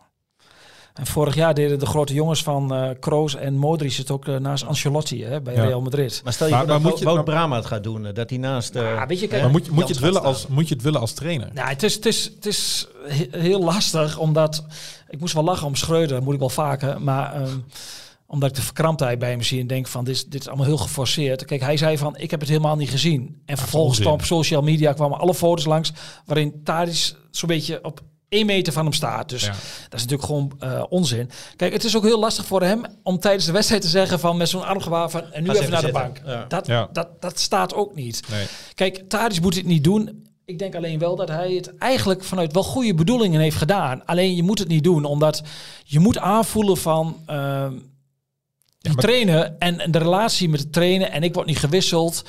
En 0.96 1.06
vorig 1.06 1.36
jaar 1.36 1.54
deden 1.54 1.80
de 1.80 1.86
grote 1.86 2.14
jongens 2.14 2.44
van 2.44 2.74
eh 2.74 2.90
Kroos 3.00 3.36
en 3.36 3.58
Modric 3.58 3.94
het 3.94 4.12
ook 4.12 4.28
eh, 4.28 4.36
naast 4.38 4.66
Ancelotti 4.66 5.24
hè, 5.24 5.42
bij 5.42 5.56
Ja. 5.56 5.64
Real 5.66 5.82
Madrid. 5.82 6.22
Maar 6.24 6.34
stel 6.34 6.48
je 6.48 6.52
Maar- 6.54 6.62
voor 6.62 6.72
maar 6.72 6.82
dat 6.82 6.92
moet 6.92 7.00
je- 7.00 7.06
Wout 7.06 7.26
Brama 7.26 7.56
het 7.56 7.66
gaat 7.66 7.84
doen, 7.84 8.06
eh, 8.06 8.14
dat 8.14 8.30
hij 8.30 8.40
naast... 8.40 8.76
eh, 8.76 8.82
Ja, 8.82 9.08
weet 9.08 9.20
je, 9.20 9.28
kijk, 9.28 9.42
Maar 9.42 9.52
moet, 9.52 9.66
je- 9.66 9.72
moet, 9.72 9.80
je 9.88 9.94
Jans 9.94 9.98
het 10.00 10.06
willen 10.14 10.22
als, 10.24 10.48
moet 10.48 10.68
je 10.68 10.74
het 10.74 10.84
willen 10.84 11.00
als 11.00 11.14
trainer? 11.14 11.50
Nou, 11.54 11.68
het 11.70 11.84
is, 11.84 11.94
het 11.96 12.06
is, 12.06 12.24
het 12.36 12.46
is 12.46 12.88
he- 13.08 13.40
heel 13.40 13.64
lastig, 13.64 14.18
omdat... 14.18 14.66
Ik 15.10 15.20
moest 15.20 15.34
wel 15.34 15.44
lachen 15.44 15.68
om 15.68 15.76
Schreuder, 15.76 16.16
dat 16.16 16.24
moet 16.24 16.34
ik 16.34 16.40
wel 16.40 16.50
vaker. 16.50 17.02
Maar 17.02 17.34
ehm, 17.34 17.58
omdat 18.28 18.50
ik 18.50 18.56
de 18.56 18.62
verkramptheid 18.62 19.20
bij 19.20 19.30
hem 19.30 19.42
zie 19.44 19.60
en 19.60 19.68
denk 19.68 19.88
van... 19.88 20.04
Dit, 20.04 20.16
is- 20.16 20.26
dit 20.26 20.42
is 20.42 20.48
allemaal 20.48 20.66
heel 20.66 20.78
geforceerd. 20.78 21.46
Kijk, 21.46 21.62
hij 21.62 21.78
zei 21.78 21.98
van, 21.98 22.18
ik 22.18 22.32
heb 22.32 22.40
het 22.40 22.50
helemaal 22.50 22.76
niet 22.76 22.90
gezien. 22.90 23.42
En 23.46 23.58
vervolgens 23.58 24.00
kwam 24.00 24.14
op 24.14 24.24
social 24.24 24.62
media 24.62 24.94
kwamen 24.94 25.20
alle 25.20 25.34
foto's 25.36 25.66
langs... 25.66 25.92
waarin 26.26 26.62
Tadic 26.64 27.14
zo'n 27.32 27.50
beetje 27.50 27.84
op 27.84 28.02
één 28.30 28.46
meter 28.46 28.74
van 28.74 28.84
hem 28.84 28.94
staat. 28.94 29.30
Dus 29.30 29.44
Ja. 29.44 29.52
dat 29.90 30.00
is 30.00 30.06
natuurlijk 30.06 30.24
gewoon 30.24 30.52
eh, 30.60 30.84
onzin. 30.90 31.30
Kijk, 31.56 31.74
het 31.74 31.84
is 31.84 31.96
ook 31.98 32.04
heel 32.04 32.20
lastig 32.20 32.46
voor 32.46 32.62
hem 32.62 32.82
om 33.04 33.20
tijdens 33.20 33.46
de 33.46 33.52
wedstrijd 33.52 33.82
te 33.82 33.88
zeggen... 33.88 34.20
van 34.20 34.38
met 34.38 34.50
zo'n 34.50 34.66
armgewaar 34.66 35.10
van, 35.10 35.32
en 35.32 35.44
nu 35.44 35.50
even, 35.50 35.70
naar 35.72 35.82
de 35.86 35.92
bank. 35.92 36.22
Ja. 36.26 36.46
Dat, 36.48 36.68
Ja. 36.68 36.90
dat, 36.94 37.22
dat 37.22 37.40
staat 37.40 37.74
ook 37.74 37.96
niet. 37.96 38.22
Nee. 38.30 38.46
Kijk, 38.74 39.04
Tadic 39.10 39.42
moet 39.42 39.56
het 39.56 39.66
niet 39.66 39.84
doen. 39.84 40.24
Ik 40.46 40.60
denk 40.60 40.76
alleen 40.76 41.00
wel 41.00 41.16
dat 41.16 41.28
hij 41.28 41.52
het 41.54 41.78
eigenlijk 41.78 42.24
vanuit 42.24 42.54
wel 42.54 42.64
goede 42.64 42.94
bedoelingen 42.94 43.42
heeft 43.42 43.58
gedaan. 43.58 44.06
Alleen 44.06 44.36
je 44.36 44.44
moet 44.44 44.60
het 44.60 44.68
niet 44.68 44.84
doen, 44.84 45.06
omdat 45.06 45.44
je 45.84 46.00
moet 46.00 46.18
aanvoelen 46.18 46.78
van 46.78 47.18
ehm, 47.26 47.74
die 48.80 48.96
trainen 48.96 49.60
en, 49.60 49.80
en 49.80 49.92
de 49.92 49.98
relatie 49.98 50.50
met 50.50 50.60
het 50.60 50.74
trainen. 50.74 51.12
En 51.12 51.24
ik 51.24 51.34
word 51.34 51.48
niet 51.48 51.58
gewisseld. 51.60 52.24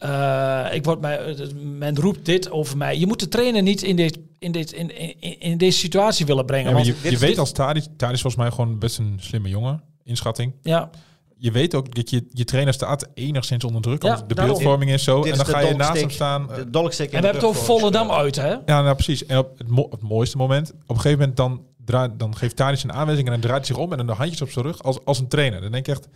Eh, 0.00 0.66
ik 0.72 0.84
word 0.84 1.00
mij, 1.00 1.36
men 1.54 1.96
roept 1.98 2.24
dit 2.24 2.50
over 2.50 2.76
mij. 2.76 2.98
Je 2.98 3.06
moet 3.06 3.20
de 3.20 3.28
trainer 3.28 3.62
niet 3.62 3.82
in, 3.82 3.96
dit, 3.96 4.18
in, 4.38 4.52
dit, 4.52 4.72
in, 4.72 4.98
in, 5.20 5.40
in 5.40 5.58
deze 5.58 5.78
situatie 5.78 6.26
willen 6.26 6.44
brengen. 6.46 6.68
Ja, 6.68 6.74
want 6.74 6.86
je, 6.86 6.92
dit- 7.02 7.12
je 7.12 7.18
weet 7.18 7.28
dit- 7.28 7.38
als 7.38 7.52
Tadic, 7.52 7.82
Tadic 7.96 8.14
is 8.14 8.20
volgens 8.20 8.42
mij 8.42 8.50
gewoon 8.50 8.78
best 8.78 8.98
een 8.98 9.16
slimme 9.20 9.48
jongen, 9.48 9.82
inschatting. 10.04 10.52
Ja, 10.62 10.90
Je 11.36 11.50
weet 11.50 11.74
ook 11.74 11.94
dat 11.94 12.10
je, 12.10 12.26
je 12.30 12.44
trainer 12.44 12.72
staat 12.74 13.08
enigszins 13.14 13.64
onder 13.64 13.82
druk, 13.82 14.02
Ja, 14.02 14.16
de 14.26 14.34
daarom. 14.34 14.54
beeldvorming 14.54 14.90
is 14.90 15.04
zo. 15.04 15.22
Dit 15.22 15.32
En 15.32 15.36
dan 15.38 15.46
ga 15.46 15.58
je 15.60 15.74
naast 15.74 16.00
hem 16.00 16.10
staan. 16.10 16.42
eh, 16.50 16.56
De 16.56 16.62
en 16.62 16.66
we 16.70 16.94
de 16.96 17.08
hebben 17.10 17.32
het 17.32 17.44
over 17.44 17.64
Volendam 17.64 18.10
uit, 18.10 18.36
hè? 18.36 18.48
Ja, 18.48 18.82
nou 18.82 18.94
precies. 18.94 19.26
En 19.26 19.38
op 19.38 19.58
het, 19.58 19.68
mo- 19.68 19.88
het 19.90 20.02
mooiste 20.02 20.36
moment, 20.36 20.70
op 20.70 20.76
een 20.88 20.96
gegeven 20.96 21.18
moment 21.18 21.36
dan, 21.36 21.62
draait, 21.84 22.18
dan 22.18 22.36
geeft 22.36 22.56
Tadic 22.56 22.82
een 22.82 22.92
aanwijzing 22.92 23.26
en 23.26 23.32
dan 23.32 23.42
draait 23.42 23.66
hij 23.66 23.74
zich 23.76 23.84
om 23.84 23.90
en 23.90 23.96
dan 23.98 24.06
de 24.06 24.12
handjes 24.12 24.42
op 24.42 24.50
zijn 24.50 24.64
rug 24.64 24.82
als, 24.82 25.04
als 25.04 25.18
een 25.18 25.28
trainer. 25.28 25.60
Dan 25.60 25.72
denk 25.72 25.86
ik 25.86 25.94
echt, 25.94 26.08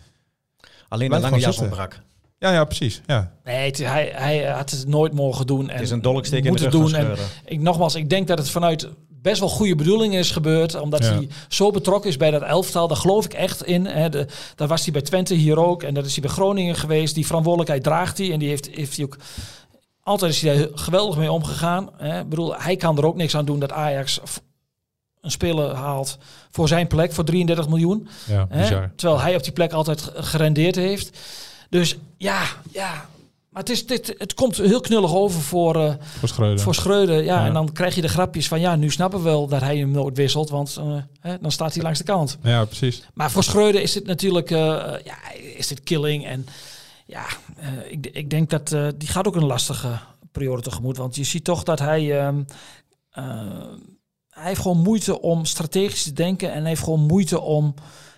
Alleen 0.87 1.11
een 1.13 1.21
lange 1.21 1.39
jas 1.39 1.57
ontbrak. 1.59 2.01
Ja, 2.47 2.53
ja, 2.53 2.63
precies. 2.65 3.01
Ja. 3.05 3.31
Nee, 3.43 3.65
het- 3.65 3.77
hij, 3.77 4.11
hij 4.15 4.45
had 4.45 4.69
het 4.69 4.87
nooit 4.87 5.13
mogen 5.13 5.47
doen. 5.47 5.69
En 5.69 5.73
Het 5.75 5.83
is 5.83 5.91
een 5.91 6.01
dolksteek 6.01 6.43
in 6.43 6.49
moet 6.49 6.59
de 6.59 6.67
doen. 6.69 6.93
En 6.95 7.15
ik, 7.45 7.59
nogmaals, 7.59 7.95
ik 7.95 8.09
denk 8.09 8.27
dat 8.27 8.37
het 8.37 8.49
vanuit 8.49 8.89
best 9.09 9.39
wel 9.39 9.49
goede 9.49 9.75
bedoelingen 9.75 10.19
is 10.19 10.31
gebeurd. 10.31 10.75
Omdat 10.79 11.03
Ja. 11.03 11.13
hij 11.13 11.27
zo 11.47 11.71
betrokken 11.71 12.09
is 12.09 12.17
bij 12.17 12.31
dat 12.31 12.41
elftal. 12.41 12.87
Daar 12.87 12.97
geloof 12.97 13.25
ik 13.25 13.33
echt 13.33 13.63
in. 13.63 13.85
Hè. 13.85 14.09
De, 14.09 14.27
daar 14.55 14.67
was 14.67 14.83
hij 14.83 14.91
bij 14.93 15.01
Twente 15.01 15.33
hier 15.33 15.59
ook. 15.59 15.83
En 15.83 15.93
dat 15.93 16.05
is 16.05 16.11
hij 16.13 16.21
bij 16.21 16.31
Groningen 16.31 16.75
geweest. 16.75 17.15
Die 17.15 17.25
verantwoordelijkheid 17.25 17.83
draagt 17.83 18.17
hij. 18.17 18.31
En 18.31 18.39
die 18.39 18.49
heeft, 18.49 18.67
heeft 18.71 18.95
hij 18.95 19.05
ook... 19.05 19.17
Altijd 20.03 20.31
is 20.31 20.41
hij 20.41 20.57
daar 20.57 20.67
geweldig 20.73 21.17
mee 21.17 21.31
omgegaan. 21.31 21.89
Hè. 21.97 22.19
Ik 22.19 22.29
bedoel, 22.29 22.55
hij 22.57 22.75
kan 22.75 22.97
er 22.97 23.05
ook 23.05 23.15
niks 23.15 23.35
aan 23.35 23.45
doen 23.45 23.59
dat 23.59 23.71
Ajax 23.71 24.19
een 25.21 25.31
speler 25.31 25.73
haalt 25.73 26.17
voor 26.51 26.67
zijn 26.67 26.87
plek 26.87 27.11
voor 27.13 27.23
33 27.23 27.67
miljoen. 27.67 28.07
Ja, 28.27 28.45
Hè? 28.49 28.87
Terwijl 28.95 29.21
hij 29.21 29.35
op 29.35 29.43
die 29.43 29.51
plek 29.51 29.73
altijd 29.73 30.01
ge- 30.01 30.23
gerendeerd 30.23 30.75
heeft. 30.75 31.17
Dus 31.69 31.97
ja, 32.17 32.43
ja. 32.71 33.07
Maar 33.49 33.63
het, 33.63 33.73
is, 33.73 33.85
dit, 33.87 34.15
het 34.17 34.33
komt 34.33 34.57
heel 34.57 34.81
knullig 34.81 35.15
over 35.15 35.41
voor, 35.41 35.75
eh, 35.75 35.93
Voor 36.19 36.27
Schreuder. 36.29 36.59
voor 36.59 36.75
Schreuder. 36.75 37.23
Ja, 37.23 37.39
Ja. 37.39 37.45
En 37.45 37.53
dan 37.53 37.71
krijg 37.71 37.95
je 37.95 38.01
de 38.01 38.07
grapjes 38.07 38.47
van... 38.47 38.59
ja, 38.59 38.75
nu 38.75 38.91
snappen 38.91 39.19
we 39.19 39.25
wel 39.25 39.47
dat 39.47 39.61
hij 39.61 39.77
hem 39.77 39.91
nooit 39.91 40.17
wisselt... 40.17 40.49
want 40.49 40.75
eh, 40.79 40.97
hè, 41.19 41.39
dan 41.39 41.51
staat 41.51 41.73
hij 41.73 41.83
langs 41.83 41.99
de 41.99 42.05
kant. 42.05 42.37
ja, 42.43 42.65
precies. 42.65 43.03
Maar 43.13 43.31
voor 43.31 43.43
Schreuder 43.43 43.81
is 43.81 43.93
dit 43.93 44.05
natuurlijk... 44.05 44.51
eh, 44.51 44.57
ja, 45.03 45.31
is 45.57 45.67
dit 45.67 45.83
killing. 45.83 46.25
En 46.25 46.45
ja, 47.05 47.25
ik, 47.89 48.07
ik 48.11 48.29
denk 48.29 48.49
dat... 48.49 48.75
die 48.97 49.09
gaat 49.09 49.27
ook 49.27 49.35
een 49.35 49.45
lastige 49.45 49.99
periode 50.31 50.61
tegemoet. 50.61 50.97
Want 50.97 51.15
je 51.15 51.23
ziet 51.23 51.43
toch 51.43 51.63
dat 51.63 51.79
hij... 51.79 52.19
ehm, 52.21 52.43
eh, 53.09 53.23
hij 54.29 54.47
heeft 54.47 54.61
gewoon 54.61 54.81
moeite 54.81 55.21
om 55.21 55.45
strategisch 55.45 56.03
te 56.03 56.13
denken... 56.13 56.53
en 56.53 56.65
heeft 56.65 56.83
gewoon 56.83 57.05
moeite 57.05 57.41
om... 57.41 57.73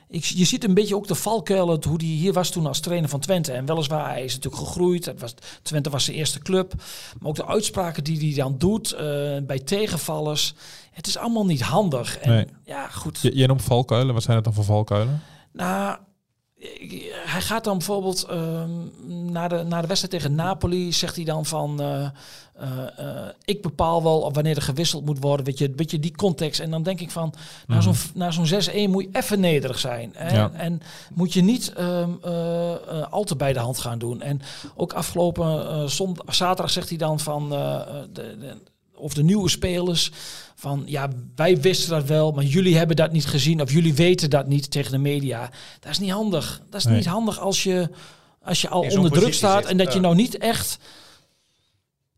Ik, 0.10 0.24
je 0.24 0.46
ziet 0.46 0.64
een 0.64 0.74
beetje 0.74 0.96
ook 0.96 1.08
de 1.08 1.16
valkuilen, 1.16 1.84
hoe 1.88 1.98
die 1.98 2.18
hier 2.18 2.34
was 2.34 2.50
toen 2.50 2.66
als 2.66 2.80
trainer 2.80 3.10
van 3.10 3.20
Twente. 3.20 3.52
En 3.52 3.66
weliswaar, 3.66 4.10
hij 4.10 4.24
is 4.24 4.36
natuurlijk 4.36 4.64
gegroeid. 4.64 5.06
Het 5.06 5.20
was, 5.20 5.34
Twente 5.62 5.90
was 5.90 6.04
zijn 6.06 6.18
eerste 6.18 6.40
club. 6.40 6.74
Maar 7.20 7.30
ook 7.30 7.36
de 7.36 7.46
uitspraken 7.46 8.04
die 8.04 8.20
hij 8.20 8.34
dan 8.44 8.58
doet 8.58 8.92
eh, 8.92 9.02
bij 9.44 9.60
tegenvallers. 9.60 10.54
Het 10.92 11.08
is 11.08 11.18
allemaal 11.18 11.46
niet 11.46 11.62
handig. 11.62 12.18
En 12.18 12.30
Nee. 12.30 12.46
ja, 12.66 12.88
goed. 12.88 13.20
Je, 13.22 13.38
je 13.38 13.48
noemt 13.48 13.62
valkuilen. 13.64 14.14
Wat 14.14 14.24
zijn 14.24 14.36
het 14.36 14.46
dan 14.46 14.54
voor 14.54 14.64
valkuilen? 14.64 15.22
Nou, 15.54 15.98
hij 17.26 17.42
gaat 17.42 17.64
dan 17.64 17.78
bijvoorbeeld 17.78 18.24
ehm 18.24 18.70
na, 19.32 19.48
de, 19.48 19.64
na 19.64 19.82
de 19.82 19.88
wedstrijd 19.88 20.14
tegen 20.14 20.36
Napoli, 20.36 20.94
zegt 20.94 21.16
hij 21.16 21.26
dan 21.26 21.46
van, 21.46 21.82
eh, 21.82 22.04
eh, 22.04 22.10
eh, 22.98 23.28
ik 23.46 23.62
bepaal 23.62 24.04
wel 24.04 24.34
wanneer 24.34 24.56
er 24.56 24.62
gewisseld 24.62 25.06
moet 25.06 25.20
worden, 25.20 25.46
weet 25.46 25.58
je, 25.58 25.74
weet 25.76 25.92
je 25.92 26.00
die 26.00 26.16
context. 26.16 26.60
En 26.60 26.72
dan 26.72 26.84
denk 26.84 27.00
ik 27.00 27.12
van, 27.12 27.34
na 27.68 27.82
zo'n 27.82 27.94
na 28.14 28.32
zo'n 28.32 28.46
6-1 28.48 28.90
moet 28.90 29.04
je 29.04 29.10
even 29.12 29.40
nederig 29.40 29.80
zijn. 29.80 30.14
Ja. 30.14 30.52
En 30.54 30.82
moet 31.14 31.34
je 31.34 31.42
niet 31.42 31.74
eh, 31.74 32.08
al 33.10 33.24
te 33.24 33.36
bij 33.36 33.54
de 33.54 33.60
hand 33.60 33.78
gaan 33.80 34.00
doen. 34.00 34.22
En 34.22 34.42
ook 34.76 34.94
afgelopen 34.94 35.90
zond- 35.90 36.22
zaterdag 36.28 36.72
zegt 36.72 36.90
hij 36.90 36.98
dan 36.98 37.20
van, 37.20 37.50
de, 37.50 38.38
de, 38.40 38.58
of 38.98 39.14
de 39.14 39.24
nieuwe 39.24 39.50
spelers, 39.50 40.12
van 40.56 40.84
ja, 40.86 41.10
wij 41.36 41.62
wisten 41.62 41.90
dat 41.90 42.06
wel, 42.06 42.32
maar 42.32 42.44
jullie 42.44 42.78
hebben 42.78 42.96
dat 42.96 43.12
niet 43.12 43.26
gezien 43.26 43.62
of 43.62 43.72
jullie 43.72 43.94
weten 43.94 44.30
dat 44.30 44.48
niet 44.48 44.72
tegen 44.72 44.92
de 44.92 44.98
media. 44.98 45.50
Dat 45.80 45.92
is 45.92 46.00
niet 46.00 46.12
handig. 46.12 46.62
Dat 46.70 46.80
is 46.80 46.86
Nee. 46.86 46.96
niet 46.96 47.06
handig 47.06 47.40
als 47.40 47.64
je, 47.64 47.90
als 48.42 48.62
je 48.62 48.70
al 48.70 48.82
onder 48.82 49.12
druk 49.12 49.34
staat 49.34 49.62
zit, 49.62 49.72
en 49.72 49.78
dat 49.78 49.94
je 49.94 50.00
nou 50.00 50.16
niet 50.16 50.38
echt 50.38 50.78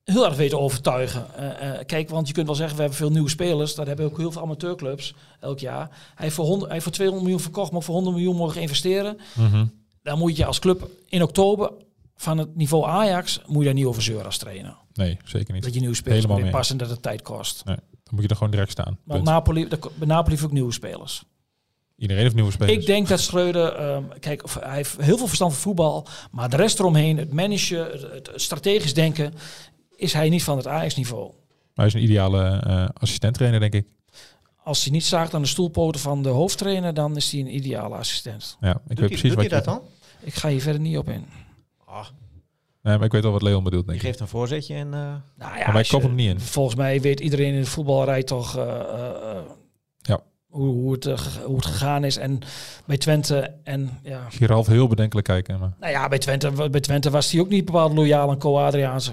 heel 0.04 0.26
erg 0.26 0.36
weet 0.36 0.50
te 0.50 0.60
overtuigen. 0.60 1.26
Eh, 1.36 1.70
eh, 1.80 1.86
kijk, 1.86 2.10
want 2.10 2.28
je 2.28 2.34
kunt 2.34 2.46
wel 2.46 2.56
zeggen, 2.56 2.76
we 2.76 2.82
hebben 2.82 3.00
veel 3.00 3.10
nieuwe 3.12 3.30
spelers. 3.30 3.76
Dat 3.76 3.88
hebben 3.88 4.06
ook 4.06 4.18
heel 4.18 4.32
veel 4.32 4.42
amateurclubs 4.42 5.13
elk 5.39 5.60
jaar. 5.60 5.88
Hij 5.89 6.26
heeft 6.26 6.36
voor, 6.36 6.46
100, 6.46 6.63
hij 6.63 6.72
heeft 6.72 6.84
voor 6.84 6.94
200 6.94 7.28
miljoen 7.28 7.44
verkocht, 7.44 7.70
maar 7.72 7.80
ook 7.80 7.86
voor 7.86 7.96
100 7.96 8.15
miljoen 8.15 8.36
mogen 8.36 8.62
investeren. 8.62 9.20
Mhm. 9.34 9.65
Dan 10.04 10.18
moet 10.18 10.38
je 10.38 10.46
als 10.46 10.60
club 10.60 10.89
in 11.10 11.24
oktober 11.24 11.72
van 12.21 12.38
het 12.38 12.55
niveau 12.55 12.86
Ajax, 12.86 13.41
moet 13.45 13.58
je 13.60 13.63
daar 13.65 13.73
niet 13.73 13.86
over 13.86 14.01
zeuren 14.01 14.25
als 14.25 14.38
trainer. 14.38 14.77
Nee, 14.93 15.17
zeker 15.23 15.53
niet. 15.53 15.63
Dat 15.63 15.73
je 15.73 15.79
nieuwe 15.79 15.95
spelers 15.95 16.15
Helemaal 16.15 16.36
moet 16.38 16.45
mee. 16.45 16.53
inpassen 16.53 16.77
en 16.79 16.84
dat 16.86 16.93
het 16.95 17.01
tijd 17.03 17.21
kost. 17.21 17.65
Nee, 17.65 17.75
dan 17.75 18.13
moet 18.13 18.23
je 18.23 18.29
er 18.29 18.36
gewoon 18.36 18.51
direct 18.51 18.71
staan. 18.71 18.97
Want. 19.03 19.23
Napoli, 19.23 19.67
de- 19.67 19.79
bij 19.95 20.08
Napoli 20.08 20.32
heeft 20.32 20.45
ook 20.45 20.51
nieuwe 20.51 20.71
spelers. 20.73 21.23
Iedereen 21.97 22.23
heeft 22.23 22.36
nieuwe 22.36 22.51
spelers. 22.51 22.77
Ik 22.77 22.86
denk 22.86 23.08
dat 23.08 23.19
Schreuder, 23.19 23.73
ehm, 23.75 24.03
kijk, 24.19 24.43
of 24.43 24.53
hij 24.60 24.75
heeft 24.75 24.97
heel 25.01 25.17
veel 25.17 25.27
verstand 25.27 25.53
van 25.53 25.62
voetbal, 25.62 26.08
maar 26.32 26.49
de 26.49 26.55
rest 26.55 26.79
eromheen, 26.79 27.17
het 27.17 27.34
managen, 27.34 27.91
het, 28.13 28.32
strategisch 28.36 28.93
denken, 28.93 29.34
is 29.95 30.13
hij 30.13 30.29
niet 30.29 30.43
van 30.43 30.58
het 30.58 30.67
Ajax-niveau. 30.67 31.32
Hij 31.73 31.86
is 31.86 31.93
een 31.93 32.03
ideale 32.03 32.43
eh 32.67 32.86
assistent-trainer, 32.93 33.60
denk 33.60 33.73
ik. 33.73 33.88
Als 34.63 34.84
hij 34.84 34.91
niet 34.93 35.05
zaagt 35.05 35.34
aan 35.34 35.41
de 35.41 35.47
stoelpoten 35.47 36.01
van 36.01 36.23
de 36.23 36.29
hoofdtrainer, 36.29 36.93
dan 36.93 37.15
is 37.15 37.32
hij 37.32 37.39
een 37.41 37.55
ideale 37.55 37.95
assistent. 37.95 38.58
Ja, 38.60 38.69
ik 38.71 38.82
weet 38.88 38.97
hij, 38.99 39.08
precies 39.08 39.34
wat 39.34 39.43
je... 39.43 39.49
dat 39.49 39.63
dan? 39.65 39.82
Ik 40.19 40.34
ga 40.34 40.49
hier 40.49 40.62
verder 40.62 40.82
niet 40.82 40.97
op 40.97 41.10
in. 41.10 41.25
Ah, 41.89 42.06
Nee, 42.82 42.95
maar 42.97 43.06
ik 43.06 43.12
weet 43.12 43.23
wel 43.23 43.32
wat 43.32 43.41
Leon 43.41 43.63
bedoelt, 43.63 43.86
denk 43.86 43.97
ik. 43.99 44.06
geeft 44.06 44.19
een 44.19 44.28
voorzetje 44.28 44.75
en... 44.75 44.93
eh, 44.93 44.99
Nou 44.99 45.58
ja, 45.58 45.63
Maar 45.63 45.73
wij 45.73 45.82
je- 45.82 45.89
koppen 45.89 46.10
hem 46.10 46.17
niet 46.17 46.30
in. 46.30 46.39
Volgens 46.39 46.75
mij 46.75 47.02
weet 47.02 47.19
iedereen 47.19 47.54
in 47.54 47.60
de 47.62 47.65
voetbalrij 47.67 48.23
toch. 48.23 48.58
eh, 48.58 48.63
eh, 48.80 49.38
Ja. 49.97 50.19
hoe, 50.47 50.67
hoe, 50.67 50.91
het, 50.91 51.06
hoe 51.45 51.56
het 51.56 51.65
gegaan 51.65 52.04
is. 52.04 52.17
En 52.17 52.39
bij 52.86 52.97
Twente 52.97 53.54
en 53.63 53.99
ja, 54.04 54.25
Ik 54.25 54.32
zie 54.34 54.47
Ralf 54.47 54.67
heel 54.67 54.88
bedenkelijk 54.88 55.28
kijken. 55.28 55.60
Maar... 55.60 55.73
nou 55.80 55.91
ja, 55.91 56.08
bij 56.08 56.17
Twente, 56.17 56.69
bij 56.69 56.80
Twente 56.80 57.10
was 57.10 57.32
hij 57.32 57.41
ook 57.41 57.49
niet 57.49 57.65
bepaald 57.65 57.93
loyaal 57.93 58.30
aan 58.30 58.38
Co 58.38 58.58
Adriaanse. 58.58 59.12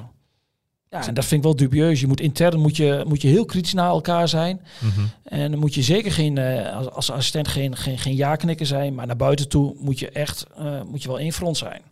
Ja, 0.90 1.06
en 1.06 1.14
dat 1.14 1.24
vind 1.24 1.40
ik 1.40 1.46
wel 1.46 1.56
dubieus. 1.56 2.00
Je 2.00 2.06
moet 2.06 2.20
intern 2.20 2.58
moet 2.60 2.76
je, 2.76 3.04
moet 3.06 3.22
je 3.22 3.28
heel 3.28 3.44
kritisch 3.44 3.72
naar 3.74 3.88
elkaar 3.88 4.28
zijn. 4.28 4.60
Mhm. 4.80 5.06
En 5.24 5.50
dan 5.50 5.60
moet 5.60 5.74
je 5.74 5.82
zeker 5.82 6.12
geen, 6.12 6.38
eh, 6.38 6.76
als, 6.76 6.90
als 6.90 7.10
assistent 7.10 7.48
geen, 7.48 7.76
geen, 7.76 7.98
geen 7.98 8.14
ja-knikker 8.16 8.66
zijn. 8.66 8.94
Maar 8.94 9.06
naar 9.06 9.16
buiten 9.16 9.48
toe 9.48 9.74
moet 9.78 9.98
je 9.98 10.10
echt 10.10 10.46
eh, 10.56 10.82
moet 10.82 11.02
je 11.02 11.08
wel 11.08 11.18
één 11.18 11.32
front 11.32 11.56
zijn. 11.56 11.82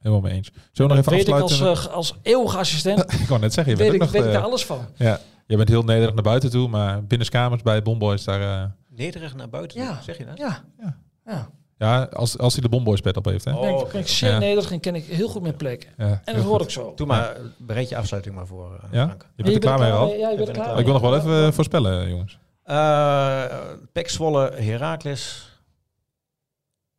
Helemaal 0.00 0.20
mee 0.22 0.32
eens. 0.32 0.50
Zullen 0.72 0.90
we 0.90 0.96
nog 0.96 1.06
even 1.12 1.12
weet 1.12 1.28
ik 1.28 1.64
als, 1.64 1.88
als 1.88 2.14
eeuwige 2.22 2.58
assistent. 2.58 3.12
ik 3.22 3.28
wou 3.28 3.40
net 3.40 3.52
zeggen, 3.52 3.72
je 3.72 3.78
weet 3.78 3.90
bent 3.90 4.02
ik, 4.02 4.08
ook 4.08 4.12
weet 4.14 4.20
nog... 4.22 4.30
ik 4.30 4.36
eh, 4.36 4.40
daar 4.40 4.50
alles 4.50 4.64
van. 4.64 4.86
ja, 4.96 5.20
je 5.46 5.56
bent 5.56 5.68
heel 5.68 5.82
nederig 5.82 6.14
naar 6.14 6.22
buiten 6.22 6.50
toe, 6.50 6.68
maar 6.68 7.04
binnenskamers 7.04 7.62
bij 7.62 7.82
Bomboys 7.82 8.24
daar... 8.24 8.40
eh, 8.62 8.70
Nederig 8.88 9.34
naar 9.34 9.48
buiten, 9.48 9.80
Ja. 9.80 10.00
zeg 10.02 10.18
je 10.18 10.24
dat? 10.26 10.38
Ja, 10.38 10.64
Ja. 10.78 10.96
ja. 11.26 11.48
ja, 11.78 12.02
als, 12.02 12.38
als 12.38 12.52
hij 12.52 12.62
de 12.62 12.68
Bomboys 12.68 13.00
bed 13.00 13.16
op 13.16 13.24
heeft, 13.24 13.44
hè? 13.44 13.52
Oh, 13.52 13.90
zeer 14.04 14.30
Ja. 14.30 14.38
nederig 14.38 14.70
en 14.72 14.80
ken 14.80 14.94
ik 14.94 15.04
heel 15.04 15.28
goed 15.28 15.42
mijn 15.42 15.56
plek. 15.56 15.92
Ja, 15.96 16.20
En 16.24 16.34
dat 16.34 16.44
hoor 16.44 16.60
ik 16.60 16.70
zo. 16.70 16.92
Doe 16.96 17.06
maar, 17.06 17.36
bereid 17.58 17.88
je 17.88 17.96
afsluiting 17.96 18.34
maar 18.34 18.46
voor, 18.46 18.74
eh, 18.82 18.88
Ja? 18.92 19.04
Frank. 19.06 19.26
Je 19.36 19.42
bent 19.42 19.54
er 19.54 19.60
klaar 19.60 19.78
mee, 19.78 19.90
Ralf? 19.90 20.16
Ja, 20.16 20.30
je 20.30 20.50
klaar 20.50 20.78
Ik 20.78 20.84
wil 20.84 20.92
nog 20.92 21.02
wel 21.02 21.16
even 21.16 21.52
voorspellen, 21.54 22.08
jongens. 22.08 22.38
Eh 22.62 23.44
Pek 23.92 24.08
Zwolle, 24.10 24.50
Heracles, 24.54 25.48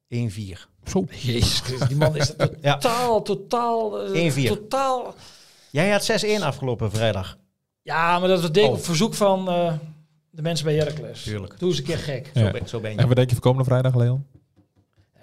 1-4. 0.07 0.69
Zo. 0.85 1.05
Jezus 1.09 1.79
die 1.87 1.97
man 1.97 2.15
is 2.15 2.33
Ja. 2.61 2.77
totaal, 2.77 3.21
totaal, 3.21 4.01
eh, 4.13 4.33
1-4. 4.33 4.47
totaal. 4.47 5.15
Jij 5.71 5.89
had 5.91 6.03
6-1 6.03 6.41
afgelopen 6.43 6.91
vrijdag. 6.91 7.37
Ja, 7.81 8.19
maar 8.19 8.27
dat 8.27 8.41
deed 8.53 8.57
ik 8.63 8.69
Oh. 8.69 8.75
op 8.75 8.83
verzoek 8.83 9.13
van 9.13 9.49
eh, 9.49 9.73
de 10.29 10.41
mensen 10.41 10.65
bij 10.65 10.75
Heracles. 10.75 11.23
Tuurlijk. 11.23 11.59
Doe 11.59 11.69
eens 11.69 11.77
een 11.77 11.83
keer 11.83 11.97
gek. 11.97 12.31
Ja. 12.33 12.45
Zo, 12.45 12.51
ben, 12.51 12.67
zo 12.67 12.79
ben 12.79 12.91
je. 12.91 12.97
En 12.97 13.07
wat 13.07 13.15
denk 13.15 13.27
je 13.29 13.35
voor 13.35 13.43
komende 13.43 13.65
vrijdag, 13.69 13.95
Leon? 13.95 14.25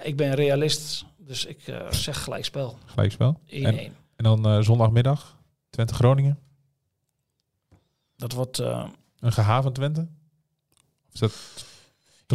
Ik 0.03 0.17
ben 0.17 0.35
realist, 0.35 1.05
dus 1.17 1.45
ik 1.45 1.67
eh, 1.69 1.91
zeg 1.93 2.23
gelijkspel. 2.23 2.79
1-1. 2.81 2.85
Gelijkspel. 2.87 3.41
En, 3.47 3.65
en 4.17 4.25
dan 4.25 4.47
eh, 4.47 4.61
zondagmiddag, 4.61 5.39
Twente-Groningen. 5.71 6.39
Dat 8.17 8.33
wordt... 8.33 8.59
eh, 8.59 8.89
Een 9.19 9.33
gehavend 9.33 9.75
Twente? 9.75 10.01
Of 11.07 11.13
is 11.13 11.21
dat 11.21 11.33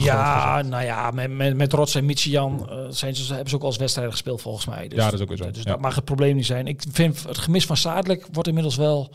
ja, 0.02 0.62
nou 0.62 0.84
ja, 0.84 1.12
met, 1.12 1.32
met, 1.32 1.56
met 1.56 1.74
Rots 1.74 1.96
en 1.96 2.06
Michian 2.06 2.70
eh, 2.70 2.78
zijn 2.90 3.16
ze, 3.16 3.34
hebben 3.34 3.50
ze 3.50 3.56
ook 3.56 3.62
al 3.62 3.68
eens 3.68 3.78
wedstrijden 3.78 4.14
gespeeld 4.14 4.42
volgens 4.42 4.66
mij. 4.66 4.88
Dus, 4.88 4.98
Ja, 5.00 5.06
dat 5.06 5.14
is 5.14 5.22
ook 5.22 5.28
weer 5.28 5.38
zo. 5.38 5.52
Dus 5.52 5.64
Ja. 5.64 5.72
dat 5.72 5.82
mag 5.82 5.96
het 5.96 6.06
probleem 6.06 6.36
niet 6.36 6.46
zijn. 6.46 6.68
Ik 6.68 6.82
vind 6.92 7.24
het 7.24 7.38
gemis 7.38 7.66
van 7.66 7.78
Zadelijk 7.78 8.28
wordt 8.32 8.48
inmiddels 8.48 8.76
wel 8.76 9.10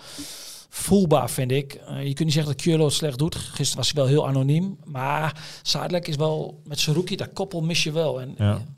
voelbaar, 0.68 1.30
vind 1.30 1.50
ik. 1.50 1.74
Eh, 1.74 1.96
je 1.98 2.04
kunt 2.04 2.18
niet 2.18 2.32
zeggen 2.32 2.52
dat 2.52 2.62
Kjurlo 2.62 2.84
het 2.84 2.94
slecht 2.94 3.18
doet. 3.18 3.34
Gisteren 3.34 3.76
was 3.76 3.92
hij 3.92 4.02
wel 4.02 4.06
heel 4.10 4.26
anoniem. 4.28 4.78
Maar 4.84 5.40
Zadelijk 5.62 6.08
is 6.08 6.16
wel, 6.16 6.60
met 6.64 6.80
zijn 6.80 6.96
rookie, 6.96 7.16
dat 7.16 7.32
koppel 7.32 7.60
mis 7.60 7.82
je 7.82 7.92
wel. 7.92 8.20
En 8.20 8.34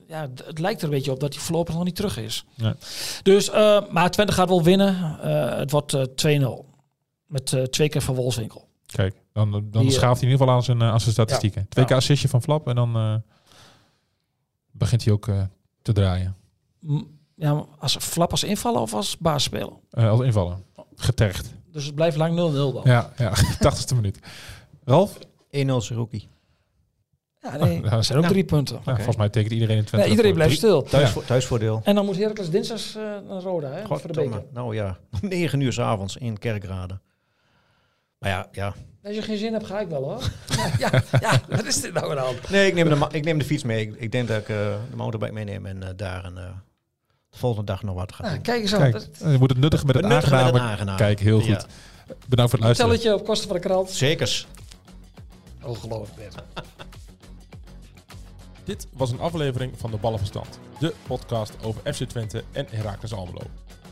Ja. 0.06 0.28
het 0.44 0.58
lijkt 0.58 0.78
er 0.80 0.84
een 0.88 0.94
beetje 0.94 1.12
op 1.12 1.20
dat 1.20 1.34
hij 1.34 1.42
voorlopig 1.42 1.74
nog 1.74 1.84
niet 1.84 1.96
terug 1.96 2.18
is. 2.18 2.44
Nee. 2.56 2.72
Dus, 3.22 3.50
eh, 3.50 3.80
maar 3.90 4.10
Twente 4.10 4.32
gaat 4.32 4.48
wel 4.48 4.62
winnen. 4.62 4.96
Het 5.58 5.70
wordt 5.70 5.94
eh 5.94 6.02
2-0. 6.02 6.64
Met 7.26 7.56
twee 7.70 7.88
keer 7.88 8.02
van 8.02 8.14
Wolfswinkel. 8.14 8.68
Kijk, 9.00 9.22
dan, 9.32 9.50
dan 9.50 9.68
Die, 9.70 9.80
eh, 9.80 9.88
schaaft 9.96 10.20
hij 10.20 10.28
in 10.28 10.32
ieder 10.32 10.38
geval 10.38 10.54
aan 10.54 10.62
zijn, 10.62 10.80
eh, 10.80 10.88
aan 10.90 11.00
zijn 11.00 11.12
statistieken. 11.12 11.68
Twee 11.68 11.84
keer 11.84 11.94
Ja. 11.94 12.00
assistje 12.00 12.28
van 12.28 12.42
Flap 12.42 12.68
en 12.68 12.74
dan 12.74 12.96
eh, 12.96 13.14
begint 14.70 15.04
hij 15.04 15.12
ook 15.12 15.28
eh, 15.28 15.42
te 15.82 15.92
draaien. 15.92 16.36
Ja, 17.36 17.64
als 17.78 17.96
Flap 18.00 18.30
als 18.30 18.44
invallen 18.44 18.80
of 18.80 18.94
als 18.94 19.18
baas 19.18 19.42
spelen? 19.42 19.72
Eh, 19.90 20.10
als 20.10 20.20
invallen. 20.20 20.64
Getergd. 20.94 21.54
Dus 21.72 21.84
het 21.84 21.94
blijft 21.94 22.16
lang 22.16 22.34
0-0 22.34 22.72
dan. 22.72 22.82
Ja, 22.84 23.12
ja 23.16 23.32
80ste 23.68 23.94
minuut. 23.94 24.18
Ralf? 24.84 25.18
1-0 25.50 25.80
Seruki. 25.80 26.28
Ja, 27.38 27.56
nee, 27.56 27.82
Ja, 27.82 27.88
dat 27.90 28.04
zijn 28.04 28.18
ook 28.18 28.24
ja. 28.24 28.30
drie 28.30 28.44
punten. 28.44 28.80
Ja, 28.84 28.94
volgens 28.94 29.16
mij 29.16 29.28
tekent 29.28 29.52
iedereen 29.52 29.76
in 29.76 29.84
Twente. 29.84 29.98
Nee, 30.06 30.10
iedereen 30.16 30.34
blijft 30.34 30.56
stil. 30.56 30.82
Thuis, 30.82 31.12
Ja. 31.14 31.20
Thuisvoordeel. 31.20 31.80
En 31.84 31.94
dan 31.94 32.04
moet 32.04 32.16
Heracles 32.16 32.50
dinsdags 32.50 32.94
eh 32.94 33.02
naar 33.02 33.42
Roda, 33.42 33.70
hè? 33.70 33.86
voor 33.86 34.00
de 34.06 34.12
beker. 34.12 34.44
Nou 34.52 34.74
ja, 34.74 34.98
9 35.20 35.60
uur 35.60 35.72
s 35.72 35.78
avonds 35.78 36.16
in 36.16 36.38
Kerkrade. 36.38 37.00
Maar 38.18 38.30
ja, 38.30 38.48
ja. 38.52 38.74
Als 39.04 39.14
je 39.14 39.22
geen 39.22 39.36
zin 39.36 39.52
hebt, 39.52 39.66
ga 39.66 39.80
ik 39.80 39.88
wel 39.88 40.02
hoor. 40.02 40.22
ja, 40.78 41.02
ja, 41.20 41.40
wat 41.48 41.64
is 41.64 41.80
dit 41.80 41.92
nou 41.92 42.14
dan? 42.14 42.34
Nee, 42.48 42.66
ik 42.66 42.74
neem 42.74 42.88
de, 42.88 43.06
ik 43.10 43.24
neem 43.24 43.38
de 43.38 43.44
fiets 43.44 43.62
mee. 43.62 43.86
Ik, 43.86 43.94
ik 43.96 44.12
denk 44.12 44.28
dat 44.28 44.36
ik 44.36 44.48
eh, 44.48 44.56
de 44.90 44.96
motorbike 44.96 45.32
meeneem 45.32 45.66
en 45.66 45.82
eh, 45.82 45.88
daar 45.96 46.24
een, 46.24 46.38
eh, 46.38 46.44
de 47.30 47.38
volgende 47.38 47.66
dag 47.66 47.82
nog 47.82 47.94
wat 47.94 48.12
ga 48.12 48.22
Nou, 48.22 48.38
kijk 48.38 48.62
eens 48.62 48.74
aan. 48.74 49.32
Je 49.32 49.38
moet 49.38 49.50
het 49.50 49.58
nuttig 49.58 49.84
met 49.84 49.94
het 49.94 50.04
aangename. 50.04 50.52
het 50.52 50.60
aangename. 50.60 50.98
Kijk, 50.98 51.20
heel 51.20 51.40
goed. 51.40 51.48
Ja. 51.48 51.64
Bedankt 52.28 52.50
voor 52.50 52.58
het 52.58 52.60
luisteren. 52.60 52.90
Telletje 52.90 53.14
op 53.14 53.24
kosten 53.24 53.48
van 53.48 53.56
de 53.56 53.62
krant. 53.62 53.90
Zekers. 53.90 54.46
Ongelooflijk. 55.62 56.32
Dit 58.64 58.86
was 58.92 59.10
een 59.10 59.20
aflevering 59.20 59.72
van 59.76 59.90
de 59.90 59.96
Ballenverstand. 59.96 60.58
De 60.78 60.94
podcast 61.06 61.52
over 61.62 61.94
FC 61.94 62.04
Twente 62.04 62.44
en 62.52 62.66
Heracles 62.70 63.12
Almelo. 63.12 63.42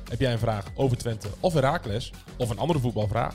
Heb 0.09 0.21
jij 0.21 0.33
een 0.33 0.38
vraag 0.38 0.64
over 0.75 0.97
Twente 0.97 1.29
of 1.40 1.53
Heracles? 1.53 2.12
Of 2.37 2.51
een 2.51 2.59
andere 2.59 2.79
voetbalvraag? 2.79 3.35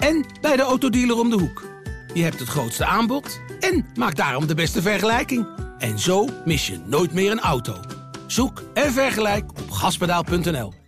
en 0.00 0.24
bij 0.40 0.56
de 0.56 0.62
autodealer 0.62 1.18
om 1.18 1.30
de 1.30 1.38
hoek. 1.38 1.68
Je 2.14 2.22
hebt 2.22 2.38
het 2.38 2.48
grootste 2.48 2.84
aanbod 2.84 3.40
en 3.60 3.86
maakt 3.94 4.16
daarom 4.16 4.46
de 4.46 4.54
beste 4.54 4.82
vergelijking. 4.82 5.46
En 5.78 5.98
zo 5.98 6.28
mis 6.44 6.66
je 6.66 6.80
nooit 6.86 7.12
meer 7.12 7.30
een 7.30 7.40
auto. 7.40 7.80
Zoek 8.26 8.62
en 8.74 8.92
vergelijk 8.92 9.50
op 9.50 9.70
gaspedaal.nl. 9.70 10.79